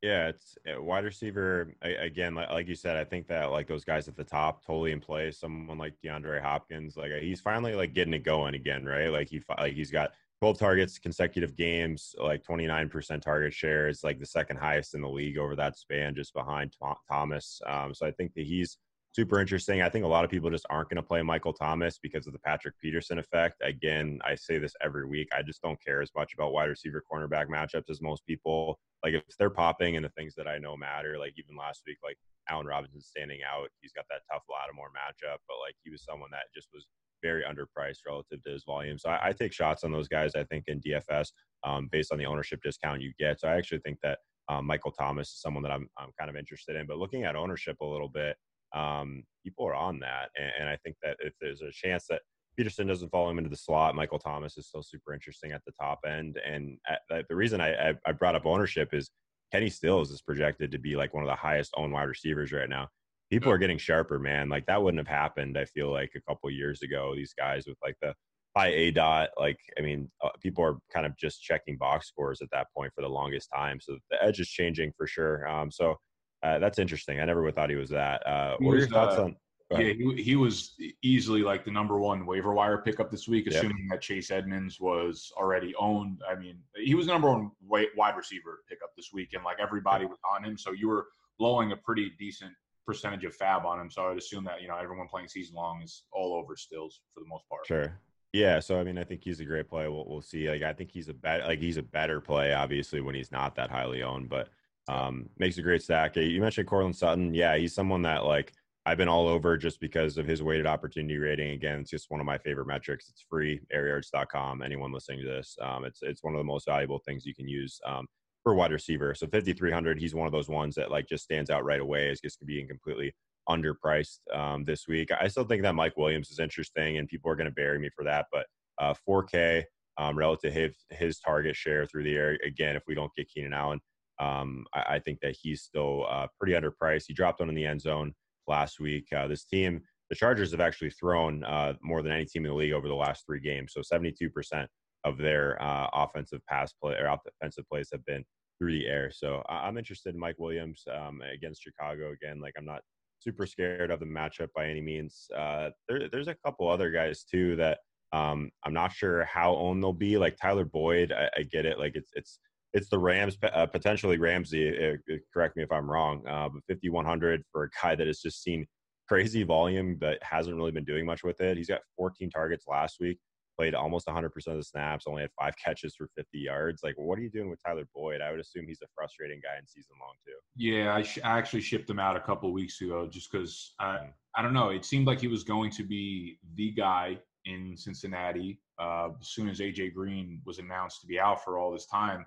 Yeah, 0.00 0.28
it's 0.28 0.56
uh, 0.66 0.80
wide 0.80 1.04
receiver 1.04 1.74
again. 1.82 2.34
Like, 2.34 2.68
you 2.68 2.76
said, 2.76 2.96
I 2.96 3.04
think 3.04 3.26
that 3.28 3.50
like 3.50 3.66
those 3.66 3.84
guys 3.84 4.08
at 4.08 4.16
the 4.16 4.24
top 4.24 4.64
totally 4.64 4.92
in 4.92 5.00
play. 5.00 5.30
Someone 5.32 5.76
like 5.76 5.94
DeAndre 6.02 6.40
Hopkins, 6.40 6.96
like 6.96 7.12
he's 7.20 7.40
finally 7.40 7.74
like 7.74 7.94
getting 7.94 8.14
it 8.14 8.24
going 8.24 8.54
again, 8.54 8.86
right? 8.86 9.08
Like 9.12 9.28
he 9.28 9.42
like 9.58 9.74
he's 9.74 9.90
got 9.90 10.12
12 10.38 10.58
targets 10.58 10.98
consecutive 10.98 11.56
games, 11.56 12.14
like 12.16 12.42
29% 12.44 13.20
target 13.20 13.52
share. 13.52 13.88
It's 13.88 14.04
like 14.04 14.20
the 14.20 14.26
second 14.26 14.56
highest 14.56 14.94
in 14.94 15.02
the 15.02 15.08
league 15.08 15.36
over 15.36 15.56
that 15.56 15.76
span, 15.76 16.14
just 16.14 16.32
behind 16.32 16.74
Thomas. 17.08 17.60
Um, 17.66 17.92
so 17.92 18.06
I 18.06 18.12
think 18.12 18.32
that 18.34 18.46
he's 18.46 18.78
super 19.18 19.40
interesting. 19.40 19.82
I 19.82 19.88
think 19.88 20.04
a 20.04 20.08
lot 20.08 20.24
of 20.24 20.30
people 20.30 20.48
just 20.48 20.64
aren't 20.70 20.90
going 20.90 21.02
to 21.02 21.02
play 21.02 21.22
Michael 21.22 21.52
Thomas 21.52 21.98
because 22.00 22.28
of 22.28 22.32
the 22.32 22.38
Patrick 22.38 22.78
Peterson 22.80 23.18
effect. 23.18 23.56
Again, 23.64 24.20
I 24.24 24.36
say 24.36 24.58
this 24.58 24.74
every 24.80 25.08
week. 25.08 25.26
I 25.36 25.42
just 25.42 25.60
don't 25.60 25.82
care 25.84 26.00
as 26.00 26.12
much 26.14 26.34
about 26.34 26.52
wide 26.52 26.66
receiver 26.66 27.02
cornerback 27.12 27.48
matchups 27.48 27.90
as 27.90 28.00
most 28.00 28.24
people. 28.26 28.78
Like 29.02 29.14
if 29.14 29.24
they're 29.36 29.50
popping 29.50 29.96
and 29.96 30.04
the 30.04 30.10
things 30.10 30.36
that 30.36 30.46
I 30.46 30.58
know 30.58 30.76
matter, 30.76 31.18
like 31.18 31.32
even 31.36 31.56
last 31.56 31.82
week, 31.84 31.96
like 32.04 32.16
Allen 32.48 32.68
Robinson 32.68 33.00
standing 33.00 33.40
out, 33.42 33.70
he's 33.80 33.90
got 33.92 34.04
that 34.08 34.20
tough 34.32 34.44
Lattimore 34.48 34.90
matchup, 34.90 35.38
but 35.48 35.56
like 35.66 35.74
he 35.82 35.90
was 35.90 36.04
someone 36.04 36.30
that 36.30 36.44
just 36.54 36.68
was 36.72 36.86
very 37.20 37.42
underpriced 37.42 38.06
relative 38.06 38.40
to 38.44 38.50
his 38.50 38.62
volume. 38.62 39.00
So 39.00 39.10
I, 39.10 39.30
I 39.30 39.32
take 39.32 39.52
shots 39.52 39.82
on 39.82 39.90
those 39.90 40.06
guys. 40.06 40.36
I 40.36 40.44
think 40.44 40.66
in 40.68 40.80
DFS 40.80 41.30
um, 41.64 41.88
based 41.90 42.12
on 42.12 42.18
the 42.18 42.26
ownership 42.26 42.60
discount 42.62 43.02
you 43.02 43.12
get. 43.18 43.40
So 43.40 43.48
I 43.48 43.56
actually 43.56 43.80
think 43.80 43.98
that 44.04 44.20
um, 44.48 44.64
Michael 44.64 44.92
Thomas 44.92 45.30
is 45.30 45.40
someone 45.40 45.64
that 45.64 45.72
I'm, 45.72 45.88
I'm 45.98 46.10
kind 46.16 46.30
of 46.30 46.36
interested 46.36 46.76
in. 46.76 46.86
But 46.86 46.98
looking 46.98 47.24
at 47.24 47.34
ownership 47.34 47.80
a 47.80 47.84
little 47.84 48.08
bit, 48.08 48.36
um, 48.74 49.24
people 49.44 49.66
are 49.66 49.74
on 49.74 50.00
that. 50.00 50.30
And, 50.36 50.52
and, 50.60 50.68
I 50.68 50.76
think 50.84 50.96
that 51.02 51.16
if 51.20 51.32
there's 51.40 51.62
a 51.62 51.72
chance 51.72 52.06
that 52.08 52.22
Peterson 52.56 52.86
doesn't 52.86 53.10
follow 53.10 53.30
him 53.30 53.38
into 53.38 53.50
the 53.50 53.56
slot, 53.56 53.94
Michael 53.94 54.18
Thomas 54.18 54.58
is 54.58 54.66
still 54.66 54.82
super 54.82 55.14
interesting 55.14 55.52
at 55.52 55.62
the 55.64 55.72
top 55.80 56.00
end. 56.06 56.38
And 56.44 56.78
at, 56.88 57.26
the 57.28 57.36
reason 57.36 57.60
I, 57.60 57.94
I, 58.06 58.12
brought 58.12 58.34
up 58.34 58.46
ownership 58.46 58.92
is 58.92 59.10
Kenny 59.52 59.70
Stills 59.70 60.10
is 60.10 60.20
projected 60.20 60.70
to 60.72 60.78
be 60.78 60.96
like 60.96 61.14
one 61.14 61.22
of 61.22 61.28
the 61.28 61.36
highest 61.36 61.72
owned 61.76 61.92
wide 61.92 62.08
receivers 62.08 62.52
right 62.52 62.68
now. 62.68 62.88
People 63.30 63.50
are 63.50 63.58
getting 63.58 63.78
sharper, 63.78 64.18
man. 64.18 64.48
Like 64.48 64.66
that 64.66 64.82
wouldn't 64.82 64.98
have 64.98 65.14
happened. 65.14 65.56
I 65.56 65.66
feel 65.66 65.90
like 65.90 66.10
a 66.16 66.20
couple 66.28 66.50
years 66.50 66.82
ago, 66.82 67.14
these 67.14 67.34
guys 67.38 67.64
with 67.66 67.76
like 67.82 67.96
the 68.02 68.14
high 68.56 68.68
A 68.68 68.90
dot, 68.90 69.30
like 69.38 69.58
I 69.78 69.82
mean, 69.82 70.10
uh, 70.22 70.30
people 70.40 70.64
are 70.64 70.78
kind 70.92 71.06
of 71.06 71.16
just 71.16 71.42
checking 71.42 71.76
box 71.76 72.08
scores 72.08 72.40
at 72.42 72.48
that 72.52 72.66
point 72.76 72.92
for 72.94 73.02
the 73.02 73.08
longest 73.08 73.48
time. 73.54 73.80
So 73.80 73.98
the 74.10 74.22
edge 74.22 74.40
is 74.40 74.48
changing 74.48 74.92
for 74.96 75.06
sure. 75.06 75.46
Um, 75.46 75.70
so 75.70 75.96
uh, 76.42 76.58
that's 76.58 76.78
interesting. 76.78 77.20
I 77.20 77.24
never 77.24 77.42
would 77.42 77.54
thought 77.54 77.70
he 77.70 77.76
was 77.76 77.90
that. 77.90 78.26
Uh, 78.26 78.56
what 78.58 78.72
are 78.72 78.78
your 78.78 78.88
thoughts 78.88 79.16
uh, 79.16 79.24
on? 79.24 79.36
Yeah, 79.70 79.92
he, 79.92 80.22
he 80.22 80.36
was 80.36 80.76
easily 81.02 81.42
like 81.42 81.64
the 81.64 81.70
number 81.70 81.98
one 81.98 82.24
waiver 82.24 82.54
wire 82.54 82.78
pickup 82.78 83.10
this 83.10 83.28
week, 83.28 83.46
assuming 83.48 83.76
yep. 83.80 83.88
that 83.90 84.00
Chase 84.00 84.30
Edmonds 84.30 84.80
was 84.80 85.30
already 85.36 85.74
owned. 85.78 86.22
I 86.28 86.36
mean, 86.36 86.58
he 86.74 86.94
was 86.94 87.06
the 87.06 87.12
number 87.12 87.28
one 87.28 87.50
wide 87.62 88.16
receiver 88.16 88.60
pickup 88.66 88.90
this 88.96 89.10
week, 89.12 89.34
and 89.34 89.44
like 89.44 89.58
everybody 89.60 90.06
was 90.06 90.18
on 90.34 90.42
him. 90.44 90.56
So 90.56 90.72
you 90.72 90.88
were 90.88 91.08
blowing 91.38 91.72
a 91.72 91.76
pretty 91.76 92.12
decent 92.18 92.52
percentage 92.86 93.24
of 93.24 93.36
FAAB 93.36 93.66
on 93.66 93.78
him. 93.78 93.90
So 93.90 94.06
I 94.06 94.08
would 94.08 94.18
assume 94.18 94.44
that 94.44 94.62
you 94.62 94.68
know 94.68 94.76
everyone 94.76 95.06
playing 95.06 95.28
season 95.28 95.54
long 95.54 95.82
is 95.82 96.04
all 96.12 96.34
over 96.34 96.56
Stills 96.56 97.02
for 97.12 97.20
the 97.20 97.28
most 97.28 97.46
part. 97.50 97.66
Sure. 97.66 98.00
Yeah, 98.32 98.60
so 98.60 98.78
I 98.78 98.84
mean, 98.84 98.98
I 98.98 99.04
think 99.04 99.22
he's 99.24 99.40
a 99.40 99.44
great 99.44 99.68
play. 99.68 99.88
We'll, 99.88 100.04
we'll 100.06 100.22
see. 100.22 100.50
Like, 100.50 100.62
I 100.62 100.72
think 100.74 100.90
he's 100.90 101.08
a 101.08 101.14
better, 101.14 101.44
like 101.44 101.60
he's 101.60 101.78
a 101.78 101.82
better 101.82 102.20
play, 102.20 102.52
obviously, 102.52 103.00
when 103.00 103.14
he's 103.14 103.32
not 103.32 103.54
that 103.56 103.70
highly 103.70 104.02
owned. 104.02 104.28
But 104.28 104.48
um, 104.88 105.28
makes 105.38 105.58
a 105.58 105.62
great 105.62 105.82
stack. 105.82 106.16
You 106.16 106.40
mentioned 106.40 106.66
Courtland 106.66 106.96
Sutton. 106.96 107.34
Yeah, 107.34 107.56
he's 107.56 107.74
someone 107.74 108.02
that 108.02 108.24
like 108.24 108.52
I've 108.86 108.96
been 108.96 109.08
all 109.08 109.28
over 109.28 109.56
just 109.58 109.80
because 109.80 110.16
of 110.16 110.26
his 110.26 110.42
weighted 110.42 110.66
opportunity 110.66 111.18
rating. 111.18 111.50
Again, 111.50 111.80
it's 111.80 111.90
just 111.90 112.10
one 112.10 112.20
of 112.20 112.26
my 112.26 112.38
favorite 112.38 112.66
metrics. 112.66 113.08
It's 113.10 113.24
free, 113.28 113.60
airyards.com. 113.74 114.62
Anyone 114.62 114.92
listening 114.92 115.20
to 115.20 115.26
this, 115.26 115.56
um, 115.60 115.84
it's 115.84 116.00
it's 116.02 116.24
one 116.24 116.34
of 116.34 116.38
the 116.38 116.44
most 116.44 116.66
valuable 116.66 116.98
things 117.06 117.26
you 117.26 117.34
can 117.34 117.46
use 117.46 117.78
um, 117.86 118.06
for 118.42 118.54
wide 118.54 118.72
receiver. 118.72 119.14
So 119.14 119.26
5,300, 119.26 119.98
he's 119.98 120.14
one 120.14 120.26
of 120.26 120.32
those 120.32 120.48
ones 120.48 120.74
that 120.76 120.90
like 120.90 121.06
just 121.06 121.24
stands 121.24 121.50
out 121.50 121.64
right 121.64 121.80
away 121.80 122.08
as 122.08 122.20
just 122.20 122.44
being 122.46 122.66
completely 122.66 123.12
underpriced 123.48 124.20
um, 124.34 124.64
this 124.64 124.88
week. 124.88 125.10
I 125.20 125.28
still 125.28 125.44
think 125.44 125.62
that 125.62 125.74
Mike 125.74 125.96
Williams 125.98 126.30
is 126.30 126.38
interesting, 126.38 126.96
and 126.96 127.08
people 127.08 127.30
are 127.30 127.36
going 127.36 127.44
to 127.48 127.54
bury 127.54 127.78
me 127.78 127.90
for 127.94 128.04
that. 128.04 128.26
But 128.32 128.46
uh, 128.80 128.94
4K 129.06 129.64
um, 129.98 130.16
relative 130.16 130.52
his, 130.54 130.76
his 130.90 131.18
target 131.18 131.56
share 131.56 131.84
through 131.84 132.04
the 132.04 132.14
air. 132.14 132.38
Again, 132.46 132.76
if 132.76 132.84
we 132.86 132.94
don't 132.94 133.14
get 133.16 133.28
Keenan 133.28 133.52
Allen, 133.52 133.80
um, 134.20 134.64
I, 134.74 134.94
I, 134.94 134.98
think 134.98 135.20
that 135.20 135.36
he's 135.40 135.62
still 135.62 136.06
uh, 136.08 136.26
pretty 136.38 136.54
underpriced. 136.54 137.04
He 137.06 137.14
dropped 137.14 137.40
one 137.40 137.48
in 137.48 137.54
the 137.54 137.66
end 137.66 137.80
zone 137.80 138.14
last 138.46 138.80
week. 138.80 139.06
Uh, 139.16 139.28
this 139.28 139.44
team, 139.44 139.80
the 140.10 140.16
Chargers, 140.16 140.50
have 140.50 140.60
actually 140.60 140.90
thrown 140.90 141.44
uh, 141.44 141.74
more 141.82 142.02
than 142.02 142.12
any 142.12 142.24
team 142.24 142.44
in 142.44 142.50
the 142.50 142.56
league 142.56 142.72
over 142.72 142.88
the 142.88 142.94
last 142.94 143.24
three 143.26 143.40
games. 143.40 143.72
So 143.72 143.80
72% 143.80 144.66
of 145.04 145.18
their 145.18 145.60
uh, 145.62 145.88
offensive 145.92 146.40
pass 146.48 146.72
play 146.72 146.94
or 146.94 147.16
offensive 147.40 147.64
plays 147.70 147.88
have 147.92 148.04
been 148.04 148.24
through 148.58 148.72
the 148.72 148.86
air. 148.86 149.10
So 149.12 149.42
I'm 149.48 149.78
interested 149.78 150.14
in 150.14 150.20
Mike 150.20 150.38
Williams 150.38 150.82
um, 150.92 151.20
against 151.22 151.62
Chicago 151.62 152.12
again. 152.12 152.40
Like 152.40 152.54
I'm 152.58 152.64
not 152.64 152.82
super 153.20 153.46
scared 153.46 153.90
of 153.90 154.00
the 154.00 154.06
matchup 154.06 154.48
by 154.54 154.66
any 154.66 154.80
means. 154.80 155.26
Uh, 155.36 155.70
there, 155.88 156.08
there's 156.10 156.28
a 156.28 156.36
couple 156.44 156.68
other 156.68 156.90
guys 156.90 157.24
too 157.24 157.56
that 157.56 157.78
um, 158.12 158.50
I'm 158.64 158.72
not 158.72 158.92
sure 158.92 159.24
how 159.24 159.54
owned 159.54 159.82
they'll 159.82 159.92
be. 159.92 160.18
Like 160.18 160.36
Tyler 160.40 160.64
Boyd, 160.64 161.12
I, 161.12 161.28
I 161.36 161.42
get 161.42 161.66
it. 161.66 161.78
Like 161.78 161.94
it's 161.94 162.10
it's 162.14 162.40
it's 162.78 162.88
the 162.88 162.98
Rams, 162.98 163.36
uh, 163.42 163.66
potentially 163.66 164.16
Ramsey. 164.16 164.68
Uh, 164.68 165.16
correct 165.34 165.56
me 165.56 165.62
if 165.62 165.72
I'm 165.72 165.90
wrong, 165.90 166.26
uh, 166.26 166.48
but 166.48 166.62
5100 166.68 167.42
for 167.52 167.64
a 167.64 167.70
guy 167.82 167.94
that 167.94 168.06
has 168.06 168.20
just 168.20 168.42
seen 168.42 168.66
crazy 169.08 169.42
volume 169.42 169.96
but 169.98 170.18
hasn't 170.22 170.56
really 170.56 170.70
been 170.70 170.84
doing 170.84 171.04
much 171.04 171.24
with 171.24 171.40
it. 171.40 171.56
He's 171.56 171.68
got 171.68 171.80
14 171.96 172.30
targets 172.30 172.66
last 172.68 172.98
week, 173.00 173.18
played 173.58 173.74
almost 173.74 174.06
100% 174.06 174.26
of 174.26 174.56
the 174.56 174.62
snaps, 174.62 175.06
only 175.06 175.22
had 175.22 175.30
five 175.38 175.54
catches 175.62 175.96
for 175.96 176.08
50 176.16 176.38
yards. 176.38 176.82
Like, 176.84 176.94
what 176.96 177.18
are 177.18 177.22
you 177.22 177.30
doing 177.30 177.50
with 177.50 177.58
Tyler 177.64 177.84
Boyd? 177.94 178.20
I 178.20 178.30
would 178.30 178.40
assume 178.40 178.66
he's 178.68 178.82
a 178.82 178.88
frustrating 178.94 179.40
guy 179.42 179.58
in 179.58 179.66
season 179.66 179.96
long 180.00 180.14
too. 180.24 180.32
Yeah, 180.56 180.94
I, 180.94 181.02
sh- 181.02 181.20
I 181.24 181.38
actually 181.38 181.62
shipped 181.62 181.90
him 181.90 181.98
out 181.98 182.16
a 182.16 182.20
couple 182.20 182.52
weeks 182.52 182.80
ago 182.80 183.08
just 183.10 183.32
because 183.32 183.74
I, 183.80 183.96
mm. 183.96 184.08
I 184.36 184.42
don't 184.42 184.54
know. 184.54 184.70
It 184.70 184.84
seemed 184.84 185.06
like 185.06 185.20
he 185.20 185.28
was 185.28 185.42
going 185.42 185.70
to 185.72 185.82
be 185.82 186.38
the 186.54 186.70
guy 186.70 187.18
in 187.46 187.76
Cincinnati 187.76 188.60
uh, 188.78 189.08
as 189.20 189.28
soon 189.28 189.48
as 189.48 189.58
AJ 189.58 189.94
Green 189.94 190.40
was 190.44 190.58
announced 190.58 191.00
to 191.00 191.06
be 191.06 191.18
out 191.18 191.42
for 191.42 191.58
all 191.58 191.72
this 191.72 191.86
time 191.86 192.24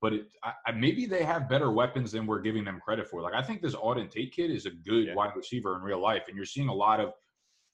but 0.00 0.12
it, 0.12 0.26
I, 0.42 0.72
maybe 0.72 1.06
they 1.06 1.24
have 1.24 1.48
better 1.48 1.70
weapons 1.70 2.12
than 2.12 2.26
we're 2.26 2.40
giving 2.40 2.64
them 2.64 2.80
credit 2.84 3.08
for. 3.08 3.22
Like 3.22 3.34
I 3.34 3.42
think 3.42 3.62
this 3.62 3.74
Auden 3.74 4.10
Tate 4.10 4.32
kid 4.32 4.50
is 4.50 4.66
a 4.66 4.70
good 4.70 5.06
yeah. 5.06 5.14
wide 5.14 5.34
receiver 5.34 5.76
in 5.76 5.82
real 5.82 6.00
life, 6.00 6.24
and 6.28 6.36
you're 6.36 6.46
seeing 6.46 6.68
a 6.68 6.74
lot 6.74 7.00
of, 7.00 7.12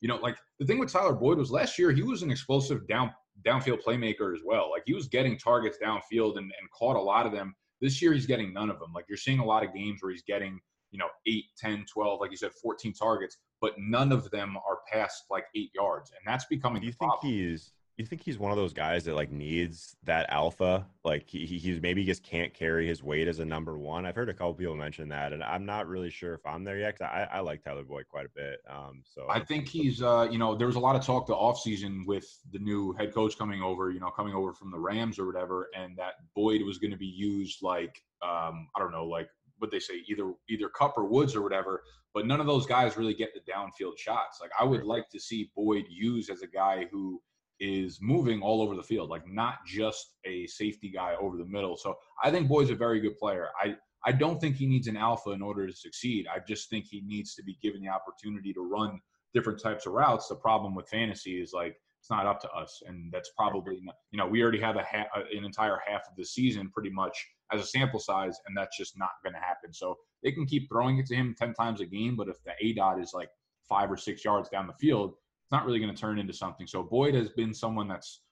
you 0.01 0.09
know, 0.09 0.17
like 0.17 0.37
the 0.59 0.67
thing 0.67 0.79
with 0.79 0.93
Tyler 0.93 1.15
Boyd 1.15 1.39
was 1.39 1.51
last 1.51 1.79
year 1.79 1.91
he 1.93 2.03
was 2.03 2.23
an 2.23 2.31
explosive 2.31 2.87
down 2.87 3.13
downfield 3.47 3.83
playmaker 3.83 4.35
as 4.35 4.41
well. 4.45 4.71
Like 4.71 4.83
he 4.87 4.95
was 4.95 5.09
getting 5.09 5.39
targets 5.39 5.79
downfield 5.83 6.37
and, 6.37 6.53
and 6.59 6.71
caught 6.79 6.97
a 6.97 7.01
lot 7.01 7.27
of 7.27 7.33
them. 7.33 7.55
This 7.81 8.01
year 8.01 8.13
he's 8.13 8.27
getting 8.27 8.53
none 8.53 8.71
of 8.71 8.79
them. 8.79 8.93
Like 8.95 9.07
you're 9.09 9.19
seeing 9.19 9.41
a 9.41 9.45
lot 9.45 9.65
of 9.65 9.75
games 9.75 10.03
where 10.03 10.13
he's 10.13 10.23
getting 10.23 10.61
you 10.93 10.99
know, 10.99 11.09
8, 11.27 11.45
10, 11.59 11.87
12, 11.91 12.21
like 12.21 12.31
you 12.31 12.37
said, 12.37 12.53
14 12.53 12.93
targets, 12.93 13.39
but 13.61 13.73
none 13.79 14.13
of 14.13 14.31
them 14.31 14.57
are 14.57 14.79
past 14.93 15.25
like 15.31 15.45
eight 15.57 15.71
yards. 15.75 16.11
And 16.11 16.21
that's 16.27 16.45
becoming 16.45 16.83
Do 16.83 16.87
you 16.87 16.93
think 16.93 17.11
problem. 17.11 17.33
he's 17.33 17.73
you 18.03 18.07
think 18.07 18.23
he's 18.23 18.39
one 18.39 18.51
of 18.51 18.57
those 18.57 18.73
guys 18.73 19.05
that 19.05 19.15
like 19.15 19.31
needs 19.33 19.97
that 20.05 20.27
alpha? 20.31 20.87
Like 21.05 21.29
he, 21.29 21.47
he- 21.47 21.59
he's 21.59 21.81
maybe 21.81 22.05
just 22.05 22.23
can't 22.23 22.53
carry 22.55 22.87
his 22.87 23.03
weight 23.03 23.29
as 23.29 23.39
a 23.39 23.45
number 23.45 23.79
one. 23.79 24.05
I've 24.07 24.15
heard 24.15 24.29
a 24.29 24.35
couple 24.35 24.55
people 24.55 24.75
mention 24.77 25.09
that, 25.09 25.33
and 25.33 25.43
I'm 25.43 25.65
not 25.65 25.89
really 25.89 26.11
sure 26.11 26.35
if 26.35 26.45
I'm 26.47 26.65
there 26.65 26.79
yet. 26.79 26.99
'cause 26.99 27.09
I, 27.13 27.29
I 27.33 27.41
like 27.41 27.63
Tyler 27.63 27.85
Boyd 27.85 28.07
quite 28.09 28.27
a 28.27 28.31
bit. 28.35 28.61
Um, 28.69 29.03
so 29.05 29.27
I 29.31 29.41
think 29.41 29.69
he's, 29.69 30.03
uh, 30.03 30.29
you 30.31 30.39
know, 30.39 30.55
there 30.55 30.67
was 30.67 30.77
a 30.77 30.81
lot 30.81 30.97
of 30.97 31.05
talk 31.05 31.27
the 31.27 31.35
offseason 31.35 32.07
with 32.07 32.27
the 32.53 32.59
new 32.59 32.93
head 32.93 33.13
coach 33.15 33.37
coming 33.39 33.63
over, 33.63 33.91
you 33.91 34.01
know, 34.01 34.11
coming 34.11 34.35
over 34.35 34.53
from 34.53 34.71
the 34.71 34.79
Rams 34.79 35.19
or 35.19 35.27
whatever, 35.27 35.69
and 35.77 35.97
that 35.97 36.15
Boyd 36.35 36.63
was 36.63 36.79
going 36.79 36.91
to 36.93 36.97
be 36.99 37.07
used 37.07 37.63
like, 37.63 38.03
um, 38.23 38.69
I 38.77 38.81
don't 38.81 38.93
know, 38.93 39.07
like 39.07 39.29
what 39.59 39.71
they 39.71 39.79
say, 39.79 40.03
either 40.09 40.33
either 40.49 40.69
Kupp 40.69 40.99
or 40.99 41.05
Woods 41.05 41.35
or 41.37 41.43
whatever. 41.43 41.83
But 42.15 42.27
none 42.27 42.41
of 42.41 42.47
those 42.47 42.67
guys 42.67 42.99
really 42.99 43.15
get 43.15 43.31
the 43.33 43.41
downfield 43.51 43.97
shots. 43.97 44.39
Like 44.41 44.51
I 44.61 44.65
would 44.65 44.85
like 44.85 45.09
to 45.11 45.19
see 45.19 45.51
Boyd 45.57 45.87
used 45.89 46.29
as 46.31 46.43
a 46.43 46.47
guy 46.47 46.87
who 46.93 47.23
is 47.63 48.01
moving 48.03 48.43
all 48.43 48.61
over 48.61 48.75
the 48.75 48.83
field, 48.83 49.09
like 49.09 49.27
not 49.27 49.65
just 49.65 50.17
a 50.25 50.47
safety 50.49 50.91
guy 50.91 51.15
over 51.21 51.37
the 51.37 51.45
middle. 51.45 51.77
So 51.77 51.95
I 52.23 52.31
think 52.31 52.49
Boyd's 52.49 52.71
a 52.71 52.75
very 52.75 53.01
good 53.01 53.17
player. 53.17 53.51
I 53.63 53.77
I 54.05 54.11
don't 54.11 54.41
think 54.41 54.57
he 54.57 54.67
needs 54.67 54.89
an 54.89 54.97
alpha 54.97 55.31
in 55.31 55.41
order 55.41 55.65
to 55.65 55.73
succeed. 55.73 56.27
I 56.27 56.41
just 56.47 56.69
think 56.69 56.87
he 56.87 57.03
needs 57.07 57.37
to 57.37 57.43
be 57.45 57.57
given 57.63 57.81
the 57.81 57.89
opportunity 57.89 58.53
to 58.53 58.61
run 58.61 59.01
different 59.33 59.63
types 59.63 59.87
of 59.87 59.93
routes. 59.93 60.27
The 60.27 60.35
problem 60.35 60.75
with 60.75 60.89
fantasy 60.89 61.41
is 61.41 61.53
like 61.53 61.77
it's 62.01 62.11
not 62.11 62.27
up 62.27 62.41
to 62.41 62.51
us, 62.51 62.83
and 62.89 63.13
that's 63.13 63.31
probably 63.37 63.79
not, 63.81 63.95
you 64.11 64.19
know 64.19 64.27
we 64.27 64.43
already 64.43 64.61
have 64.61 64.75
a 64.75 64.83
ha- 64.83 65.07
an 65.15 65.45
entire 65.45 65.79
half 65.87 66.03
of 66.11 66.17
the 66.17 66.25
season 66.25 66.69
pretty 66.69 66.91
much 66.91 67.17
as 67.53 67.61
a 67.61 67.67
sample 67.67 68.01
size, 68.01 68.37
and 68.47 68.57
that's 68.57 68.77
just 68.77 68.99
not 68.99 69.11
going 69.23 69.35
to 69.35 69.39
happen. 69.39 69.73
So 69.73 69.97
they 70.25 70.33
can 70.33 70.47
keep 70.47 70.69
throwing 70.69 70.99
it 70.99 71.07
to 71.07 71.15
him 71.15 71.37
ten 71.39 71.55
times 71.55 71.81
a 71.81 71.87
game, 71.87 72.17
but 72.17 72.29
if 72.29 72.39
the 72.43 72.55
aDOT 72.61 73.01
is 73.01 73.13
like 73.15 73.29
five 73.69 73.89
or 73.89 73.97
six 73.97 74.25
yards 74.25 74.49
down 74.49 74.67
the 74.67 74.73
field, 74.81 75.15
not 75.53 75.67
really 75.67 75.79
going 75.79 75.95
to 75.95 76.01
turn 76.01 76.19
into 76.19 76.33
something. 76.33 76.67
So 76.67 76.83
Boyd 76.83 77.15
has 77.15 77.29
been 77.29 77.55
someone 77.55 77.87
that's 77.87 78.23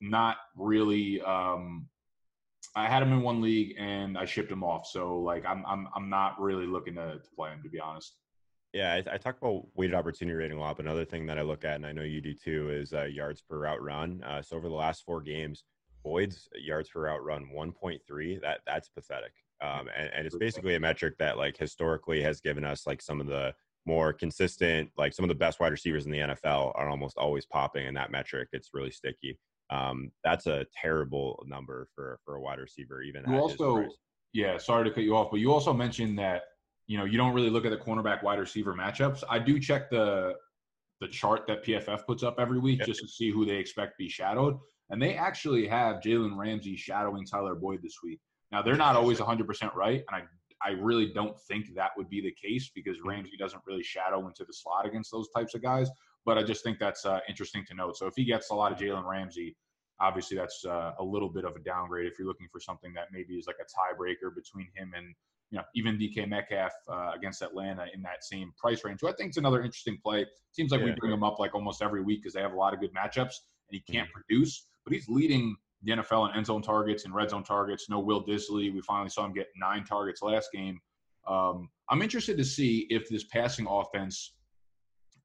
not 0.00 0.36
really. 0.54 1.20
Um, 1.22 1.88
I 2.74 2.86
had 2.86 3.02
him 3.02 3.12
in 3.12 3.22
one 3.22 3.40
league 3.40 3.74
and 3.78 4.18
I 4.18 4.26
shipped 4.26 4.52
him 4.52 4.62
off. 4.62 4.86
So 4.86 5.18
like 5.18 5.44
I'm 5.46 5.64
I'm 5.66 5.88
I'm 5.96 6.10
not 6.10 6.40
really 6.40 6.66
looking 6.66 6.94
to, 6.96 7.18
to 7.18 7.30
play 7.34 7.50
him 7.50 7.62
to 7.62 7.70
be 7.70 7.80
honest. 7.80 8.16
Yeah, 8.72 8.92
I, 8.92 9.14
I 9.14 9.16
talk 9.16 9.38
about 9.40 9.64
weighted 9.74 9.94
opportunity 9.94 10.36
rating 10.36 10.58
a 10.58 10.60
lot. 10.60 10.76
But 10.76 10.84
another 10.84 11.06
thing 11.06 11.24
that 11.26 11.38
I 11.38 11.42
look 11.42 11.64
at, 11.64 11.76
and 11.76 11.86
I 11.86 11.92
know 11.92 12.02
you 12.02 12.20
do 12.20 12.34
too, 12.34 12.70
is 12.70 12.92
uh, 12.92 13.04
yards 13.04 13.40
per 13.40 13.58
route 13.58 13.82
run. 13.82 14.22
Uh, 14.22 14.42
so 14.42 14.56
over 14.56 14.68
the 14.68 14.74
last 14.74 15.04
four 15.04 15.22
games, 15.22 15.64
Boyd's 16.04 16.48
yards 16.54 16.90
per 16.90 17.02
route 17.04 17.24
run 17.24 17.48
1.3. 17.54 18.40
That 18.42 18.60
that's 18.66 18.90
pathetic. 18.90 19.32
Um, 19.62 19.88
and, 19.96 20.10
and 20.14 20.26
it's 20.26 20.36
basically 20.36 20.74
a 20.74 20.80
metric 20.80 21.14
that 21.18 21.38
like 21.38 21.56
historically 21.56 22.22
has 22.22 22.42
given 22.42 22.64
us 22.64 22.86
like 22.86 23.00
some 23.00 23.20
of 23.20 23.26
the 23.26 23.54
more 23.86 24.12
consistent, 24.12 24.90
like 24.96 25.12
some 25.12 25.24
of 25.24 25.28
the 25.28 25.34
best 25.34 25.60
wide 25.60 25.72
receivers 25.72 26.04
in 26.06 26.12
the 26.12 26.18
NFL 26.18 26.72
are 26.74 26.88
almost 26.88 27.16
always 27.16 27.46
popping 27.46 27.86
in 27.86 27.94
that 27.94 28.10
metric. 28.10 28.48
It's 28.52 28.70
really 28.74 28.90
sticky. 28.90 29.38
Um, 29.70 30.10
that's 30.22 30.46
a 30.46 30.66
terrible 30.80 31.42
number 31.46 31.88
for 31.94 32.18
for 32.24 32.36
a 32.36 32.40
wide 32.40 32.58
receiver. 32.58 33.02
Even 33.02 33.22
You 33.26 33.34
at 33.36 33.40
also 33.40 33.86
yeah, 34.32 34.58
sorry 34.58 34.84
to 34.84 34.90
cut 34.94 35.02
you 35.04 35.16
off, 35.16 35.30
but 35.30 35.40
you 35.40 35.52
also 35.52 35.72
mentioned 35.72 36.18
that 36.18 36.42
you 36.86 36.98
know 36.98 37.04
you 37.04 37.16
don't 37.16 37.34
really 37.34 37.50
look 37.50 37.64
at 37.64 37.70
the 37.70 37.76
cornerback 37.76 38.22
wide 38.22 38.38
receiver 38.38 38.74
matchups. 38.74 39.22
I 39.28 39.38
do 39.38 39.58
check 39.58 39.90
the 39.90 40.34
the 41.00 41.08
chart 41.08 41.46
that 41.46 41.64
PFF 41.64 42.06
puts 42.06 42.22
up 42.22 42.36
every 42.38 42.58
week 42.58 42.78
Yep. 42.80 42.86
just 42.86 43.00
to 43.00 43.08
see 43.08 43.30
who 43.30 43.44
they 43.44 43.56
expect 43.56 43.92
to 43.92 43.96
be 43.98 44.08
shadowed, 44.08 44.58
and 44.90 45.00
they 45.00 45.14
actually 45.14 45.66
have 45.66 45.96
Jalen 45.96 46.36
Ramsey 46.36 46.76
shadowing 46.76 47.26
Tyler 47.26 47.54
Boyd 47.54 47.80
this 47.82 47.98
week. 48.02 48.20
Now 48.52 48.62
they're 48.62 48.76
not 48.76 48.96
always 48.96 49.18
100 49.18 49.46
percent 49.46 49.72
right, 49.74 50.04
and 50.08 50.22
I 50.22 50.22
I 50.62 50.70
really 50.70 51.12
don't 51.12 51.38
think 51.48 51.74
that 51.74 51.90
would 51.96 52.08
be 52.08 52.20
the 52.20 52.32
case 52.32 52.70
because 52.74 52.96
Ramsey 53.04 53.36
doesn't 53.38 53.62
really 53.66 53.82
shadow 53.82 54.26
into 54.26 54.44
the 54.44 54.52
slot 54.52 54.86
against 54.86 55.10
those 55.10 55.28
types 55.36 55.54
of 55.54 55.62
guys. 55.62 55.90
But 56.24 56.38
I 56.38 56.42
just 56.42 56.64
think 56.64 56.78
that's 56.78 57.04
uh, 57.04 57.20
interesting 57.28 57.64
to 57.68 57.74
note. 57.74 57.96
So 57.96 58.06
if 58.06 58.14
he 58.16 58.24
gets 58.24 58.50
a 58.50 58.54
lot 58.54 58.72
of 58.72 58.78
Jalen 58.78 59.04
Ramsey, 59.04 59.56
obviously 60.00 60.36
that's 60.36 60.64
uh, 60.64 60.92
a 60.98 61.04
little 61.04 61.28
bit 61.28 61.44
of 61.44 61.56
a 61.56 61.60
downgrade 61.60 62.06
if 62.06 62.18
you're 62.18 62.28
looking 62.28 62.48
for 62.50 62.60
something 62.60 62.92
that 62.94 63.08
maybe 63.12 63.34
is 63.34 63.46
like 63.46 63.56
a 63.60 63.64
tiebreaker 63.64 64.34
between 64.34 64.68
him 64.74 64.92
and 64.96 65.14
you 65.50 65.58
know 65.58 65.64
even 65.74 65.96
DK 65.96 66.28
Metcalf 66.28 66.72
uh, 66.88 67.12
against 67.14 67.42
Atlanta 67.42 67.86
in 67.94 68.02
that 68.02 68.24
same 68.24 68.52
price 68.58 68.84
range. 68.84 69.00
So 69.00 69.08
I 69.08 69.12
think 69.12 69.28
it's 69.28 69.36
another 69.38 69.62
interesting 69.62 69.98
play. 70.02 70.26
Seems 70.52 70.72
like 70.72 70.82
we 70.82 70.92
bring 70.98 71.12
him 71.12 71.22
up 71.22 71.38
like 71.38 71.54
almost 71.54 71.82
every 71.82 72.02
week 72.02 72.22
because 72.22 72.34
they 72.34 72.42
have 72.42 72.52
a 72.52 72.56
lot 72.56 72.74
of 72.74 72.80
good 72.80 72.92
matchups 72.94 73.36
and 73.70 73.72
he 73.72 73.80
can't 73.80 74.08
Mm-hmm. 74.08 74.22
produce, 74.28 74.66
but 74.84 74.92
he's 74.92 75.08
leading 75.08 75.56
the 75.86 75.92
NFL 75.92 76.30
in 76.30 76.36
end 76.36 76.46
zone 76.46 76.62
targets 76.62 77.04
and 77.04 77.14
red 77.14 77.30
zone 77.30 77.44
targets. 77.44 77.88
No 77.88 78.00
Will 78.00 78.24
Dissly. 78.24 78.72
We 78.74 78.80
finally 78.82 79.08
saw 79.08 79.24
him 79.24 79.32
get 79.32 79.46
nine 79.56 79.84
targets 79.84 80.20
last 80.20 80.50
game. 80.52 80.80
Um, 81.26 81.70
I'm 81.88 82.02
interested 82.02 82.36
to 82.38 82.44
see 82.44 82.86
if 82.90 83.08
this 83.08 83.24
passing 83.24 83.66
offense 83.68 84.34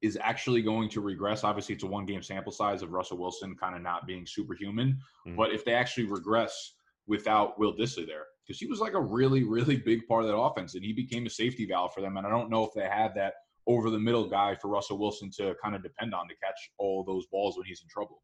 is 0.00 0.18
actually 0.20 0.62
going 0.62 0.88
to 0.90 1.00
regress. 1.00 1.44
Obviously, 1.44 1.74
it's 1.74 1.84
a 1.84 1.86
one 1.86 2.06
game 2.06 2.22
sample 2.22 2.52
size 2.52 2.82
of 2.82 2.92
Russell 2.92 3.18
Wilson 3.18 3.56
kind 3.60 3.76
of 3.76 3.82
not 3.82 4.06
being 4.06 4.26
superhuman. 4.26 4.98
Mhm. 5.26 5.36
But 5.36 5.52
if 5.52 5.64
they 5.64 5.74
actually 5.74 6.06
regress 6.06 6.74
without 7.06 7.58
Will 7.58 7.74
Dissly 7.76 8.06
there, 8.06 8.26
because 8.46 8.58
he 8.58 8.66
was 8.66 8.80
like 8.80 8.94
a 8.94 9.00
really, 9.00 9.44
really 9.44 9.76
big 9.76 10.06
part 10.08 10.22
of 10.22 10.28
that 10.28 10.36
offense 10.36 10.74
and 10.74 10.84
he 10.84 10.92
became 10.92 11.26
a 11.26 11.30
safety 11.30 11.66
valve 11.66 11.92
for 11.94 12.00
them. 12.00 12.16
And 12.16 12.26
I 12.26 12.30
don't 12.30 12.50
know 12.50 12.64
if 12.64 12.72
they 12.74 12.88
had 12.88 13.14
that 13.14 13.34
over 13.68 13.90
the 13.90 13.98
middle 13.98 14.28
guy 14.28 14.56
for 14.56 14.68
Russell 14.68 14.98
Wilson 14.98 15.30
to 15.36 15.54
kind 15.62 15.76
of 15.76 15.82
depend 15.82 16.14
on 16.14 16.26
to 16.28 16.34
catch 16.42 16.58
all 16.78 17.04
those 17.04 17.26
balls 17.26 17.56
when 17.56 17.66
he's 17.66 17.82
in 17.82 17.88
trouble. 17.88 18.22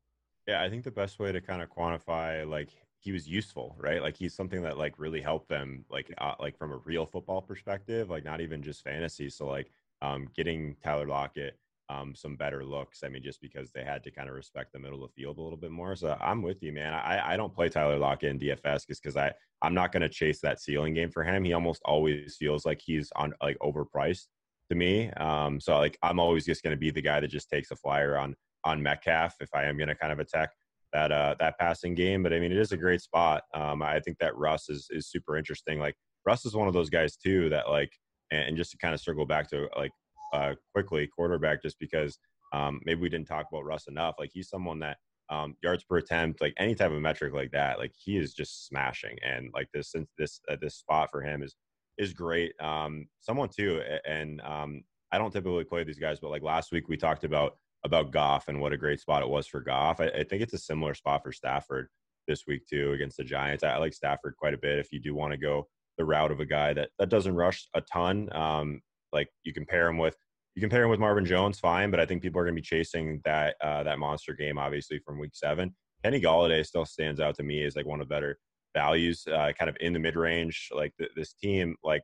Yeah, 0.49 0.63
I 0.63 0.71
think 0.71 0.83
the 0.83 0.91
best 0.91 1.19
way 1.19 1.31
to 1.31 1.43
kind 1.43 1.61
of 1.61 1.69
quantify 1.69 2.49
like 2.49 2.71
he 3.01 3.13
was 3.13 3.29
useful, 3.29 3.77
right? 3.79 4.01
Like 4.01 4.17
he's 4.17 4.35
something 4.35 4.63
that 4.63 4.79
like 4.79 4.99
really 4.99 5.21
helped 5.21 5.51
them, 5.51 5.85
like 5.91 6.11
uh, 6.17 6.35
like 6.41 6.57
from 6.57 6.73
a 6.73 6.79
real 6.79 7.05
football 7.05 7.43
perspective, 7.43 8.09
like 8.09 8.25
not 8.25 8.41
even 8.41 8.63
just 8.63 8.83
fantasy. 8.83 9.29
So 9.29 9.47
like 9.47 9.71
um, 10.01 10.29
getting 10.35 10.75
Tyler 10.83 11.07
Lockett 11.07 11.59
um, 11.91 12.15
some 12.15 12.35
better 12.37 12.65
looks. 12.65 13.03
I 13.05 13.11
mean, 13.11 13.23
just 13.23 13.43
because 13.43 13.73
they 13.73 13.85
had 13.85 14.03
to 14.05 14.11
kind 14.11 14.31
of 14.31 14.35
respect 14.35 14.73
the 14.73 14.79
middle 14.79 15.05
of 15.05 15.11
the 15.11 15.23
field 15.23 15.37
a 15.37 15.43
little 15.43 15.59
bit 15.59 15.71
more. 15.71 15.95
So 15.97 16.17
I'm 16.19 16.41
with 16.41 16.63
you, 16.63 16.73
man. 16.73 16.95
I, 16.95 17.35
I 17.35 17.37
don't 17.37 17.55
play 17.55 17.69
Tyler 17.69 17.99
Lockett 17.99 18.31
in 18.31 18.39
DFS 18.39 18.87
just 18.87 19.03
because 19.03 19.19
I 19.19 19.35
I'm 19.61 19.75
not 19.75 19.93
going 19.93 20.03
to 20.03 20.09
chase 20.09 20.41
that 20.41 20.63
ceiling 20.63 20.95
game 20.95 21.11
for 21.11 21.25
him. 21.25 21.45
He 21.45 21.53
almost 21.53 21.83
always 21.85 22.37
feels 22.37 22.65
like 22.65 22.81
he's 22.81 23.13
on 23.17 23.35
like 23.43 23.59
overpriced 23.59 24.29
to 24.71 24.75
me. 24.75 25.11
Um, 25.13 25.61
so 25.61 25.77
like 25.77 25.99
I'm 26.03 26.19
always 26.19 26.47
just 26.47 26.63
going 26.63 26.75
to 26.75 26.81
be 26.81 26.91
the 26.91 27.03
guy 27.03 27.21
that 27.21 27.29
just 27.29 27.51
takes 27.51 27.71
a 27.71 27.77
flyer 27.77 28.17
on 28.17 28.35
on 28.65 28.83
Metcalf 28.83 29.37
if 29.41 29.49
I 29.55 29.65
am 29.65 29.77
going 29.77 29.89
to 29.89 29.95
kind 29.95 30.13
of 30.13 30.19
attack 30.19 30.51
that 30.93 31.13
uh 31.13 31.35
that 31.39 31.59
passing 31.59 31.95
game. 31.95 32.23
But 32.23 32.33
I 32.33 32.41
mean, 32.41 32.53
it 32.53 32.59
is 32.59 32.73
a 32.73 32.77
great 32.77 33.01
spot. 33.03 33.43
Um, 33.55 33.83
I 33.83 34.01
think 34.01 34.19
that 34.19 34.37
Russ 34.37 34.69
is 34.69 34.89
is 34.91 35.11
super 35.11 35.37
interesting. 35.37 35.79
Like 35.79 35.95
Russ 36.27 36.45
is 36.47 36.55
one 36.55 36.69
of 36.69 36.75
those 36.75 36.91
guys 36.91 37.17
too 37.17 37.49
that 37.51 37.69
like, 37.69 37.93
and, 38.31 38.49
and 38.49 38.57
just 38.57 38.71
to 38.73 38.79
kind 38.79 38.95
of 38.95 39.01
circle 39.01 39.27
back 39.27 39.49
to 39.51 39.69
like 39.77 39.93
uh 40.33 40.55
quickly 40.75 41.07
quarterback, 41.07 41.63
just 41.63 41.79
because 41.79 42.19
um 42.53 42.81
maybe 42.85 43.01
we 43.01 43.09
didn't 43.09 43.29
talk 43.29 43.47
about 43.53 43.65
Russ 43.65 43.87
enough. 43.89 44.15
Like 44.19 44.31
he's 44.33 44.49
someone 44.49 44.79
that 44.81 44.97
um 45.31 45.57
yards 45.63 45.85
per 45.85 45.99
attempt, 45.99 46.41
like 46.41 46.55
any 46.59 46.75
type 46.75 46.91
of 46.91 47.01
metric 47.01 47.35
like 47.35 47.51
that, 47.53 47.79
like 47.79 47.93
he 47.95 48.17
is 48.17 48.33
just 48.33 48.67
smashing. 48.67 49.19
And 49.23 49.51
like 49.55 49.69
this 49.75 49.93
since 49.93 50.11
this 50.17 50.41
uh, 50.51 50.57
this 50.61 50.77
spot 50.77 51.11
for 51.11 51.21
him 51.21 51.43
is 51.43 51.55
is 51.99 52.13
great. 52.13 52.53
Um, 52.61 53.09
someone 53.21 53.49
too, 53.49 53.83
and 54.07 54.41
um, 54.41 54.85
I 55.13 55.19
don't 55.19 55.33
typically 55.33 55.65
play 55.65 55.85
these 55.85 55.99
guys, 55.99 56.21
but 56.21 56.31
like 56.31 56.43
last 56.43 56.73
week 56.73 56.89
we 56.89 56.97
talked 56.97 57.25
about 57.25 57.57
about 57.85 58.13
Goff 58.13 58.49
and 58.49 58.61
what 58.61 58.73
a 58.73 58.77
great 58.77 59.01
spot 59.01 59.23
it 59.23 59.29
was 59.29 59.47
for 59.47 59.61
Goff. 59.61 60.01
I, 60.01 60.07
I 60.07 60.25
think 60.25 60.43
it's 60.43 60.55
a 60.55 60.59
similar 60.59 60.95
spot 60.95 61.23
for 61.23 61.33
Stafford 61.33 61.89
this 62.27 62.47
week 62.47 62.67
too 62.69 62.93
against 62.93 63.17
the 63.17 63.25
Giants. 63.25 63.65
I, 63.65 63.71
I 63.71 63.79
like 63.79 63.95
Stafford 63.95 64.35
quite 64.37 64.55
a 64.55 64.59
bit. 64.59 64.79
If 64.79 64.93
you 64.93 65.01
do 65.01 65.15
want 65.15 65.33
to 65.33 65.39
go 65.39 65.69
the 65.97 66.05
route 66.05 66.31
of 66.31 66.41
a 66.41 66.47
guy 66.47 66.73
that 66.75 66.91
that 66.99 67.09
doesn't 67.09 67.35
rush 67.35 67.69
a 67.75 67.81
ton, 67.81 68.29
um, 68.33 68.81
like 69.13 69.29
you 69.45 69.53
compare 69.53 69.89
him 69.89 69.99
with 69.99 70.17
you 70.55 70.61
compare 70.61 70.83
him 70.83 70.91
with 70.91 71.01
Marvin 71.01 71.25
Jones, 71.25 71.61
fine, 71.61 71.91
but 71.91 72.01
I 72.01 72.07
think 72.07 72.21
people 72.21 72.41
are 72.41 72.45
going 72.45 72.57
to 72.57 72.61
be 72.61 72.67
chasing 72.67 73.21
that 73.25 73.55
uh, 73.63 73.83
that 73.85 73.99
monster 73.99 74.35
game, 74.35 74.59
obviously 74.59 74.99
from 74.99 75.19
Week 75.19 75.35
Seven. 75.35 75.75
Kenny 76.05 76.21
Golladay 76.21 76.65
still 76.67 76.85
stands 76.85 77.21
out 77.21 77.37
to 77.37 77.43
me 77.43 77.65
as 77.65 77.77
like 77.77 77.87
one 77.87 78.01
of 78.01 78.09
the 78.09 78.15
better 78.15 78.39
values, 78.75 79.25
uh, 79.27 79.53
kind 79.59 79.69
of 79.69 79.77
in 79.81 79.93
the 79.93 79.99
mid 79.99 80.17
range. 80.17 80.69
Like 80.75 80.93
th- 80.99 81.11
this 81.17 81.33
team, 81.33 81.77
like 81.83 82.03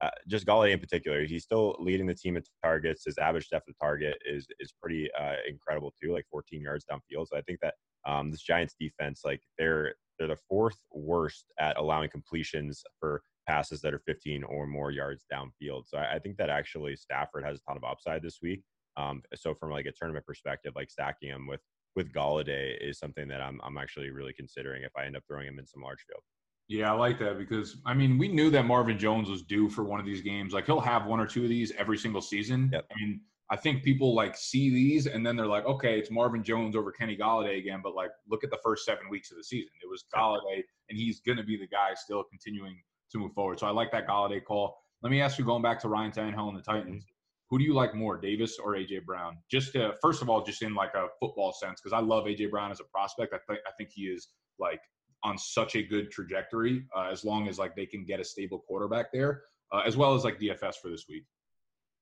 uh, 0.00 0.10
just 0.28 0.46
Golladay 0.46 0.72
in 0.72 0.80
particular, 0.80 1.24
he's 1.24 1.44
still 1.44 1.76
leading 1.78 2.06
the 2.06 2.14
team 2.14 2.36
in 2.36 2.42
targets. 2.62 3.04
His 3.04 3.18
average 3.18 3.48
depth 3.50 3.68
of 3.68 3.78
target 3.78 4.16
is 4.24 4.46
is 4.58 4.72
pretty 4.80 5.10
uh, 5.18 5.36
incredible 5.48 5.92
too, 6.00 6.12
like 6.12 6.26
14 6.30 6.60
yards 6.62 6.84
downfield. 6.90 7.28
So 7.28 7.36
I 7.36 7.42
think 7.42 7.60
that 7.60 7.74
um, 8.06 8.30
this 8.30 8.42
Giants 8.42 8.74
defense, 8.78 9.22
like 9.24 9.42
they're 9.58 9.94
they're 10.18 10.28
the 10.28 10.36
fourth 10.48 10.78
worst 10.92 11.46
at 11.58 11.76
allowing 11.78 12.10
completions 12.10 12.82
for 12.98 13.22
passes 13.46 13.80
that 13.80 13.94
are 13.94 14.02
15 14.06 14.44
or 14.44 14.66
more 14.66 14.90
yards 14.90 15.24
downfield. 15.32 15.84
So 15.86 15.98
I, 15.98 16.14
I 16.14 16.18
think 16.18 16.36
that 16.36 16.50
actually 16.50 16.94
Stafford 16.96 17.44
has 17.44 17.58
a 17.58 17.62
ton 17.62 17.76
of 17.76 17.84
upside 17.84 18.22
this 18.22 18.38
week. 18.42 18.62
Um, 18.96 19.22
so 19.34 19.54
from 19.54 19.70
like 19.70 19.86
a 19.86 19.92
tournament 19.92 20.26
perspective, 20.26 20.74
like 20.76 20.90
stacking 20.90 21.30
him 21.30 21.46
with 21.46 21.60
with 21.96 22.12
Golladay 22.12 22.76
is 22.80 22.98
something 22.98 23.28
that 23.28 23.40
I'm 23.40 23.60
I'm 23.64 23.76
actually 23.76 24.10
really 24.10 24.32
considering 24.32 24.82
if 24.82 24.92
I 24.96 25.04
end 25.04 25.16
up 25.16 25.24
throwing 25.26 25.48
him 25.48 25.58
in 25.58 25.66
some 25.66 25.82
large 25.82 26.04
field. 26.06 26.22
Yeah, 26.70 26.92
I 26.92 26.94
like 26.94 27.18
that 27.18 27.36
because 27.36 27.78
I 27.84 27.94
mean 27.94 28.16
we 28.16 28.28
knew 28.28 28.48
that 28.50 28.64
Marvin 28.64 28.96
Jones 28.96 29.28
was 29.28 29.42
due 29.42 29.68
for 29.68 29.82
one 29.82 29.98
of 29.98 30.06
these 30.06 30.20
games. 30.22 30.52
Like 30.52 30.66
he'll 30.66 30.78
have 30.78 31.04
one 31.04 31.18
or 31.18 31.26
two 31.26 31.42
of 31.42 31.48
these 31.48 31.72
every 31.76 31.98
single 31.98 32.20
season. 32.20 32.70
Yep. 32.72 32.86
I 32.88 32.94
mean, 32.94 33.20
I 33.50 33.56
think 33.56 33.82
people 33.82 34.14
like 34.14 34.36
see 34.36 34.70
these 34.70 35.06
and 35.06 35.26
then 35.26 35.34
they're 35.34 35.48
like, 35.48 35.66
okay, 35.66 35.98
it's 35.98 36.12
Marvin 36.12 36.44
Jones 36.44 36.76
over 36.76 36.92
Kenny 36.92 37.16
Golladay 37.16 37.58
again. 37.58 37.80
But 37.82 37.96
like, 37.96 38.10
look 38.30 38.44
at 38.44 38.50
the 38.50 38.58
first 38.62 38.84
seven 38.84 39.10
weeks 39.10 39.32
of 39.32 39.36
the 39.36 39.42
season. 39.42 39.72
It 39.82 39.88
was 39.90 40.04
Golladay, 40.14 40.62
and 40.88 40.96
he's 40.96 41.18
going 41.18 41.38
to 41.38 41.42
be 41.42 41.56
the 41.56 41.66
guy 41.66 41.94
still 41.96 42.22
continuing 42.22 42.80
to 43.10 43.18
move 43.18 43.32
forward. 43.32 43.58
So 43.58 43.66
I 43.66 43.70
like 43.70 43.90
that 43.90 44.06
Golladay 44.06 44.44
call. 44.44 44.78
Let 45.02 45.10
me 45.10 45.20
ask 45.20 45.40
you, 45.40 45.44
going 45.44 45.62
back 45.62 45.80
to 45.80 45.88
Ryan 45.88 46.12
Tannehill 46.12 46.50
and 46.50 46.56
the 46.56 46.62
Titans, 46.62 47.02
mm-hmm. 47.02 47.14
who 47.48 47.58
do 47.58 47.64
you 47.64 47.74
like 47.74 47.96
more, 47.96 48.16
Davis 48.16 48.60
or 48.62 48.74
AJ 48.74 49.04
Brown? 49.04 49.38
Just 49.50 49.72
to, 49.72 49.94
first 50.00 50.22
of 50.22 50.30
all, 50.30 50.44
just 50.44 50.62
in 50.62 50.74
like 50.74 50.94
a 50.94 51.08
football 51.18 51.52
sense, 51.52 51.80
because 51.80 51.92
I 51.92 52.00
love 52.00 52.26
AJ 52.26 52.52
Brown 52.52 52.70
as 52.70 52.78
a 52.78 52.84
prospect. 52.84 53.34
I 53.34 53.38
think 53.48 53.58
I 53.66 53.72
think 53.76 53.90
he 53.92 54.02
is 54.02 54.28
like 54.60 54.80
on 55.22 55.36
such 55.38 55.76
a 55.76 55.82
good 55.82 56.10
trajectory 56.10 56.86
uh, 56.96 57.08
as 57.10 57.24
long 57.24 57.48
as 57.48 57.58
like 57.58 57.76
they 57.76 57.86
can 57.86 58.04
get 58.04 58.20
a 58.20 58.24
stable 58.24 58.58
quarterback 58.58 59.12
there, 59.12 59.42
uh, 59.72 59.82
as 59.84 59.96
well 59.96 60.14
as 60.14 60.24
like 60.24 60.38
DFS 60.38 60.76
for 60.76 60.90
this 60.90 61.06
week. 61.08 61.24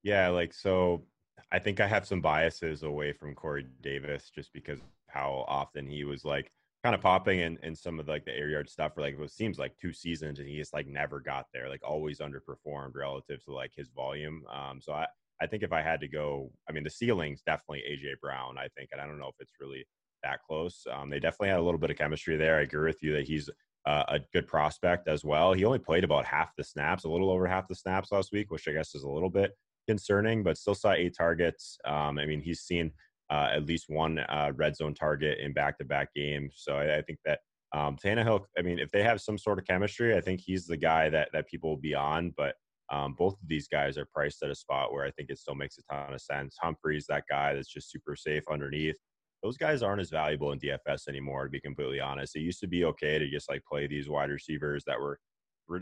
Yeah, 0.03 0.29
like 0.29 0.55
so 0.55 1.05
I 1.51 1.59
think 1.59 1.81
I 1.81 1.87
have 1.87 2.07
some 2.07 2.21
biases 2.21 2.83
away 2.83 3.13
from 3.13 3.35
Corey 3.35 3.67
Davis 3.83 4.31
just 4.35 4.53
because 4.53 4.81
how 5.09 5.45
often 5.49 5.87
he 5.87 6.05
was 6.05 6.25
like 6.25 6.53
kind 6.85 6.95
of 6.95 7.01
popping 7.01 7.41
in, 7.41 7.59
in 7.63 7.75
some 7.75 7.99
of 7.99 8.07
the, 8.07 8.13
like 8.13 8.25
the 8.25 8.37
air 8.37 8.49
yard 8.49 8.69
stuff 8.69 8.95
for 8.95 9.01
like 9.01 9.19
it 9.19 9.31
seems 9.31 9.59
like 9.59 9.77
two 9.77 9.93
seasons 9.93 10.39
and 10.39 10.49
he 10.49 10.57
just 10.57 10.73
like 10.73 10.87
never 10.87 11.21
got 11.21 11.47
there, 11.53 11.69
like 11.69 11.83
always 11.87 12.21
underperformed 12.21 12.95
relative 12.95 13.43
to 13.45 13.53
like 13.53 13.73
his 13.77 13.89
volume. 13.89 14.45
Um, 14.53 14.81
so 14.81 14.93
I, 14.93 15.07
I 15.41 15.47
think 15.47 15.63
if 15.63 15.73
I 15.73 15.83
had 15.83 16.01
to 16.01 16.09
go, 16.09 16.51
I 16.69 16.73
mean, 16.73 16.85
the 16.85 16.91
ceiling's 16.91 17.43
definitely 17.43 17.83
AJ 17.89 18.21
Brown, 18.21 18.59
I 18.59 18.69
think, 18.77 18.91
and 18.93 19.01
I 19.01 19.07
don't 19.07 19.19
know 19.19 19.29
if 19.29 19.37
it's 19.41 19.55
really 19.61 19.87
that 20.23 20.43
close. 20.43 20.87
Um, 20.93 21.11
they 21.11 21.21
definitely 21.21 21.49
had 21.49 21.59
a 21.59 21.63
little 21.63 21.81
bit 21.81 21.91
of 21.91 21.99
chemistry 21.99 22.37
there. 22.37 22.59
I 22.59 22.63
agree 22.63 22.87
with 22.87 23.03
you 23.03 23.13
that 23.15 23.27
he's 23.27 23.49
uh, 23.87 24.05
a 24.09 24.21
good 24.33 24.47
prospect 24.47 25.09
as 25.09 25.25
well. 25.25 25.53
He 25.53 25.65
only 25.65 25.79
played 25.79 26.05
about 26.05 26.25
half 26.25 26.55
the 26.57 26.65
snaps, 26.65 27.05
a 27.05 27.09
little 27.09 27.31
over 27.31 27.47
half 27.47 27.69
the 27.69 27.75
snaps 27.75 28.13
last 28.13 28.33
week, 28.33 28.51
which 28.51 28.69
I 28.69 28.73
guess 28.73 28.95
is 28.95 29.05
a 29.05 29.11
little 29.11 29.31
bit 29.31 29.53
concerning, 29.89 30.43
but 30.43 30.59
still 30.59 30.75
saw 30.75 30.93
eight 30.93 31.15
targets. 31.17 31.79
Um, 31.87 32.19
I 32.19 32.27
mean, 32.27 32.41
he's 32.41 32.61
seen 32.61 32.93
uh, 33.31 33.51
at 33.53 33.67
least 33.67 33.87
one 33.89 34.19
uh, 34.19 34.53
red 34.55 34.77
zone 34.77 34.95
target 34.95 35.39
in 35.39 35.53
back-to-back 35.53 36.15
games. 36.15 36.55
So 36.59 36.77
I, 36.77 36.99
I 36.99 37.03
think 37.03 37.19
that 37.25 37.41
um, 37.75 37.97
Tannehill. 38.03 38.45
I 38.59 38.63
mean, 38.63 38.79
if 38.79 38.91
they 38.91 39.03
have 39.03 39.21
some 39.21 39.37
sort 39.37 39.59
of 39.59 39.67
chemistry, 39.67 40.17
I 40.17 40.21
think 40.21 40.41
he's 40.41 40.67
the 40.67 40.77
guy 40.77 41.11
that 41.11 41.29
that 41.33 41.49
people 41.49 41.71
will 41.71 41.77
be 41.77 41.95
on. 41.95 42.33
But 42.37 42.55
um, 42.91 43.15
both 43.19 43.35
of 43.35 43.47
these 43.47 43.69
guys 43.69 43.99
are 43.99 44.07
priced 44.07 44.43
at 44.43 44.51
a 44.51 44.55
spot 44.55 44.93
where 44.93 45.05
I 45.05 45.11
think 45.11 45.29
it 45.29 45.39
still 45.39 45.55
makes 45.55 45.77
a 45.79 45.83
ton 45.83 46.15
of 46.15 46.21
sense. 46.21 46.57
Humphrey's 46.61 47.07
that 47.09 47.25
guy 47.29 47.55
that's 47.55 47.69
just 47.69 47.91
super 47.91 48.17
safe 48.17 48.45
underneath. 48.51 48.97
Those 49.43 49.57
guys 49.57 49.83
aren't 49.83 50.01
as 50.01 50.11
valuable 50.11 50.53
in 50.53 50.59
DFS 50.59 51.09
anymore, 51.09 51.45
to 51.45 51.51
be 51.51 51.61
completely 51.61 52.01
honest. 52.01 52.35
It 52.35 52.41
used 52.41 52.61
to 52.61 52.67
be 52.67 52.85
okay 52.87 53.19
to 53.19 53.31
just 53.31 53.49
like 53.49 53.63
play 53.65 53.87
these 53.87 54.09
wide 54.09 54.31
receivers 54.31 54.83
that 54.87 54.99
were 54.99 55.21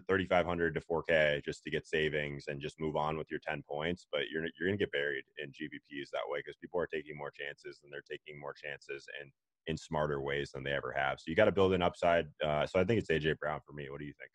3500 0.08 0.74
to 0.74 0.80
4k 0.80 1.44
just 1.44 1.62
to 1.62 1.70
get 1.70 1.86
savings 1.86 2.44
and 2.48 2.60
just 2.60 2.80
move 2.80 2.96
on 2.96 3.16
with 3.16 3.30
your 3.30 3.40
10 3.46 3.62
points 3.68 4.06
but 4.10 4.22
you're 4.32 4.42
you're 4.42 4.68
going 4.68 4.76
to 4.76 4.82
get 4.82 4.92
buried 4.92 5.22
in 5.38 5.50
GPPs 5.50 6.10
that 6.12 6.26
way 6.28 6.40
because 6.40 6.56
people 6.56 6.80
are 6.80 6.88
taking 6.88 7.16
more 7.16 7.30
chances 7.30 7.80
and 7.82 7.92
they're 7.92 8.02
taking 8.10 8.40
more 8.40 8.52
chances 8.52 9.06
and 9.20 9.30
in 9.68 9.76
smarter 9.76 10.20
ways 10.20 10.50
than 10.52 10.62
they 10.62 10.72
ever 10.72 10.94
have. 10.96 11.18
So 11.18 11.24
you 11.26 11.36
got 11.36 11.46
to 11.46 11.52
build 11.52 11.72
an 11.72 11.82
upside 11.82 12.26
uh, 12.44 12.66
so 12.66 12.80
i 12.80 12.84
think 12.84 13.00
it's 13.00 13.10
aj 13.10 13.38
brown 13.38 13.60
for 13.66 13.72
me. 13.72 13.88
What 13.90 14.00
do 14.00 14.06
you 14.06 14.14
think? 14.18 14.30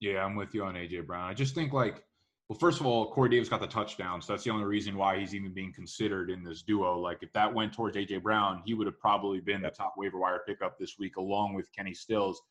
Yeah 0.00 0.24
i'm 0.24 0.36
with 0.36 0.54
you 0.54 0.64
on 0.64 0.74
aj 0.74 1.06
brown. 1.06 1.30
I 1.30 1.34
just 1.34 1.54
think 1.54 1.72
like 1.72 2.04
well 2.50 2.58
first 2.58 2.80
of 2.80 2.86
all 2.86 3.10
corey 3.12 3.30
davis 3.30 3.48
got 3.48 3.60
the 3.60 3.66
touchdown 3.66 4.20
so 4.20 4.32
that's 4.32 4.44
the 4.44 4.50
only 4.50 4.64
reason 4.64 4.96
why 4.96 5.18
he's 5.18 5.34
even 5.34 5.54
being 5.54 5.72
considered 5.72 6.28
in 6.28 6.44
this 6.44 6.62
duo 6.62 6.98
like 6.98 7.18
if 7.22 7.32
that 7.32 7.52
went 7.52 7.72
towards 7.72 7.96
aj 7.96 8.22
brown 8.22 8.60
he 8.66 8.74
would 8.74 8.86
have 8.86 8.98
probably 8.98 9.40
been 9.40 9.62
the 9.62 9.70
top 9.70 9.94
waiver 9.96 10.18
wire 10.18 10.42
pickup 10.46 10.76
this 10.78 10.96
week 10.98 11.16
along 11.16 11.54
with 11.54 11.66
kenny 11.72 11.94
stills 11.94 12.42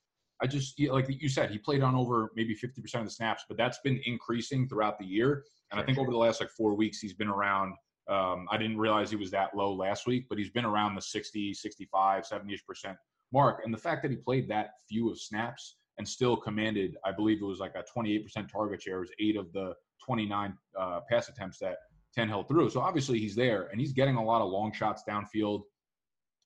I 0.42 0.48
just 0.48 0.80
like 0.80 1.08
you 1.10 1.28
said, 1.28 1.52
he 1.52 1.58
played 1.58 1.84
on 1.84 1.96
over 1.96 2.32
maybe 2.36 2.56
50% 2.56 2.96
of 2.96 3.06
the 3.06 3.12
snaps, 3.12 3.44
but 3.48 3.58
that's 3.58 3.80
been 3.80 4.02
increasing 4.06 4.68
throughout 4.70 4.98
the 4.98 5.06
year. 5.06 5.44
And 5.72 5.80
I 5.80 5.84
think 5.84 5.98
over 5.98 6.12
the 6.12 6.18
last 6.18 6.40
like 6.40 6.50
four 6.50 6.76
weeks, 6.76 7.00
he's 7.00 7.14
been 7.14 7.28
around. 7.28 7.74
Um, 8.10 8.48
I 8.50 8.58
didn't 8.58 8.78
realize 8.78 9.10
he 9.10 9.18
was 9.18 9.32
that 9.32 9.56
low 9.56 9.74
last 9.74 10.08
week, 10.08 10.28
but 10.30 10.38
he's 10.38 10.50
been 10.50 10.66
around 10.66 10.96
the 10.96 11.02
60, 11.02 11.54
65, 11.54 12.26
70 12.26 12.54
ish 12.54 12.66
percent 12.66 12.98
mark. 13.34 13.62
And 13.66 13.74
the 13.74 13.78
fact 13.78 14.02
that 14.04 14.12
he 14.12 14.18
played 14.18 14.48
that 14.50 14.72
few 14.88 15.12
of 15.12 15.20
snaps 15.20 15.76
and 15.98 16.08
still 16.08 16.38
commanded, 16.38 16.96
I 17.06 17.12
believe 17.12 17.40
it 17.42 17.46
was 17.46 17.60
like 17.60 17.76
a 17.76 17.84
28% 17.96 18.50
target 18.50 18.82
share, 18.82 18.98
it 18.98 19.02
was 19.02 19.12
eight 19.20 19.36
of 19.36 19.52
the 19.52 19.74
29 20.06 20.58
uh, 20.78 21.00
pass 21.10 21.30
attempts 21.30 21.60
that 21.60 21.78
Tannehill 22.18 22.48
threw. 22.48 22.70
So 22.70 22.82
obviously 22.82 23.20
he's 23.20 23.36
there 23.36 23.68
and 23.72 23.80
he's 23.80 23.94
getting 23.94 24.16
a 24.16 24.24
lot 24.24 24.42
of 24.42 24.50
long 24.50 24.72
shots 24.74 25.04
downfield. 25.08 25.62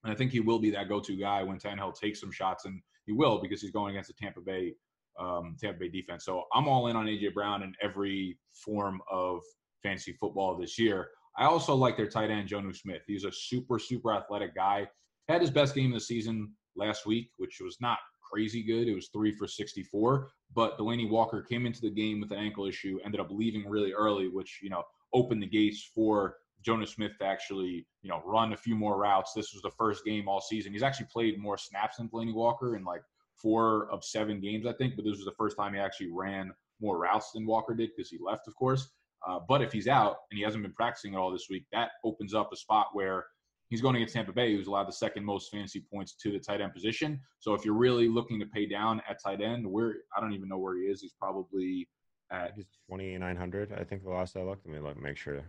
And 0.04 0.12
I 0.12 0.16
think 0.16 0.32
he 0.32 0.40
will 0.40 0.60
be 0.60 0.70
that 0.72 0.90
go-to 0.90 1.16
guy 1.16 1.44
when 1.44 1.58
Tannehill 1.58 1.96
takes 1.96 2.20
some 2.20 2.32
shots 2.32 2.66
and 2.66 2.82
he 3.06 3.14
will 3.14 3.42
because 3.42 3.62
he's 3.62 3.72
going 3.72 3.92
against 3.92 4.10
the 4.10 4.16
Tampa 4.20 4.42
Bay 4.42 4.74
um, 5.20 5.56
Tampa 5.60 5.80
Bay 5.80 5.90
defense. 5.90 6.26
So 6.26 6.44
I'm 6.54 6.68
all 6.68 6.88
in 6.88 6.96
on 6.96 7.06
AJ 7.06 7.34
Brown 7.34 7.64
in 7.64 7.74
every 7.82 8.38
form 8.54 9.02
of 9.12 9.42
fantasy 9.82 10.14
football 10.14 10.58
this 10.58 10.80
year. 10.80 11.10
I 11.38 11.46
also 11.46 11.76
like 11.76 11.98
their 11.98 12.08
tight 12.08 12.30
end 12.30 12.50
Jonnu 12.50 12.76
Smith. 12.76 13.02
He's 13.08 13.24
a 13.24 13.32
super 13.32 13.80
super 13.80 14.14
athletic 14.14 14.56
guy. 14.56 14.88
Had 15.28 15.42
his 15.42 15.52
best 15.52 15.76
game 15.76 15.92
of 15.92 15.96
the 15.96 16.06
season 16.06 16.52
last 16.76 17.06
week, 17.06 17.30
which 17.38 17.60
was 17.64 17.78
not 17.80 17.98
crazy 18.22 18.64
good. 18.64 18.88
It 18.88 18.96
was 18.96 19.10
three 19.10 19.32
for 19.32 19.48
64. 19.48 20.30
But 20.56 20.78
Delanie 20.78 21.10
Walker 21.10 21.42
came 21.42 21.66
into 21.66 21.82
the 21.82 21.90
game 21.90 22.22
with 22.22 22.32
an 22.32 22.40
ankle 22.40 22.66
issue, 22.66 23.00
ended 23.04 23.20
up 23.20 23.32
leaving 23.32 23.68
really 23.68 23.94
early, 23.94 24.28
which 24.28 24.60
you 24.62 24.70
know 24.70 24.84
opened 25.14 25.42
the 25.42 25.48
gates 25.48 25.90
for 25.94 26.38
Jonnu 26.66 26.88
Smith 26.88 27.12
to 27.20 27.26
actually, 27.26 27.86
you 28.02 28.10
know, 28.10 28.22
run 28.26 28.54
a 28.54 28.58
few 28.58 28.76
more 28.76 28.98
routes. 28.98 29.34
This 29.34 29.54
was 29.54 29.62
the 29.62 29.72
first 29.72 30.06
game 30.06 30.28
all 30.28 30.42
season. 30.42 30.74
He's 30.74 30.84
actually 30.84 31.08
played 31.12 31.40
more 31.40 31.58
snaps 31.58 31.98
than 31.98 32.10
Delanie 32.10 32.34
Walker 32.34 32.76
in 32.76 32.84
like 32.84 33.02
four 33.36 33.90
of 33.92 34.04
seven 34.04 34.40
games, 34.40 34.66
I 34.66 34.74
think. 34.74 34.96
But 34.96 35.06
this 35.06 35.18
was 35.18 35.26
the 35.26 35.36
first 35.38 35.58
time 35.58 35.74
he 35.74 35.80
actually 35.80 36.12
ran 36.12 36.52
more 36.82 36.98
routes 36.98 37.32
than 37.32 37.46
Walker 37.46 37.74
did 37.74 37.92
because 37.96 38.10
he 38.10 38.18
left, 38.24 38.48
of 38.48 38.56
course. 38.56 38.90
Uh, 39.28 39.40
but 39.48 39.62
if 39.62 39.72
he's 39.72 39.88
out 39.88 40.18
and 40.32 40.38
he 40.38 40.44
hasn't 40.44 40.64
been 40.64 40.74
practicing 40.74 41.14
at 41.14 41.20
all 41.20 41.32
this 41.32 41.48
week, 41.50 41.66
that 41.72 41.92
opens 42.04 42.34
up 42.34 42.52
a 42.52 42.58
spot 42.58 42.88
where 42.94 43.26
he's 43.74 43.82
going 43.82 43.96
against 43.96 44.14
Tampa 44.14 44.32
Bay, 44.32 44.56
who's 44.56 44.68
allowed 44.68 44.88
the 44.88 44.94
second 44.94 45.26
most 45.26 45.50
fantasy 45.50 45.84
points 45.92 46.14
to 46.22 46.32
the 46.32 46.38
tight 46.38 46.62
end 46.62 46.76
position. 46.76 47.20
So 47.40 47.56
if 47.56 47.66
you're 47.66 47.74
really 47.74 48.08
looking 48.08 48.40
to 48.40 48.46
pay 48.46 48.68
down 48.68 49.02
at 49.10 49.18
tight 49.20 49.42
end, 49.42 49.66
where 49.66 49.96
I 50.16 50.22
don't 50.22 50.32
even 50.32 50.48
know 50.48 50.60
where 50.60 50.78
he 50.78 50.84
is, 50.84 51.02
he's 51.02 51.16
probably 51.20 51.90
at 52.32 52.52
he's 52.56 52.66
2900 52.92 53.74
I 53.74 53.84
think 53.84 54.04
the 54.04 54.12
last 54.12 54.38
I 54.38 54.44
looked. 54.44 54.68
Let 54.68 54.76
me 54.76 54.80
look, 54.80 55.02
make 55.02 55.18
sure. 55.18 55.40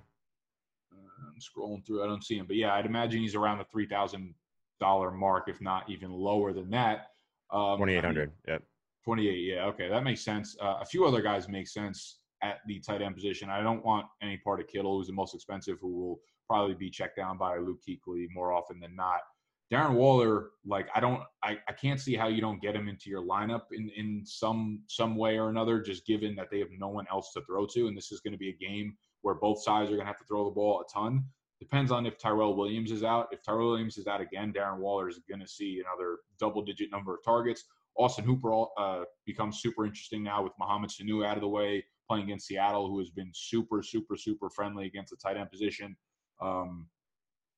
I'm 0.91 1.39
scrolling 1.39 1.87
through. 1.87 2.03
I 2.03 2.07
don't 2.07 2.25
see 2.25 2.39
him, 2.39 2.47
but 2.47 2.57
yeah, 2.57 2.73
I'd 2.73 2.87
imagine 2.87 3.21
he's 3.21 3.35
around 3.35 3.59
the 3.59 3.65
three 3.65 3.87
thousand 3.87 4.35
dollar 4.81 5.11
mark, 5.11 5.49
if 5.49 5.61
not 5.61 5.91
even 5.91 6.11
lower 6.11 6.55
than 6.55 6.71
that. 6.71 7.09
Um, 7.53 7.77
Twenty 7.77 7.95
eight 7.97 8.05
hundred. 8.05 8.33
Yep. 8.49 8.63
Twenty 9.05 9.29
eight. 9.29 9.45
Yeah. 9.45 9.67
Okay, 9.67 9.91
that 9.91 10.03
makes 10.03 10.25
sense. 10.25 10.57
Uh, 10.63 10.79
a 10.81 10.85
few 10.87 11.05
other 11.05 11.21
guys 11.21 11.47
make 11.47 11.69
sense 11.69 12.21
at 12.43 12.61
the 12.67 12.81
tight 12.81 13.03
end 13.03 13.15
position. 13.15 13.51
I 13.51 13.63
don't 13.63 13.85
want 13.85 14.07
any 14.23 14.39
part 14.39 14.61
of 14.61 14.67
Kittle, 14.67 14.97
who's 14.97 15.09
the 15.09 15.13
most 15.13 15.35
expensive, 15.35 15.77
who 15.79 15.95
will 15.95 16.21
probably 16.49 16.75
be 16.75 16.91
checked 16.91 17.17
down 17.17 17.39
by 17.39 17.59
Luke 17.59 17.81
Kuechly 17.87 18.27
more 18.33 18.53
often 18.53 18.81
than 18.81 18.95
not. 18.97 19.21
Darren 19.73 19.95
Waller, 19.95 20.51
like 20.67 20.89
I 20.95 21.01
don't, 21.01 21.23
I, 21.43 21.59
I 21.69 21.73
can't 21.73 21.99
see 21.99 22.15
how 22.15 22.29
you 22.29 22.41
don't 22.41 22.61
get 22.61 22.77
him 22.77 22.89
into 22.89 23.09
your 23.09 23.23
lineup 23.23 23.63
in 23.73 23.91
in 23.97 24.23
some 24.25 24.83
some 24.89 25.17
way 25.17 25.39
or 25.39 25.49
another. 25.49 25.81
Just 25.81 26.07
given 26.07 26.35
that 26.37 26.49
they 26.51 26.59
have 26.59 26.69
no 26.79 26.89
one 26.89 27.07
else 27.11 27.33
to 27.33 27.41
throw 27.43 27.67
to, 27.67 27.89
and 27.89 27.97
this 27.97 28.13
is 28.13 28.21
going 28.21 28.33
to 28.33 28.39
be 28.39 28.51
a 28.51 28.65
game 28.65 28.95
where 29.23 29.35
both 29.35 29.63
sides 29.63 29.91
are 29.91 29.97
going 29.97 30.07
to 30.07 30.13
have 30.13 30.19
to 30.19 30.25
throw 30.25 30.45
the 30.45 30.51
ball 30.51 30.81
a 30.87 30.93
ton. 30.93 31.25
Depends 31.61 31.91
on 31.91 32.05
if 32.05 32.19
Tyrell 32.19 32.57
Williams 32.57 32.91
is 32.91 33.03
out. 33.03 33.29
If 33.33 33.43
Tyrell 33.43 33.71
Williams 33.71 33.97
is 33.97 34.07
out 34.07 34.21
again, 34.21 34.53
Darren 34.53 34.79
Waller 34.79 35.09
is 35.09 35.19
going 35.27 35.41
to 35.41 35.49
see 35.49 35.81
another 35.81 36.19
double-digit 36.39 36.91
number 36.91 37.15
of 37.15 37.25
targets. 37.25 37.65
Austin 37.97 38.25
Hooper 38.25 38.65
uh, 38.77 39.05
becomes 39.25 39.63
super 39.63 39.87
interesting 39.87 40.23
now 40.23 40.43
with 40.43 40.53
Mohamed 40.59 40.91
Sanu 40.91 41.25
out 41.25 41.37
of 41.37 41.41
the 41.41 41.49
way, 41.49 41.83
playing 42.07 42.25
against 42.25 42.49
Seattle, 42.49 42.89
who 42.89 42.99
has 42.99 43.09
been 43.11 43.31
super, 43.33 43.83
super, 43.83 44.17
super 44.17 44.51
friendly 44.51 44.85
against 44.87 45.11
the 45.11 45.17
tight 45.17 45.39
end 45.39 45.51
position. 45.51 45.97
Um, 46.45 46.87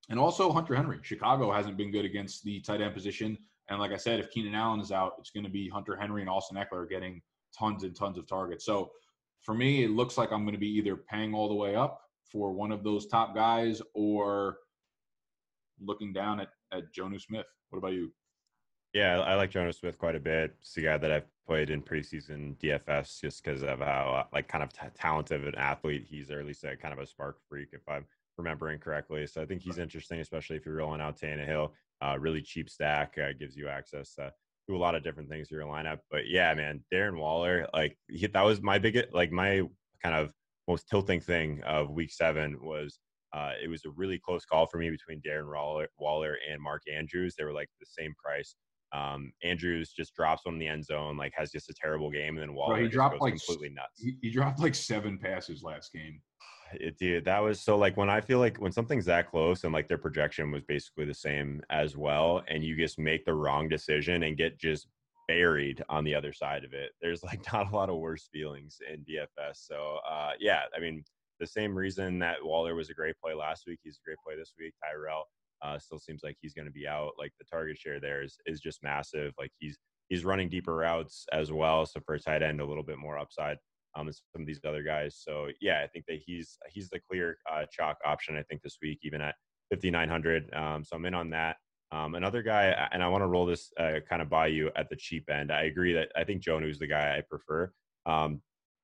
and 0.09 0.19
also 0.19 0.53
Hunter 0.53 0.75
Henry. 0.75 0.99
Chicago 1.03 1.51
hasn't 1.51 1.77
been 1.77 1.91
good 1.91 2.05
against 2.05 2.45
the 2.45 2.61
tight 2.61 2.81
end 2.81 2.95
position. 2.95 3.37
And 3.69 3.81
like 3.81 3.91
I 3.91 3.97
said, 3.97 4.21
if 4.21 4.31
Keenan 4.31 4.55
Allen 4.55 4.81
is 4.81 4.93
out, 4.93 5.15
it's 5.19 5.31
going 5.31 5.45
to 5.45 5.51
be 5.51 5.69
Hunter 5.69 5.97
Henry 5.97 6.21
and 6.21 6.31
Austin 6.31 6.57
Ekeler 6.57 6.89
getting 6.89 7.21
tons 7.59 7.83
and 7.83 7.97
tons 7.97 8.17
of 8.17 8.29
targets. 8.29 8.65
So 8.65 8.91
for 9.43 9.55
me, 9.55 9.83
it 9.85 9.91
looks 9.91 10.17
like 10.17 10.31
I'm 10.31 10.45
going 10.45 10.55
to 10.55 10.61
be 10.61 10.71
either 10.71 10.97
paying 10.97 11.35
all 11.35 11.49
the 11.49 11.55
way 11.55 11.75
up 11.75 12.01
for 12.31 12.53
one 12.53 12.71
of 12.71 12.85
those 12.85 13.07
top 13.07 13.35
guys 13.35 13.83
or 13.95 14.59
looking 15.81 16.13
down 16.13 16.41
at, 16.41 16.49
at 16.73 16.95
Jonnu 16.95 17.21
Smith. 17.21 17.47
What 17.71 17.79
about 17.79 17.93
you? 17.93 18.13
Yeah, 18.93 19.21
I 19.21 19.35
like 19.35 19.51
Jonnu 19.51 19.75
Smith 19.75 19.99
quite 19.99 20.15
a 20.15 20.21
bit. 20.21 20.55
It's 20.61 20.77
a 20.77 20.81
guy 20.81 20.97
that 20.97 21.11
I've 21.11 21.27
played 21.47 21.71
in 21.71 21.83
preseason 21.83 22.57
DFS 22.59 23.21
just 23.21 23.45
because 23.45 23.63
of 23.63 23.81
how 23.81 24.15
uh, 24.21 24.25
like 24.33 24.49
kind 24.49 24.65
of 24.65 24.73
t- 24.73 24.87
talented 24.95 25.45
an 25.45 25.55
athlete 25.57 26.07
he's, 26.09 26.31
or 26.31 26.41
at 26.41 26.47
least 26.47 26.65
a 26.65 26.77
kind 26.77 26.95
of 26.95 27.01
a 27.01 27.07
SPARQ 27.07 27.35
freak, 27.49 27.69
if 27.73 27.87
I'm 27.89 28.07
remembering 28.39 28.79
correctly. 28.79 29.27
So 29.27 29.43
I 29.43 29.47
think 29.47 29.63
he's 29.63 29.79
interesting, 29.79 30.21
especially 30.21 30.57
if 30.57 30.67
you're 30.67 30.77
rolling 30.77 31.01
out 31.01 31.19
Tannehill. 31.19 31.71
Uh, 32.03 32.17
really 32.19 32.43
cheap 32.43 32.69
stack 32.69 33.17
uh, 33.19 33.33
gives 33.39 33.57
you 33.57 33.69
access 33.69 34.15
to 34.15 34.31
a 34.71 34.77
lot 34.77 34.95
of 34.95 35.03
different 35.03 35.29
things 35.29 35.49
to 35.49 35.55
your 35.55 35.65
lineup. 35.65 35.99
But 36.11 36.29
yeah, 36.29 36.53
man, 36.55 36.85
Darren 36.93 37.19
Waller, 37.19 37.67
like 37.73 37.97
he, 38.09 38.27
that 38.27 38.45
was 38.45 38.61
my 38.63 38.79
biggest, 38.79 39.15
like 39.15 39.33
my 39.33 39.63
kind 40.03 40.15
of 40.15 40.31
most 40.69 40.89
tilting 40.89 41.21
thing 41.21 41.63
of 41.65 41.91
week 41.91 42.13
seven 42.13 42.59
was 42.61 42.99
uh, 43.33 43.53
it 43.63 43.69
was 43.69 43.85
a 43.85 43.91
really 43.91 44.19
close 44.19 44.45
call 44.45 44.67
for 44.67 44.79
me 44.79 44.91
between 44.91 45.21
Darren 45.21 45.53
Waller, 45.53 45.89
Waller 45.99 46.37
and 46.51 46.61
Mark 46.61 46.83
Andrews. 46.93 47.35
They 47.37 47.45
were 47.45 47.53
like 47.53 47.69
the 47.81 47.87
same 47.87 48.15
price. 48.23 48.55
Um, 48.93 49.33
Andrews 49.43 49.93
just 49.93 50.15
drops 50.15 50.47
one 50.47 50.55
in 50.55 50.61
the 50.61 50.69
end 50.69 50.85
zone, 50.85 51.17
like 51.17 51.33
has 51.37 51.51
just 51.51 51.69
a 51.69 51.75
terrible 51.75 52.11
game, 52.11 52.37
and 52.37 52.43
then 52.43 52.55
Waller 52.55 52.77
Bro, 52.77 52.85
he 52.85 52.89
dropped 52.89 53.21
like 53.21 53.35
completely 53.35 53.71
nuts. 53.71 54.01
He, 54.01 54.17
he 54.23 54.31
dropped 54.31 54.61
like 54.61 54.75
seven 54.75 55.19
passes 55.19 55.63
last 55.63 55.93
game. 55.93 56.21
It 56.73 56.99
did. 56.99 57.25
That 57.25 57.43
was 57.43 57.61
so 57.61 57.77
like 57.77 57.97
when 57.97 58.11
I 58.11 58.21
feel 58.21 58.39
like 58.39 58.59
when 58.59 58.73
something's 58.73 59.05
that 59.07 59.31
close 59.31 59.65
and 59.65 59.73
like 59.73 59.89
their 59.89 59.99
projection 59.99 60.51
was 60.51 60.63
basically 60.65 61.05
the 61.05 61.15
same 61.15 61.63
as 61.71 61.97
well, 61.97 62.43
and 62.49 62.65
you 62.65 62.77
just 62.77 62.99
make 62.99 63.25
the 63.25 63.35
wrong 63.35 63.69
decision 63.69 64.25
and 64.25 64.37
get 64.37 64.59
just 64.59 64.89
buried 65.29 65.83
on 65.89 66.05
the 66.05 66.15
other 66.15 66.33
side 66.33 66.65
of 66.65 66.73
it. 66.73 66.91
There's 67.01 67.23
like 67.23 67.41
not 67.53 67.71
a 67.73 67.75
lot 67.75 67.91
of 67.91 67.97
worse 67.97 68.29
feelings 68.33 68.79
in 68.93 69.05
DFS. 69.05 69.67
So 69.67 69.99
uh, 70.09 70.33
yeah, 70.41 70.63
I 70.77 70.81
mean 70.81 71.05
the 71.41 71.47
same 71.47 71.75
reason 71.75 72.19
that 72.21 72.37
Waller 72.43 72.75
was 72.75 72.91
a 72.91 72.95
great 72.95 73.17
play 73.23 73.35
last 73.35 73.65
week, 73.67 73.81
he's 73.83 73.99
a 74.03 74.07
great 74.07 74.19
play 74.25 74.37
this 74.37 74.55
week. 74.59 74.73
Tyrell 74.83 75.25
uh, 75.63 75.79
still 75.79 75.99
seems 75.99 76.23
like 76.23 76.37
he's 76.41 76.55
going 76.55 76.67
to 76.67 76.73
be 76.73 76.87
out. 76.89 77.13
Like 77.19 77.33
the 77.39 77.45
target 77.45 77.79
share 77.79 78.01
there 78.01 78.23
is 78.23 78.39
is 78.47 78.61
just 78.61 78.83
massive. 78.83 79.33
Like 79.39 79.51
he's 79.59 79.77
he's 80.09 80.25
running 80.25 80.49
deeper 80.49 80.75
routes 80.75 81.27
as 81.33 81.53
well. 81.53 81.87
So 81.87 82.01
for 82.05 82.15
a 82.15 82.21
tight 82.21 82.43
end, 82.43 82.61
a 82.61 82.67
little 82.67 82.83
bit 82.83 82.99
more 82.99 83.19
upside 83.19 83.59
um, 83.97 84.07
than 84.07 84.15
some 84.15 84.43
of 84.43 84.47
these 84.47 84.61
other 84.67 84.83
guys. 84.83 85.17
So 85.23 85.49
yeah, 85.61 85.81
I 85.83 85.87
think 85.89 86.05
that 86.07 86.21
he's 86.25 86.59
he's 86.69 86.91
the 86.91 87.01
clear 87.01 87.39
uh, 87.51 87.65
chalk 87.71 87.99
option. 88.05 88.37
I 88.37 88.43
think 88.43 88.63
this 88.63 88.79
week, 88.83 89.01
even 89.03 89.21
at 89.21 89.35
5900. 89.71 90.55
Um, 90.55 90.85
so 90.85 90.97
I'm 90.97 91.05
in 91.05 91.15
on 91.15 91.31
that. 91.31 91.57
Um, 91.93 92.15
another 92.15 92.43
guy, 92.43 92.89
and 92.93 93.03
I 93.03 93.09
want 93.09 93.23
to 93.23 93.29
roll 93.29 93.47
this 93.47 93.71
uh, 93.79 94.01
kind 94.09 94.21
of 94.21 94.29
by 94.29 94.49
you 94.49 94.71
at 94.77 94.89
the 94.91 94.97
cheap 94.97 95.31
end. 95.31 95.53
I 95.53 95.63
agree 95.65 95.93
that 95.95 96.09
I 96.17 96.25
think 96.25 96.43
Jonnu's 96.43 96.79
the 96.79 96.87
guy 96.87 97.17
I 97.17 97.23
prefer. 97.29 97.71
Um, 98.07 98.43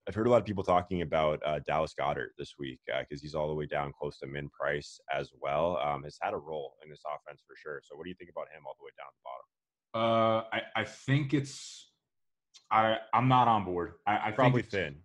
I've 0.08 0.14
heard 0.14 0.26
a 0.26 0.30
lot 0.30 0.40
of 0.40 0.44
people 0.44 0.64
talking 0.64 1.02
about 1.02 1.40
uh, 1.46 1.60
Dallas 1.66 1.94
Goedert 1.98 2.30
this 2.36 2.54
week 2.58 2.80
because 2.86 3.20
uh, 3.20 3.22
he's 3.22 3.34
all 3.34 3.48
the 3.48 3.54
way 3.54 3.66
down 3.66 3.92
close 3.96 4.18
to 4.18 4.26
min 4.26 4.48
price 4.48 4.98
as 5.16 5.30
well. 5.40 5.78
Um, 5.78 6.02
has 6.02 6.18
had 6.20 6.34
a 6.34 6.38
role 6.38 6.74
in 6.82 6.90
this 6.90 7.02
offense 7.06 7.42
for 7.46 7.54
sure. 7.56 7.80
So 7.84 7.96
what 7.96 8.04
do 8.04 8.10
you 8.10 8.16
think 8.16 8.30
about 8.30 8.48
him 8.54 8.62
all 8.66 8.74
the 8.78 8.84
way 8.84 8.90
down 8.98 9.12
the 9.14 9.22
bottom? 9.24 9.46
Uh, 9.94 10.44
I, 10.52 10.80
I 10.80 10.84
think 10.84 11.34
it's 11.34 11.91
I 12.72 12.96
I'm 13.12 13.28
not 13.28 13.46
on 13.46 13.64
board. 13.64 13.92
I, 14.06 14.28
I 14.28 14.30
probably 14.32 14.62
thin. 14.62 14.96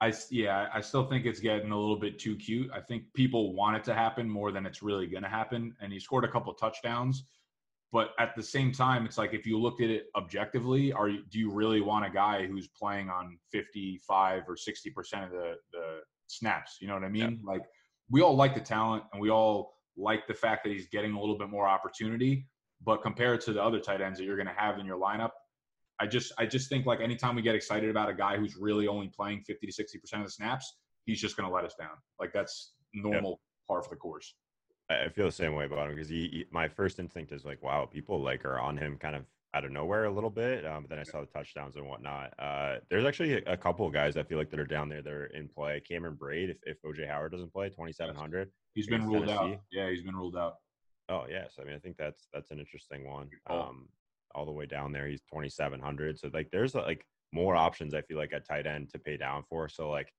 I 0.00 0.12
yeah, 0.30 0.66
I 0.74 0.80
still 0.80 1.04
think 1.04 1.26
it's 1.26 1.38
getting 1.38 1.70
a 1.70 1.78
little 1.78 1.96
bit 1.96 2.18
too 2.18 2.34
cute. 2.34 2.70
I 2.74 2.80
think 2.80 3.04
people 3.14 3.54
want 3.54 3.76
it 3.76 3.84
to 3.84 3.94
happen 3.94 4.28
more 4.28 4.50
than 4.50 4.66
it's 4.66 4.82
really 4.82 5.06
going 5.06 5.22
to 5.22 5.28
happen. 5.28 5.76
And 5.80 5.92
he 5.92 6.00
scored 6.00 6.24
a 6.24 6.28
couple 6.28 6.52
touchdowns, 6.54 7.22
but 7.92 8.10
at 8.18 8.34
the 8.34 8.42
same 8.42 8.72
time, 8.72 9.06
it's 9.06 9.16
like 9.16 9.32
if 9.32 9.46
you 9.46 9.60
looked 9.60 9.80
at 9.80 9.90
it 9.90 10.06
objectively, 10.16 10.92
are 10.92 11.08
you, 11.08 11.22
do 11.30 11.38
you 11.38 11.52
really 11.52 11.80
want 11.80 12.04
a 12.04 12.10
guy 12.10 12.46
who's 12.46 12.66
playing 12.66 13.10
on 13.10 13.38
55 13.52 14.42
or 14.48 14.56
60 14.56 14.90
percent 14.90 15.24
of 15.24 15.30
the 15.30 15.54
the 15.72 16.00
snaps? 16.26 16.78
You 16.80 16.88
know 16.88 16.94
what 16.94 17.04
I 17.04 17.08
mean? 17.10 17.40
Yeah. 17.44 17.52
Like 17.52 17.62
we 18.10 18.22
all 18.22 18.34
like 18.34 18.54
the 18.54 18.60
talent, 18.60 19.04
and 19.12 19.20
we 19.20 19.30
all 19.30 19.74
like 19.96 20.26
the 20.26 20.34
fact 20.34 20.64
that 20.64 20.70
he's 20.72 20.88
getting 20.88 21.12
a 21.12 21.20
little 21.20 21.38
bit 21.38 21.50
more 21.50 21.68
opportunity. 21.68 22.48
But 22.84 23.02
compared 23.02 23.40
to 23.42 23.52
the 23.52 23.62
other 23.62 23.78
tight 23.78 24.00
ends 24.00 24.18
that 24.18 24.24
you're 24.24 24.36
going 24.36 24.48
to 24.48 24.54
have 24.54 24.80
in 24.80 24.86
your 24.86 24.98
lineup, 24.98 25.30
I 26.02 26.06
just 26.06 26.32
I 26.36 26.46
just 26.46 26.68
think 26.68 26.84
like 26.84 27.00
anytime 27.00 27.36
we 27.36 27.42
get 27.42 27.54
excited 27.54 27.88
about 27.88 28.10
a 28.10 28.14
guy 28.14 28.36
who's 28.36 28.56
really 28.56 28.88
only 28.88 29.06
playing 29.06 29.42
50 29.42 29.68
to 29.68 29.72
60 29.72 29.98
percent 29.98 30.22
of 30.22 30.26
the 30.26 30.32
snaps, 30.32 30.78
he's 31.06 31.20
just 31.20 31.36
going 31.36 31.48
to 31.48 31.54
let 31.54 31.64
us 31.64 31.74
down. 31.78 31.96
Like 32.18 32.32
that's 32.32 32.72
normal 32.92 33.30
yep. 33.30 33.38
par 33.68 33.82
for 33.84 33.90
the 33.90 33.96
course. 33.96 34.34
I 34.90 35.08
feel 35.10 35.26
the 35.26 35.32
same 35.32 35.54
way 35.54 35.64
about 35.64 35.88
him 35.88 35.94
because 35.94 36.08
he, 36.08 36.28
he, 36.28 36.44
my 36.50 36.66
first 36.66 36.98
instinct 36.98 37.30
is 37.30 37.44
like, 37.44 37.62
wow, 37.62 37.86
people 37.86 38.20
like 38.20 38.44
are 38.44 38.58
on 38.58 38.76
him 38.76 38.98
kind 38.98 39.14
of 39.14 39.24
out 39.54 39.64
of 39.64 39.70
nowhere 39.70 40.06
a 40.06 40.10
little 40.10 40.28
bit. 40.28 40.66
Um, 40.66 40.82
but 40.82 40.90
then 40.90 40.98
I 40.98 41.04
saw 41.04 41.20
the 41.20 41.26
touchdowns 41.26 41.76
and 41.76 41.86
whatnot. 41.86 42.34
Uh, 42.36 42.78
there's 42.90 43.04
actually 43.04 43.34
a, 43.34 43.52
a, 43.52 43.56
couple 43.56 43.86
of 43.86 43.92
guys 43.92 44.16
I 44.16 44.24
feel 44.24 44.38
like 44.38 44.50
that 44.50 44.58
are 44.58 44.66
down 44.66 44.88
there 44.88 45.02
that 45.02 45.12
are 45.12 45.26
in 45.26 45.48
play. 45.48 45.80
Cameron 45.80 46.16
Brate, 46.20 46.50
if, 46.50 46.56
if 46.64 46.82
OJ 46.82 47.06
Howard 47.06 47.30
doesn't 47.30 47.52
play, 47.52 47.68
2,700. 47.68 48.50
He's 48.74 48.88
been 48.88 49.06
ruled 49.06 49.28
Tennessee. 49.28 49.52
out. 49.54 49.60
Yeah, 49.70 49.88
he's 49.88 50.02
been 50.02 50.16
ruled 50.16 50.36
out. 50.36 50.56
Oh 51.08 51.26
yes, 51.30 51.54
I 51.60 51.64
mean 51.64 51.74
I 51.74 51.78
think 51.78 51.96
that's 51.96 52.28
that's 52.32 52.50
an 52.50 52.58
interesting 52.58 53.06
one. 53.06 53.28
Um, 53.48 53.88
all 54.34 54.46
the 54.46 54.52
way 54.52 54.66
down 54.66 54.92
there, 54.92 55.08
he's 55.08 55.22
twenty 55.30 55.48
seven 55.48 55.80
hundred. 55.80 56.18
So 56.18 56.30
like 56.32 56.48
there's 56.50 56.74
like 56.74 57.04
more 57.32 57.56
options. 57.56 57.94
I 57.94 58.02
feel 58.02 58.18
like 58.18 58.32
at 58.32 58.46
tight 58.46 58.66
end 58.66 58.90
to 58.90 58.98
pay 58.98 59.16
down 59.16 59.44
for. 59.48 59.68
So 59.68 59.90
like 59.90 60.12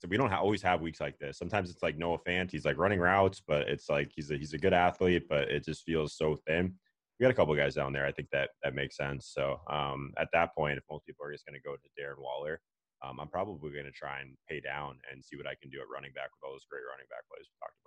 so 0.00 0.08
we 0.08 0.16
don't 0.16 0.30
ha- 0.30 0.40
always 0.40 0.62
have 0.62 0.80
weeks 0.80 1.00
like 1.00 1.18
this. 1.18 1.36
Sometimes 1.38 1.70
it's 1.70 1.82
like 1.82 1.98
Noah 1.98 2.18
Fant, 2.26 2.50
he's 2.50 2.64
like 2.64 2.78
running 2.78 3.00
routes, 3.00 3.42
but 3.46 3.68
it's 3.68 3.88
like 3.90 4.10
he's 4.14 4.30
a 4.30 4.36
he's 4.36 4.54
a 4.54 4.58
good 4.58 4.72
athlete, 4.72 5.24
but 5.28 5.50
it 5.50 5.64
just 5.64 5.84
feels 5.84 6.16
so 6.16 6.36
thin. 6.46 6.74
We 7.18 7.24
got 7.24 7.30
a 7.30 7.34
couple 7.34 7.54
guys 7.54 7.74
down 7.74 7.92
there. 7.92 8.06
I 8.06 8.12
think 8.12 8.28
that 8.32 8.50
that 8.62 8.74
makes 8.74 8.96
sense. 8.96 9.30
So 9.34 9.60
um, 9.68 10.12
at 10.16 10.28
that 10.32 10.54
point, 10.54 10.78
if 10.78 10.84
most 10.90 11.04
people 11.04 11.26
are 11.26 11.32
just 11.32 11.44
going 11.44 11.60
to 11.60 11.68
go 11.68 11.76
to 11.76 11.88
Darren 12.00 12.16
Waller, 12.16 12.60
um, 13.04 13.20
I'm 13.20 13.28
probably 13.28 13.72
going 13.72 13.84
to 13.84 13.92
try 13.92 14.20
and 14.20 14.36
pay 14.48 14.60
down 14.60 14.96
and 15.12 15.24
see 15.24 15.36
what 15.36 15.46
I 15.46 15.56
can 15.60 15.68
do 15.68 15.80
at 15.80 15.92
running 15.92 16.12
back 16.12 16.32
with 16.32 16.44
all 16.44 16.52
those 16.52 16.68
great 16.68 16.84
running 16.88 17.08
back 17.12 17.28
plays 17.28 17.44
we 17.44 17.56
talked. 17.60 17.79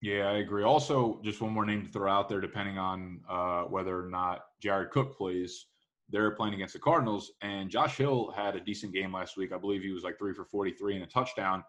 Yeah, 0.00 0.28
I 0.28 0.38
agree. 0.38 0.62
Also, 0.62 1.20
just 1.24 1.40
one 1.40 1.52
more 1.52 1.66
name 1.66 1.82
to 1.84 1.88
throw 1.88 2.10
out 2.10 2.28
there, 2.28 2.40
depending 2.40 2.78
on 2.78 3.20
uh, 3.28 3.62
whether 3.62 3.98
or 3.98 4.08
not 4.08 4.42
Jared 4.62 4.90
Cook 4.90 5.16
plays. 5.16 5.66
They're 6.08 6.30
playing 6.30 6.54
against 6.54 6.72
the 6.72 6.78
Cardinals, 6.78 7.32
and 7.42 7.68
Josh 7.68 7.96
Hill 7.96 8.32
had 8.34 8.56
a 8.56 8.60
decent 8.60 8.94
game 8.94 9.12
last 9.12 9.36
week. 9.36 9.52
I 9.52 9.58
believe 9.58 9.82
he 9.82 9.90
was 9.92 10.04
like 10.04 10.18
three 10.18 10.32
for 10.32 10.44
43 10.44 10.94
and 10.94 11.04
a 11.04 11.06
touchdown. 11.06 11.64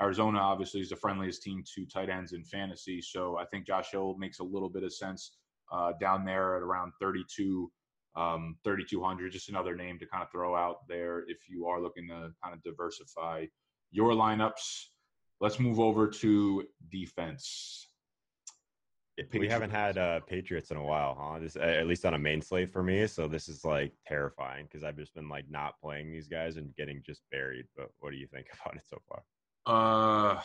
Arizona 0.00 0.38
obviously 0.38 0.80
is 0.80 0.88
the 0.88 0.96
friendliest 0.96 1.42
team 1.42 1.62
to 1.74 1.86
tight 1.86 2.08
ends 2.08 2.32
in 2.32 2.42
fantasy, 2.42 3.00
so 3.00 3.38
I 3.38 3.44
think 3.44 3.66
Josh 3.66 3.90
Hill 3.92 4.16
makes 4.18 4.40
a 4.40 4.44
little 4.44 4.70
bit 4.70 4.82
of 4.82 4.92
sense 4.92 5.36
uh, 5.70 5.92
down 6.00 6.24
there 6.24 6.56
at 6.56 6.62
around 6.62 6.92
32, 7.00 7.70
um, 8.16 8.56
3,200. 8.64 9.30
Just 9.30 9.50
another 9.50 9.76
name 9.76 9.98
to 9.98 10.06
kind 10.06 10.22
of 10.24 10.30
throw 10.32 10.56
out 10.56 10.78
there 10.88 11.24
if 11.28 11.48
you 11.48 11.66
are 11.66 11.80
looking 11.80 12.08
to 12.08 12.30
kind 12.42 12.54
of 12.54 12.62
diversify 12.64 13.44
your 13.92 14.12
lineups. 14.12 14.86
Let's 15.44 15.60
move 15.60 15.78
over 15.78 16.08
to 16.08 16.64
defense. 16.90 17.88
We 19.34 19.46
haven't 19.46 19.72
had 19.72 19.98
uh, 19.98 20.20
Patriots 20.20 20.70
in 20.70 20.78
a 20.78 20.82
while, 20.82 21.14
huh? 21.20 21.38
This 21.38 21.54
at 21.56 21.86
least 21.86 22.06
on 22.06 22.14
a 22.14 22.18
main 22.18 22.40
slate 22.40 22.72
for 22.72 22.82
me. 22.82 23.06
So 23.06 23.28
this 23.28 23.46
is 23.46 23.62
like 23.62 23.92
terrifying 24.06 24.64
because 24.64 24.84
I've 24.84 24.96
just 24.96 25.14
been 25.14 25.28
like 25.28 25.44
not 25.50 25.78
playing 25.82 26.10
these 26.10 26.28
guys 26.28 26.56
and 26.56 26.74
getting 26.76 27.02
just 27.04 27.20
buried. 27.30 27.66
But 27.76 27.90
what 27.98 28.12
do 28.12 28.16
you 28.16 28.26
think 28.26 28.46
about 28.64 28.76
it 28.76 28.86
so 28.88 28.96
far? 29.06 29.22
Uh, 29.66 30.40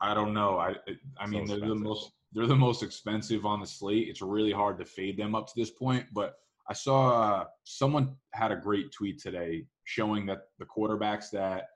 I 0.00 0.12
don't 0.12 0.34
know. 0.34 0.58
I 0.58 0.74
I 1.16 1.28
mean 1.28 1.46
so 1.46 1.56
they're 1.56 1.68
the 1.68 1.76
most 1.76 2.10
they're 2.32 2.48
the 2.48 2.56
most 2.56 2.82
expensive 2.82 3.46
on 3.46 3.60
the 3.60 3.66
slate. 3.66 4.08
It's 4.08 4.22
really 4.22 4.50
hard 4.50 4.76
to 4.78 4.84
fade 4.84 5.16
them 5.16 5.36
up 5.36 5.46
to 5.46 5.52
this 5.54 5.70
point. 5.70 6.06
But 6.12 6.34
I 6.68 6.72
saw 6.72 7.22
uh, 7.22 7.44
someone 7.62 8.16
had 8.32 8.50
a 8.50 8.56
great 8.56 8.90
tweet 8.90 9.20
today 9.20 9.66
showing 9.84 10.26
that 10.26 10.48
the 10.58 10.64
quarterbacks 10.64 11.30
that 11.30 11.68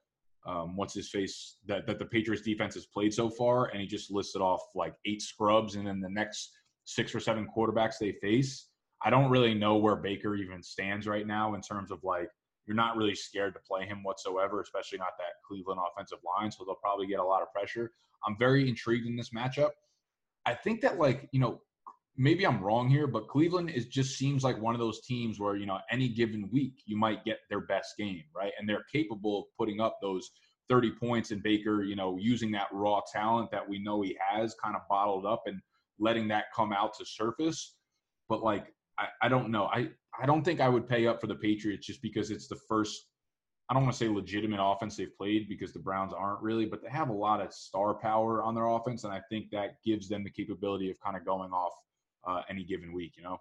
um, 0.46 0.76
what's 0.76 0.94
his 0.94 1.08
face 1.10 1.56
that 1.66 1.86
that 1.86 1.98
the 1.98 2.04
Patriots 2.04 2.42
defense 2.42 2.74
has 2.74 2.86
played 2.86 3.12
so 3.12 3.28
far, 3.28 3.66
and 3.66 3.80
he 3.80 3.86
just 3.86 4.10
listed 4.10 4.42
off 4.42 4.60
like 4.74 4.94
eight 5.04 5.22
scrubs, 5.22 5.76
and 5.76 5.86
then 5.86 6.00
the 6.00 6.08
next 6.08 6.52
six 6.84 7.14
or 7.14 7.20
seven 7.20 7.46
quarterbacks 7.54 7.98
they 8.00 8.12
face. 8.12 8.68
I 9.04 9.10
don't 9.10 9.30
really 9.30 9.54
know 9.54 9.76
where 9.76 9.94
Baker 9.96 10.34
even 10.34 10.62
stands 10.62 11.06
right 11.06 11.26
now 11.26 11.54
in 11.54 11.60
terms 11.60 11.90
of 11.90 12.02
like 12.02 12.28
you're 12.66 12.76
not 12.76 12.96
really 12.96 13.14
scared 13.14 13.54
to 13.54 13.60
play 13.60 13.86
him 13.86 14.02
whatsoever, 14.02 14.60
especially 14.60 14.98
not 14.98 15.16
that 15.18 15.34
Cleveland 15.46 15.80
offensive 15.90 16.18
line. 16.24 16.50
So 16.50 16.64
they'll 16.64 16.74
probably 16.76 17.06
get 17.06 17.20
a 17.20 17.24
lot 17.24 17.42
of 17.42 17.52
pressure. 17.52 17.92
I'm 18.26 18.36
very 18.38 18.68
intrigued 18.68 19.06
in 19.06 19.16
this 19.16 19.30
matchup. 19.30 19.70
I 20.46 20.54
think 20.54 20.80
that 20.80 20.98
like 20.98 21.28
you 21.32 21.40
know 21.40 21.60
maybe 22.18 22.44
I'm 22.44 22.60
wrong 22.60 22.90
here, 22.90 23.06
but 23.06 23.28
Cleveland 23.28 23.70
is 23.70 23.86
just 23.86 24.18
seems 24.18 24.42
like 24.42 24.60
one 24.60 24.74
of 24.74 24.80
those 24.80 25.00
teams 25.02 25.38
where, 25.38 25.56
you 25.56 25.66
know, 25.66 25.78
any 25.90 26.08
given 26.08 26.50
week 26.52 26.82
you 26.84 26.96
might 26.96 27.24
get 27.24 27.38
their 27.48 27.60
best 27.60 27.96
game, 27.96 28.24
right? 28.34 28.52
And 28.58 28.68
they're 28.68 28.84
capable 28.92 29.38
of 29.38 29.44
putting 29.56 29.80
up 29.80 29.98
those 30.02 30.30
30 30.68 30.90
points 31.00 31.30
and 31.30 31.42
Baker, 31.42 31.84
you 31.84 31.94
know, 31.94 32.18
using 32.18 32.50
that 32.52 32.66
raw 32.72 33.00
talent 33.10 33.50
that 33.52 33.66
we 33.66 33.78
know 33.78 34.02
he 34.02 34.18
has 34.20 34.54
kind 34.62 34.74
of 34.74 34.82
bottled 34.90 35.24
up 35.24 35.44
and 35.46 35.60
letting 36.00 36.26
that 36.28 36.46
come 36.54 36.72
out 36.72 36.92
to 36.98 37.06
surface. 37.06 37.76
But 38.28 38.42
like 38.42 38.66
I, 38.98 39.06
I 39.22 39.28
don't 39.28 39.50
know. 39.50 39.66
I, 39.66 39.88
I 40.20 40.26
don't 40.26 40.44
think 40.44 40.60
I 40.60 40.68
would 40.68 40.88
pay 40.88 41.06
up 41.06 41.20
for 41.20 41.28
the 41.28 41.36
Patriots 41.36 41.86
just 41.86 42.02
because 42.02 42.32
it's 42.32 42.48
the 42.48 42.58
first 42.68 43.06
I 43.70 43.74
don't 43.74 43.82
want 43.82 43.94
to 43.94 43.98
say 43.98 44.08
legitimate 44.08 44.60
offense 44.62 44.96
they've 44.96 45.14
played 45.16 45.46
because 45.46 45.74
the 45.74 45.78
Browns 45.78 46.14
aren't 46.14 46.40
really, 46.40 46.64
but 46.64 46.82
they 46.82 46.88
have 46.88 47.10
a 47.10 47.12
lot 47.12 47.42
of 47.42 47.52
star 47.52 47.92
power 47.92 48.42
on 48.42 48.54
their 48.54 48.66
offense, 48.66 49.04
and 49.04 49.12
I 49.12 49.20
think 49.28 49.50
that 49.50 49.76
gives 49.84 50.08
them 50.08 50.24
the 50.24 50.30
capability 50.30 50.90
of 50.90 50.98
kind 51.00 51.18
of 51.18 51.26
going 51.26 51.52
off 51.52 51.74
uh, 52.28 52.42
any 52.48 52.64
given 52.64 52.92
week, 52.92 53.14
you 53.16 53.22
know? 53.22 53.40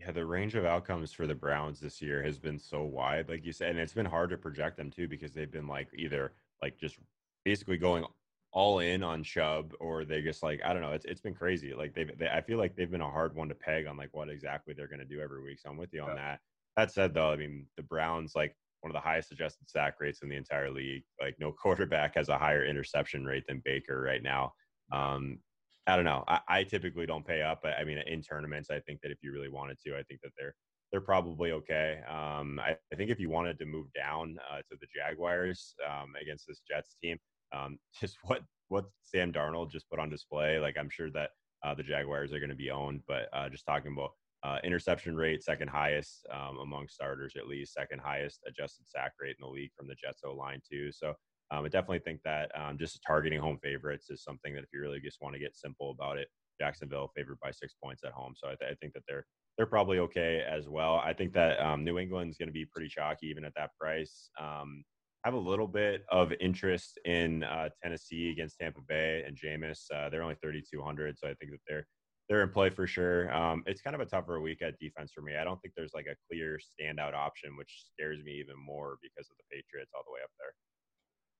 Yeah, 0.00 0.12
the 0.12 0.24
range 0.24 0.54
of 0.54 0.64
outcomes 0.64 1.12
for 1.12 1.26
the 1.26 1.34
Browns 1.34 1.80
this 1.80 2.00
year 2.00 2.22
has 2.22 2.38
been 2.38 2.58
so 2.58 2.84
wide, 2.84 3.28
like 3.28 3.44
you 3.44 3.52
said, 3.52 3.70
and 3.70 3.78
it's 3.78 3.94
been 3.94 4.06
hard 4.06 4.30
to 4.30 4.36
project 4.36 4.76
them 4.76 4.90
too 4.90 5.08
because 5.08 5.32
they've 5.32 5.50
been 5.50 5.66
like 5.66 5.88
either 5.96 6.32
like 6.62 6.78
just 6.78 6.98
basically 7.44 7.78
going 7.78 8.04
all 8.52 8.78
in 8.78 9.02
on 9.02 9.24
Chubb, 9.24 9.74
or 9.80 10.04
they 10.04 10.22
just 10.22 10.42
like 10.42 10.60
I 10.64 10.72
don't 10.72 10.82
know. 10.82 10.92
It's 10.92 11.04
it's 11.04 11.20
been 11.20 11.34
crazy. 11.34 11.74
Like 11.74 11.94
they've 11.94 12.16
they, 12.16 12.28
I 12.28 12.40
feel 12.40 12.58
like 12.58 12.76
they've 12.76 12.90
been 12.90 13.00
a 13.00 13.10
hard 13.10 13.34
one 13.34 13.48
to 13.48 13.54
peg 13.56 13.86
on 13.86 13.96
like 13.96 14.10
what 14.12 14.28
exactly 14.28 14.72
they're 14.72 14.86
going 14.86 15.00
to 15.00 15.04
do 15.04 15.20
every 15.20 15.42
week. 15.42 15.58
So 15.58 15.68
I'm 15.68 15.76
with 15.76 15.92
you 15.92 16.02
on 16.02 16.10
yeah. 16.10 16.14
that. 16.14 16.40
That 16.76 16.92
said, 16.92 17.12
though, 17.12 17.32
I 17.32 17.36
mean 17.36 17.66
the 17.76 17.82
Browns 17.82 18.34
like 18.36 18.54
one 18.80 18.90
of 18.90 18.94
the 18.94 19.06
highest 19.06 19.32
adjusted 19.32 19.68
sack 19.68 19.96
rates 20.00 20.22
in 20.22 20.28
the 20.28 20.36
entire 20.36 20.70
league. 20.70 21.02
Like 21.20 21.34
no 21.40 21.50
quarterback 21.62 22.14
has 22.14 22.28
a 22.28 22.38
higher 22.38 22.64
interception 22.64 23.24
rate 23.24 23.46
than 23.48 23.62
Baker 23.64 24.00
right 24.00 24.22
now. 24.22 24.52
Um, 24.92 25.40
I 25.88 25.96
don't 25.96 26.04
know. 26.04 26.22
I, 26.28 26.40
I 26.48 26.64
typically 26.64 27.06
don't 27.06 27.26
pay 27.26 27.40
up. 27.40 27.64
I, 27.64 27.80
I 27.80 27.84
mean, 27.84 27.98
in 28.06 28.20
tournaments, 28.22 28.70
I 28.70 28.78
think 28.80 29.00
that 29.00 29.10
if 29.10 29.18
you 29.22 29.32
really 29.32 29.48
wanted 29.48 29.78
to, 29.86 29.96
I 29.96 30.02
think 30.02 30.20
that 30.22 30.32
they're 30.38 30.54
they're 30.92 31.00
probably 31.00 31.52
okay. 31.52 32.00
Um, 32.08 32.60
I, 32.60 32.76
I, 32.92 32.96
think 32.96 33.10
if 33.10 33.20
you 33.20 33.28
wanted 33.28 33.58
to 33.58 33.66
move 33.66 33.86
down 33.94 34.36
uh, 34.50 34.58
to 34.58 34.76
the 34.80 34.86
Jaguars 34.94 35.74
um, 35.86 36.14
against 36.20 36.46
this 36.46 36.60
Jets 36.68 36.96
team, 37.02 37.18
um, 37.54 37.78
just 38.00 38.18
what 38.24 38.42
what 38.68 38.84
Sam 39.04 39.32
Darnold 39.32 39.70
just 39.70 39.88
put 39.88 39.98
on 39.98 40.10
display, 40.10 40.58
like 40.58 40.76
I'm 40.78 40.90
sure 40.90 41.10
that 41.12 41.30
uh, 41.64 41.74
the 41.74 41.82
Jaguars 41.82 42.32
are 42.32 42.38
going 42.38 42.50
to 42.50 42.56
be 42.56 42.70
owned. 42.70 43.00
But 43.08 43.28
uh, 43.32 43.48
just 43.48 43.64
talking 43.66 43.92
about 43.92 44.10
uh, 44.44 44.58
interception 44.62 45.16
rate, 45.16 45.42
second 45.42 45.68
highest 45.68 46.26
um, 46.32 46.58
among 46.58 46.88
starters, 46.88 47.34
at 47.36 47.48
least 47.48 47.72
second 47.72 48.00
highest 48.00 48.40
adjusted 48.46 48.86
sack 48.88 49.12
rate 49.20 49.36
in 49.38 49.46
the 49.46 49.48
league 49.48 49.72
from 49.76 49.88
the 49.88 49.94
Jets 49.94 50.20
O 50.24 50.32
line 50.32 50.60
too. 50.70 50.92
So 50.92 51.14
um, 51.50 51.64
I 51.64 51.68
definitely 51.68 52.00
think 52.00 52.20
that 52.24 52.50
um, 52.58 52.78
just 52.78 53.00
targeting 53.06 53.40
home 53.40 53.58
favorites 53.62 54.10
is 54.10 54.22
something 54.22 54.54
that 54.54 54.64
if 54.64 54.68
you 54.72 54.80
really 54.80 55.00
just 55.00 55.20
want 55.20 55.34
to 55.34 55.40
get 55.40 55.56
simple 55.56 55.90
about 55.90 56.18
it, 56.18 56.28
Jacksonville 56.60 57.10
favored 57.16 57.38
by 57.40 57.50
six 57.50 57.74
points 57.82 58.02
at 58.04 58.12
home. 58.12 58.34
So 58.36 58.48
I, 58.48 58.54
th- 58.56 58.70
I 58.70 58.74
think 58.80 58.92
that 58.94 59.02
they're 59.08 59.24
they're 59.56 59.66
probably 59.66 59.98
okay 59.98 60.44
as 60.48 60.68
well. 60.68 61.02
I 61.04 61.12
think 61.12 61.32
that 61.32 61.58
um, 61.58 61.82
New 61.84 61.98
England's 61.98 62.38
going 62.38 62.48
to 62.48 62.52
be 62.52 62.64
pretty 62.64 62.88
chalky 62.88 63.26
even 63.26 63.44
at 63.44 63.54
that 63.56 63.70
price. 63.78 64.30
Um, 64.40 64.84
I 65.24 65.28
have 65.28 65.34
a 65.34 65.38
little 65.38 65.66
bit 65.66 66.04
of 66.12 66.32
interest 66.40 66.98
in 67.04 67.42
uh, 67.42 67.70
Tennessee 67.82 68.30
against 68.30 68.58
Tampa 68.58 68.80
Bay 68.86 69.24
and 69.26 69.36
Jameis. 69.36 69.80
Uh, 69.92 70.08
they're 70.08 70.22
only 70.22 70.36
3,200, 70.40 71.18
so 71.18 71.26
I 71.26 71.34
think 71.34 71.50
that 71.50 71.60
they're 71.66 71.86
they're 72.28 72.42
in 72.42 72.50
play 72.50 72.68
for 72.68 72.86
sure. 72.86 73.32
Um, 73.34 73.62
it's 73.66 73.80
kind 73.80 73.94
of 73.94 74.02
a 74.02 74.06
tougher 74.06 74.38
week 74.40 74.60
at 74.60 74.78
defense 74.78 75.12
for 75.14 75.22
me. 75.22 75.34
I 75.36 75.44
don't 75.44 75.58
think 75.62 75.72
there's 75.74 75.94
like 75.94 76.06
a 76.06 76.16
clear 76.28 76.60
standout 76.60 77.14
option, 77.14 77.56
which 77.56 77.86
scares 77.94 78.22
me 78.22 78.32
even 78.32 78.56
more 78.58 78.98
because 79.02 79.30
of 79.30 79.36
the 79.38 79.44
Patriots 79.50 79.92
all 79.94 80.04
the 80.06 80.12
way 80.12 80.20
up 80.22 80.30
there. 80.38 80.52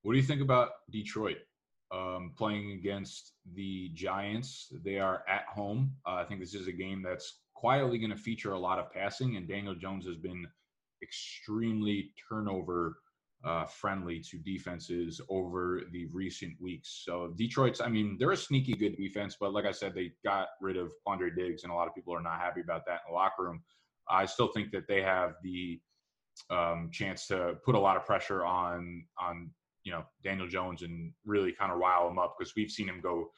What 0.02 0.12
do 0.12 0.18
you 0.18 0.24
think 0.24 0.40
about 0.40 0.70
Detroit 0.90 1.38
um, 1.92 2.32
playing 2.36 2.72
against 2.72 3.32
the 3.54 3.90
Giants? 3.94 4.72
They 4.84 4.98
are 4.98 5.22
at 5.28 5.44
home. 5.52 5.92
Uh, 6.06 6.14
I 6.14 6.24
think 6.24 6.40
this 6.40 6.54
is 6.54 6.68
a 6.68 6.72
game 6.72 7.02
that's 7.02 7.40
quietly 7.54 7.98
going 7.98 8.10
to 8.10 8.16
feature 8.16 8.52
a 8.52 8.58
lot 8.58 8.78
of 8.78 8.92
passing, 8.92 9.36
and 9.36 9.48
Daniel 9.48 9.74
Jones 9.74 10.06
has 10.06 10.16
been 10.16 10.46
extremely 11.02 12.12
turnover 12.28 12.98
uh, 13.44 13.64
friendly 13.66 14.20
to 14.20 14.38
defenses 14.38 15.20
over 15.28 15.82
the 15.92 16.06
recent 16.12 16.54
weeks. 16.60 17.02
So 17.04 17.34
Detroit's, 17.36 17.80
I 17.80 17.88
mean, 17.88 18.16
they're 18.18 18.32
a 18.32 18.36
sneaky 18.36 18.74
good 18.74 18.96
defense, 18.96 19.36
but 19.38 19.52
like 19.52 19.64
I 19.64 19.72
said, 19.72 19.94
they 19.94 20.12
got 20.24 20.48
rid 20.60 20.76
of 20.76 20.92
Quandre 21.06 21.34
Diggs, 21.34 21.62
and 21.62 21.72
a 21.72 21.74
lot 21.74 21.88
of 21.88 21.94
people 21.94 22.14
are 22.14 22.22
not 22.22 22.38
happy 22.38 22.60
about 22.60 22.84
that 22.86 23.00
in 23.06 23.12
the 23.12 23.14
locker 23.14 23.44
room. 23.44 23.62
I 24.10 24.26
still 24.26 24.48
think 24.48 24.72
that 24.72 24.88
they 24.88 25.02
have 25.02 25.34
the 25.42 25.80
um, 26.50 26.90
chance 26.92 27.26
to 27.28 27.54
put 27.64 27.74
a 27.74 27.78
lot 27.78 27.96
of 27.96 28.06
pressure 28.06 28.44
on 28.44 29.04
on 29.20 29.50
you 29.84 29.92
know 29.92 30.04
Daniel 30.22 30.48
Jones 30.48 30.82
and 30.82 31.12
really 31.24 31.52
kind 31.52 31.72
of 31.72 31.78
rile 31.78 32.08
him 32.08 32.18
up 32.18 32.36
because 32.38 32.54
we've 32.56 32.70
seen 32.70 32.88
him 32.88 33.00
go 33.00 33.30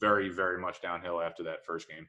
very 0.00 0.28
very 0.28 0.58
much 0.58 0.82
downhill 0.82 1.20
after 1.20 1.42
that 1.44 1.64
first 1.66 1.88
game. 1.88 2.08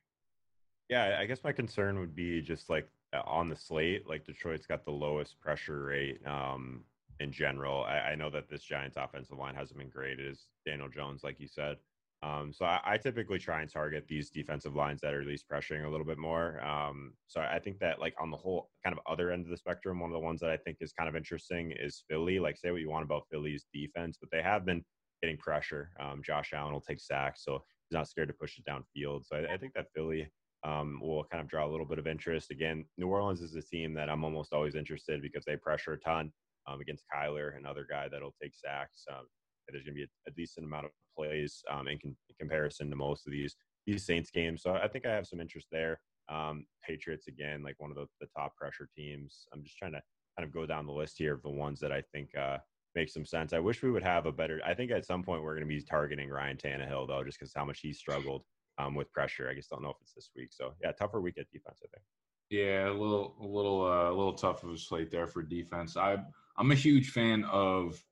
Yeah, 0.89 1.17
I 1.19 1.25
guess 1.25 1.43
my 1.43 1.51
concern 1.51 1.99
would 1.99 2.15
be 2.15 2.41
just 2.41 2.69
like 2.69 2.89
on 3.25 3.49
the 3.49 3.55
slate, 3.55 4.07
like 4.07 4.25
Detroit's 4.25 4.65
got 4.65 4.85
the 4.85 4.91
lowest 4.91 5.39
pressure 5.39 5.83
rate 5.85 6.19
um, 6.25 6.83
in 7.19 7.31
general. 7.31 7.83
I, 7.83 8.11
I, 8.11 8.15
know 8.15 8.29
that 8.29 8.49
this 8.49 8.61
Giants 8.61 8.97
offensive 8.97 9.37
line 9.37 9.55
hasn't 9.55 9.79
been 9.79 9.89
great. 9.89 10.19
It 10.19 10.25
is 10.25 10.45
Daniel 10.65 10.89
Jones, 10.89 11.23
like 11.23 11.39
you 11.39 11.47
said. 11.47 11.77
Um, 12.22 12.51
so 12.53 12.65
I, 12.65 12.80
I, 12.84 12.97
typically 12.97 13.39
try 13.39 13.61
and 13.61 13.72
target 13.72 14.03
these 14.09 14.30
defensive 14.30 14.76
lines 14.76 14.99
that 15.01 15.13
are 15.13 15.22
at 15.22 15.28
least 15.28 15.45
pressuring 15.49 15.86
a 15.86 15.89
little 15.89 16.05
bit 16.05 16.17
more. 16.17 16.61
Um, 16.61 17.13
so 17.28 17.39
I 17.39 17.59
think 17.59 17.80
that 17.80 17.99
like 17.99 18.13
on 18.20 18.30
the 18.30 18.36
whole 18.36 18.70
kind 18.84 18.93
of 18.93 19.01
other 19.09 19.32
end 19.32 19.45
of 19.45 19.49
the 19.49 19.55
spectrum, 19.57 20.01
one 20.01 20.09
of 20.09 20.13
the 20.13 20.20
ones 20.20 20.41
that 20.41 20.49
I 20.49 20.57
think 20.57 20.78
is 20.82 20.91
kind 20.91 21.07
of 21.07 21.15
interesting 21.15 21.72
is 21.80 22.03
Philly. 22.09 22.39
Like 22.39 22.57
say 22.57 22.72
what 22.72 22.82
you 22.82 22.89
want 22.89 23.05
about 23.05 23.28
Philly's 23.32 23.65
defense, 23.74 24.17
but 24.20 24.30
they 24.32 24.41
have 24.41 24.65
been 24.65 24.84
getting 25.22 25.38
pressure. 25.38 25.91
Um, 25.97 26.22
Josh 26.22 26.51
Allen 26.53 26.74
will 26.74 26.82
take 26.82 26.99
sacks, 26.99 27.45
so 27.45 27.63
he's 27.88 27.95
not 27.95 28.09
scared 28.09 28.28
to 28.28 28.34
push 28.34 28.57
it 28.57 28.65
downfield. 28.70 29.26
So 29.26 29.38
I, 29.38 29.53
I 29.53 29.57
think 29.57 29.74
that 29.76 29.88
Philly 29.95 30.30
um, 30.65 30.99
will 31.01 31.24
kind 31.24 31.41
of 31.41 31.47
draw 31.47 31.65
a 31.65 31.72
little 31.72 31.86
bit 31.86 31.99
of 31.99 32.07
interest. 32.07 32.51
Again, 32.51 32.84
New 32.97 33.07
Orleans 33.07 33.41
is 33.41 33.55
a 33.55 33.61
team 33.61 33.93
that 33.93 34.09
I'm 34.09 34.26
almost 34.26 34.51
always 34.51 34.76
interested 34.76 35.22
because 35.22 35.45
they 35.45 35.55
pressure 35.55 35.93
a 35.93 35.99
ton 35.99 36.34
um, 36.67 36.82
against 36.82 37.05
Kyler, 37.15 37.57
another 37.57 37.88
guy 37.89 38.07
that'll 38.09 38.36
take 38.41 38.53
sacks. 38.55 39.05
Um, 39.09 39.26
there's 39.72 39.84
going 39.84 39.95
to 39.95 39.99
be 39.99 40.03
a, 40.03 40.30
a, 40.30 40.32
decent 40.34 40.65
amount 40.65 40.86
of 40.86 40.91
plays 41.20 41.63
um, 41.72 41.88
in, 41.88 41.99
con- 41.99 42.15
in, 42.30 42.36
comparison 42.39 42.89
to 42.89 42.95
most 42.95 43.28
of 43.28 43.34
these 43.34 43.55
these 43.86 44.05
Saints 44.05 44.30
games. 44.30 44.61
So 44.61 44.74
I 44.74 44.88
think 44.88 45.05
I 45.05 45.13
have 45.13 45.28
some 45.28 45.39
interest 45.39 45.67
there. 45.72 45.99
Um, 46.30 46.65
Patriots 46.86 47.28
again, 47.28 47.63
like 47.63 47.76
one 47.80 47.89
of 47.89 47.95
the, 47.95 48.05
the, 48.20 48.28
top 48.38 48.55
pressure 48.55 48.88
teams. 48.95 49.47
I'm 49.51 49.63
just 49.63 49.78
trying 49.78 49.93
to 49.93 50.01
kind 50.38 50.47
of 50.47 50.53
go 50.53 50.67
down 50.67 50.86
the 50.86 50.91
list 50.91 51.15
here 51.17 51.34
of 51.34 51.41
the 51.41 51.49
ones 51.49 51.80
that 51.80 51.91
I 51.91 52.03
think 52.13 52.30
uh, 52.38 52.57
make 52.93 53.09
some 53.09 53.26
sense. 53.26 53.51
I 53.51 53.59
wish 53.59 53.82
we 53.82 53.89
would 53.89 54.03
have 54.03 54.28
a 54.28 54.32
better. 54.32 54.61
I 54.63 54.76
think 54.76 54.91
at 54.91 55.05
some 55.05 55.24
point 55.24 55.41
we're 55.41 55.55
going 55.55 55.67
to 55.67 55.76
be 55.76 55.82
targeting 55.82 56.30
Ryan 56.30 56.57
Tannehill 56.57 57.07
though, 57.07 57.24
just 57.24 57.39
because 57.39 57.53
how 57.55 57.65
much 57.65 57.80
he 57.80 57.93
struggled 57.93 58.43
um, 58.78 58.93
with 58.93 59.11
pressure. 59.11 59.49
I 59.49 59.55
just 59.55 59.70
don't 59.70 59.82
know 59.82 59.89
if 59.89 59.97
it's 60.01 60.13
this 60.13 60.30
week. 60.36 60.49
So 60.51 60.74
yeah, 60.84 60.91
tougher 60.91 61.20
week 61.20 61.39
at 61.39 61.49
defense. 61.51 61.80
I 61.84 61.88
think. 61.93 62.03
Yeah, 62.51 62.89
a 62.89 62.93
little, 62.93 63.36
a 63.41 63.45
little, 63.45 63.86
uh, 63.86 64.09
a 64.09 64.15
little 64.15 64.34
tough 64.34 64.63
of 64.63 64.72
a 64.72 64.78
slate 64.78 65.11
there 65.11 65.28
for 65.28 65.43
defense. 65.43 65.97
I 65.97 66.17
I'm 66.57 66.72
a 66.72 66.76
huge 66.76 67.11
fan 67.11 67.43
of 67.45 68.03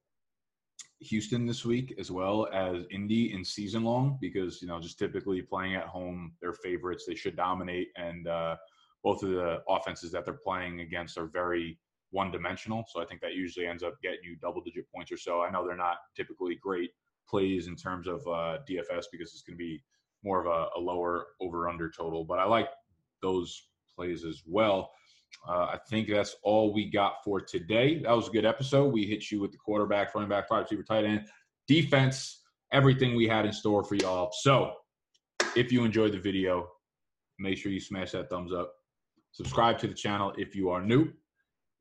Houston 1.00 1.46
this 1.46 1.64
week 1.64 1.96
as 2.00 2.12
well 2.12 2.48
as 2.52 2.86
Indy 2.92 3.34
in 3.34 3.46
season 3.46 3.84
long 3.84 4.18
because 4.20 4.62
you 4.62 4.68
know 4.68 4.80
just 4.80 4.98
typically 4.98 5.42
playing 5.42 5.76
at 5.76 5.86
home, 5.86 6.34
they're 6.42 6.54
favorites. 6.54 7.06
They 7.08 7.16
should 7.16 7.36
dominate, 7.36 7.90
and 7.96 8.28
uh, 8.28 8.56
both 9.04 9.24
of 9.24 9.30
the 9.30 9.62
offenses 9.70 10.12
that 10.12 10.26
they're 10.26 10.40
playing 10.44 10.82
against 10.82 11.18
are 11.18 11.28
very 11.28 11.78
one 12.12 12.32
dimensional. 12.32 12.86
So 12.88 13.02
I 13.02 13.06
think 13.06 13.22
that 13.22 13.34
usually 13.34 13.68
ends 13.68 13.84
up 13.84 14.02
getting 14.02 14.20
you 14.24 14.38
double 14.38 14.62
digit 14.62 14.86
points 14.94 15.12
or 15.12 15.18
so. 15.18 15.42
I 15.42 15.52
know 15.52 15.66
they're 15.66 15.76
not 15.76 15.98
typically 16.16 16.56
great 16.56 16.92
plays 17.30 17.68
in 17.68 17.76
terms 17.76 18.08
of 18.08 18.22
uh, 18.28 18.60
DFS 18.68 19.06
because 19.12 19.34
it's 19.34 19.44
going 19.44 19.58
to 19.58 19.64
be 19.64 19.84
more 20.24 20.40
of 20.40 20.48
a, 20.48 20.80
a 20.80 20.80
lower 20.80 21.28
over 21.42 21.70
under 21.70 21.90
total, 21.90 22.24
but 22.24 22.40
I 22.40 22.46
like 22.46 22.70
those 23.22 23.68
plays 23.96 24.26
as 24.26 24.44
well. 24.46 24.92
Uh, 25.48 25.66
I 25.74 25.80
think 25.90 26.10
that's 26.10 26.36
all 26.44 26.74
we 26.74 26.90
got 26.90 27.24
for 27.24 27.42
today. 27.42 28.02
That 28.04 28.16
was 28.16 28.28
a 28.28 28.32
good 28.32 28.46
episode. 28.46 28.94
We 28.94 29.06
hit 29.06 29.32
you 29.32 29.40
with 29.40 29.52
the 29.52 29.58
quarterback, 29.58 30.14
running 30.14 30.30
back, 30.30 30.48
five 30.48 30.64
receiver, 30.64 30.84
tight 30.84 31.06
end, 31.06 31.26
defense, 31.68 32.42
everything 32.72 33.16
we 33.16 33.28
had 33.28 33.46
in 33.46 33.54
store 33.54 33.84
for 33.84 33.96
y'all. 33.96 34.32
So 34.42 34.74
if 35.56 35.72
you 35.72 35.84
enjoyed 35.84 36.14
the 36.14 36.20
video, 36.20 36.68
make 37.40 37.58
sure 37.58 37.72
you 37.72 37.80
smash 37.80 38.12
that 38.12 38.30
thumbs 38.30 38.54
up. 38.54 38.74
Subscribe 39.32 39.78
to 39.80 39.88
the 39.88 39.94
channel 39.94 40.34
if 40.38 40.56
you 40.56 40.70
are 40.70 40.82
new. 40.82 41.12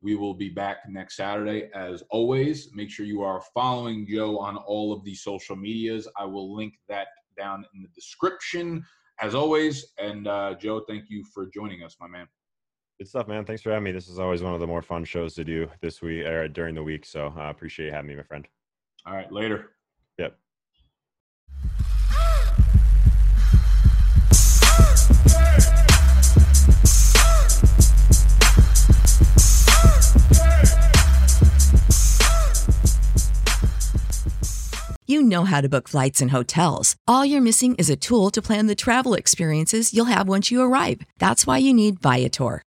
We 0.02 0.14
will 0.14 0.34
be 0.34 0.50
back 0.50 0.78
next 0.88 1.16
Saturday. 1.16 1.70
As 1.74 2.02
always, 2.10 2.70
make 2.74 2.90
sure 2.90 3.06
you 3.06 3.22
are 3.22 3.42
following 3.54 4.06
Joe 4.06 4.38
on 4.38 4.56
all 4.56 4.92
of 4.92 5.02
the 5.04 5.14
social 5.14 5.56
medias. 5.56 6.06
I 6.18 6.24
will 6.24 6.54
link 6.54 6.74
that 6.88 7.08
down 7.36 7.64
in 7.74 7.82
the 7.82 7.88
description 7.88 8.84
as 9.20 9.34
always. 9.34 9.92
And 9.98 10.28
uh, 10.28 10.54
Joe, 10.54 10.84
thank 10.86 11.04
you 11.08 11.24
for 11.32 11.46
joining 11.46 11.82
us, 11.82 11.96
my 11.98 12.06
man. 12.06 12.26
Good 12.98 13.08
stuff, 13.08 13.28
man. 13.28 13.44
Thanks 13.44 13.60
for 13.60 13.70
having 13.70 13.84
me. 13.84 13.92
This 13.92 14.08
is 14.08 14.18
always 14.18 14.42
one 14.42 14.54
of 14.54 14.60
the 14.60 14.66
more 14.66 14.80
fun 14.80 15.04
shows 15.04 15.34
to 15.34 15.44
do 15.44 15.68
this 15.82 16.00
week 16.00 16.24
or 16.24 16.48
during 16.48 16.74
the 16.74 16.82
week. 16.82 17.04
So 17.04 17.30
I 17.36 17.48
uh, 17.48 17.50
appreciate 17.50 17.86
you 17.86 17.92
having 17.92 18.08
me, 18.08 18.16
my 18.16 18.22
friend. 18.22 18.48
All 19.04 19.12
right, 19.12 19.30
later. 19.30 19.72
Yep. 20.18 20.38
You 35.08 35.22
know 35.22 35.44
how 35.44 35.60
to 35.60 35.68
book 35.68 35.88
flights 35.88 36.22
and 36.22 36.30
hotels. 36.30 36.96
All 37.06 37.24
you're 37.24 37.42
missing 37.42 37.74
is 37.76 37.90
a 37.90 37.96
tool 37.96 38.30
to 38.30 38.40
plan 38.40 38.66
the 38.66 38.74
travel 38.74 39.12
experiences 39.12 39.92
you'll 39.92 40.06
have 40.06 40.28
once 40.28 40.50
you 40.50 40.62
arrive. 40.62 41.02
That's 41.18 41.46
why 41.46 41.58
you 41.58 41.74
need 41.74 42.00
Viator. 42.00 42.62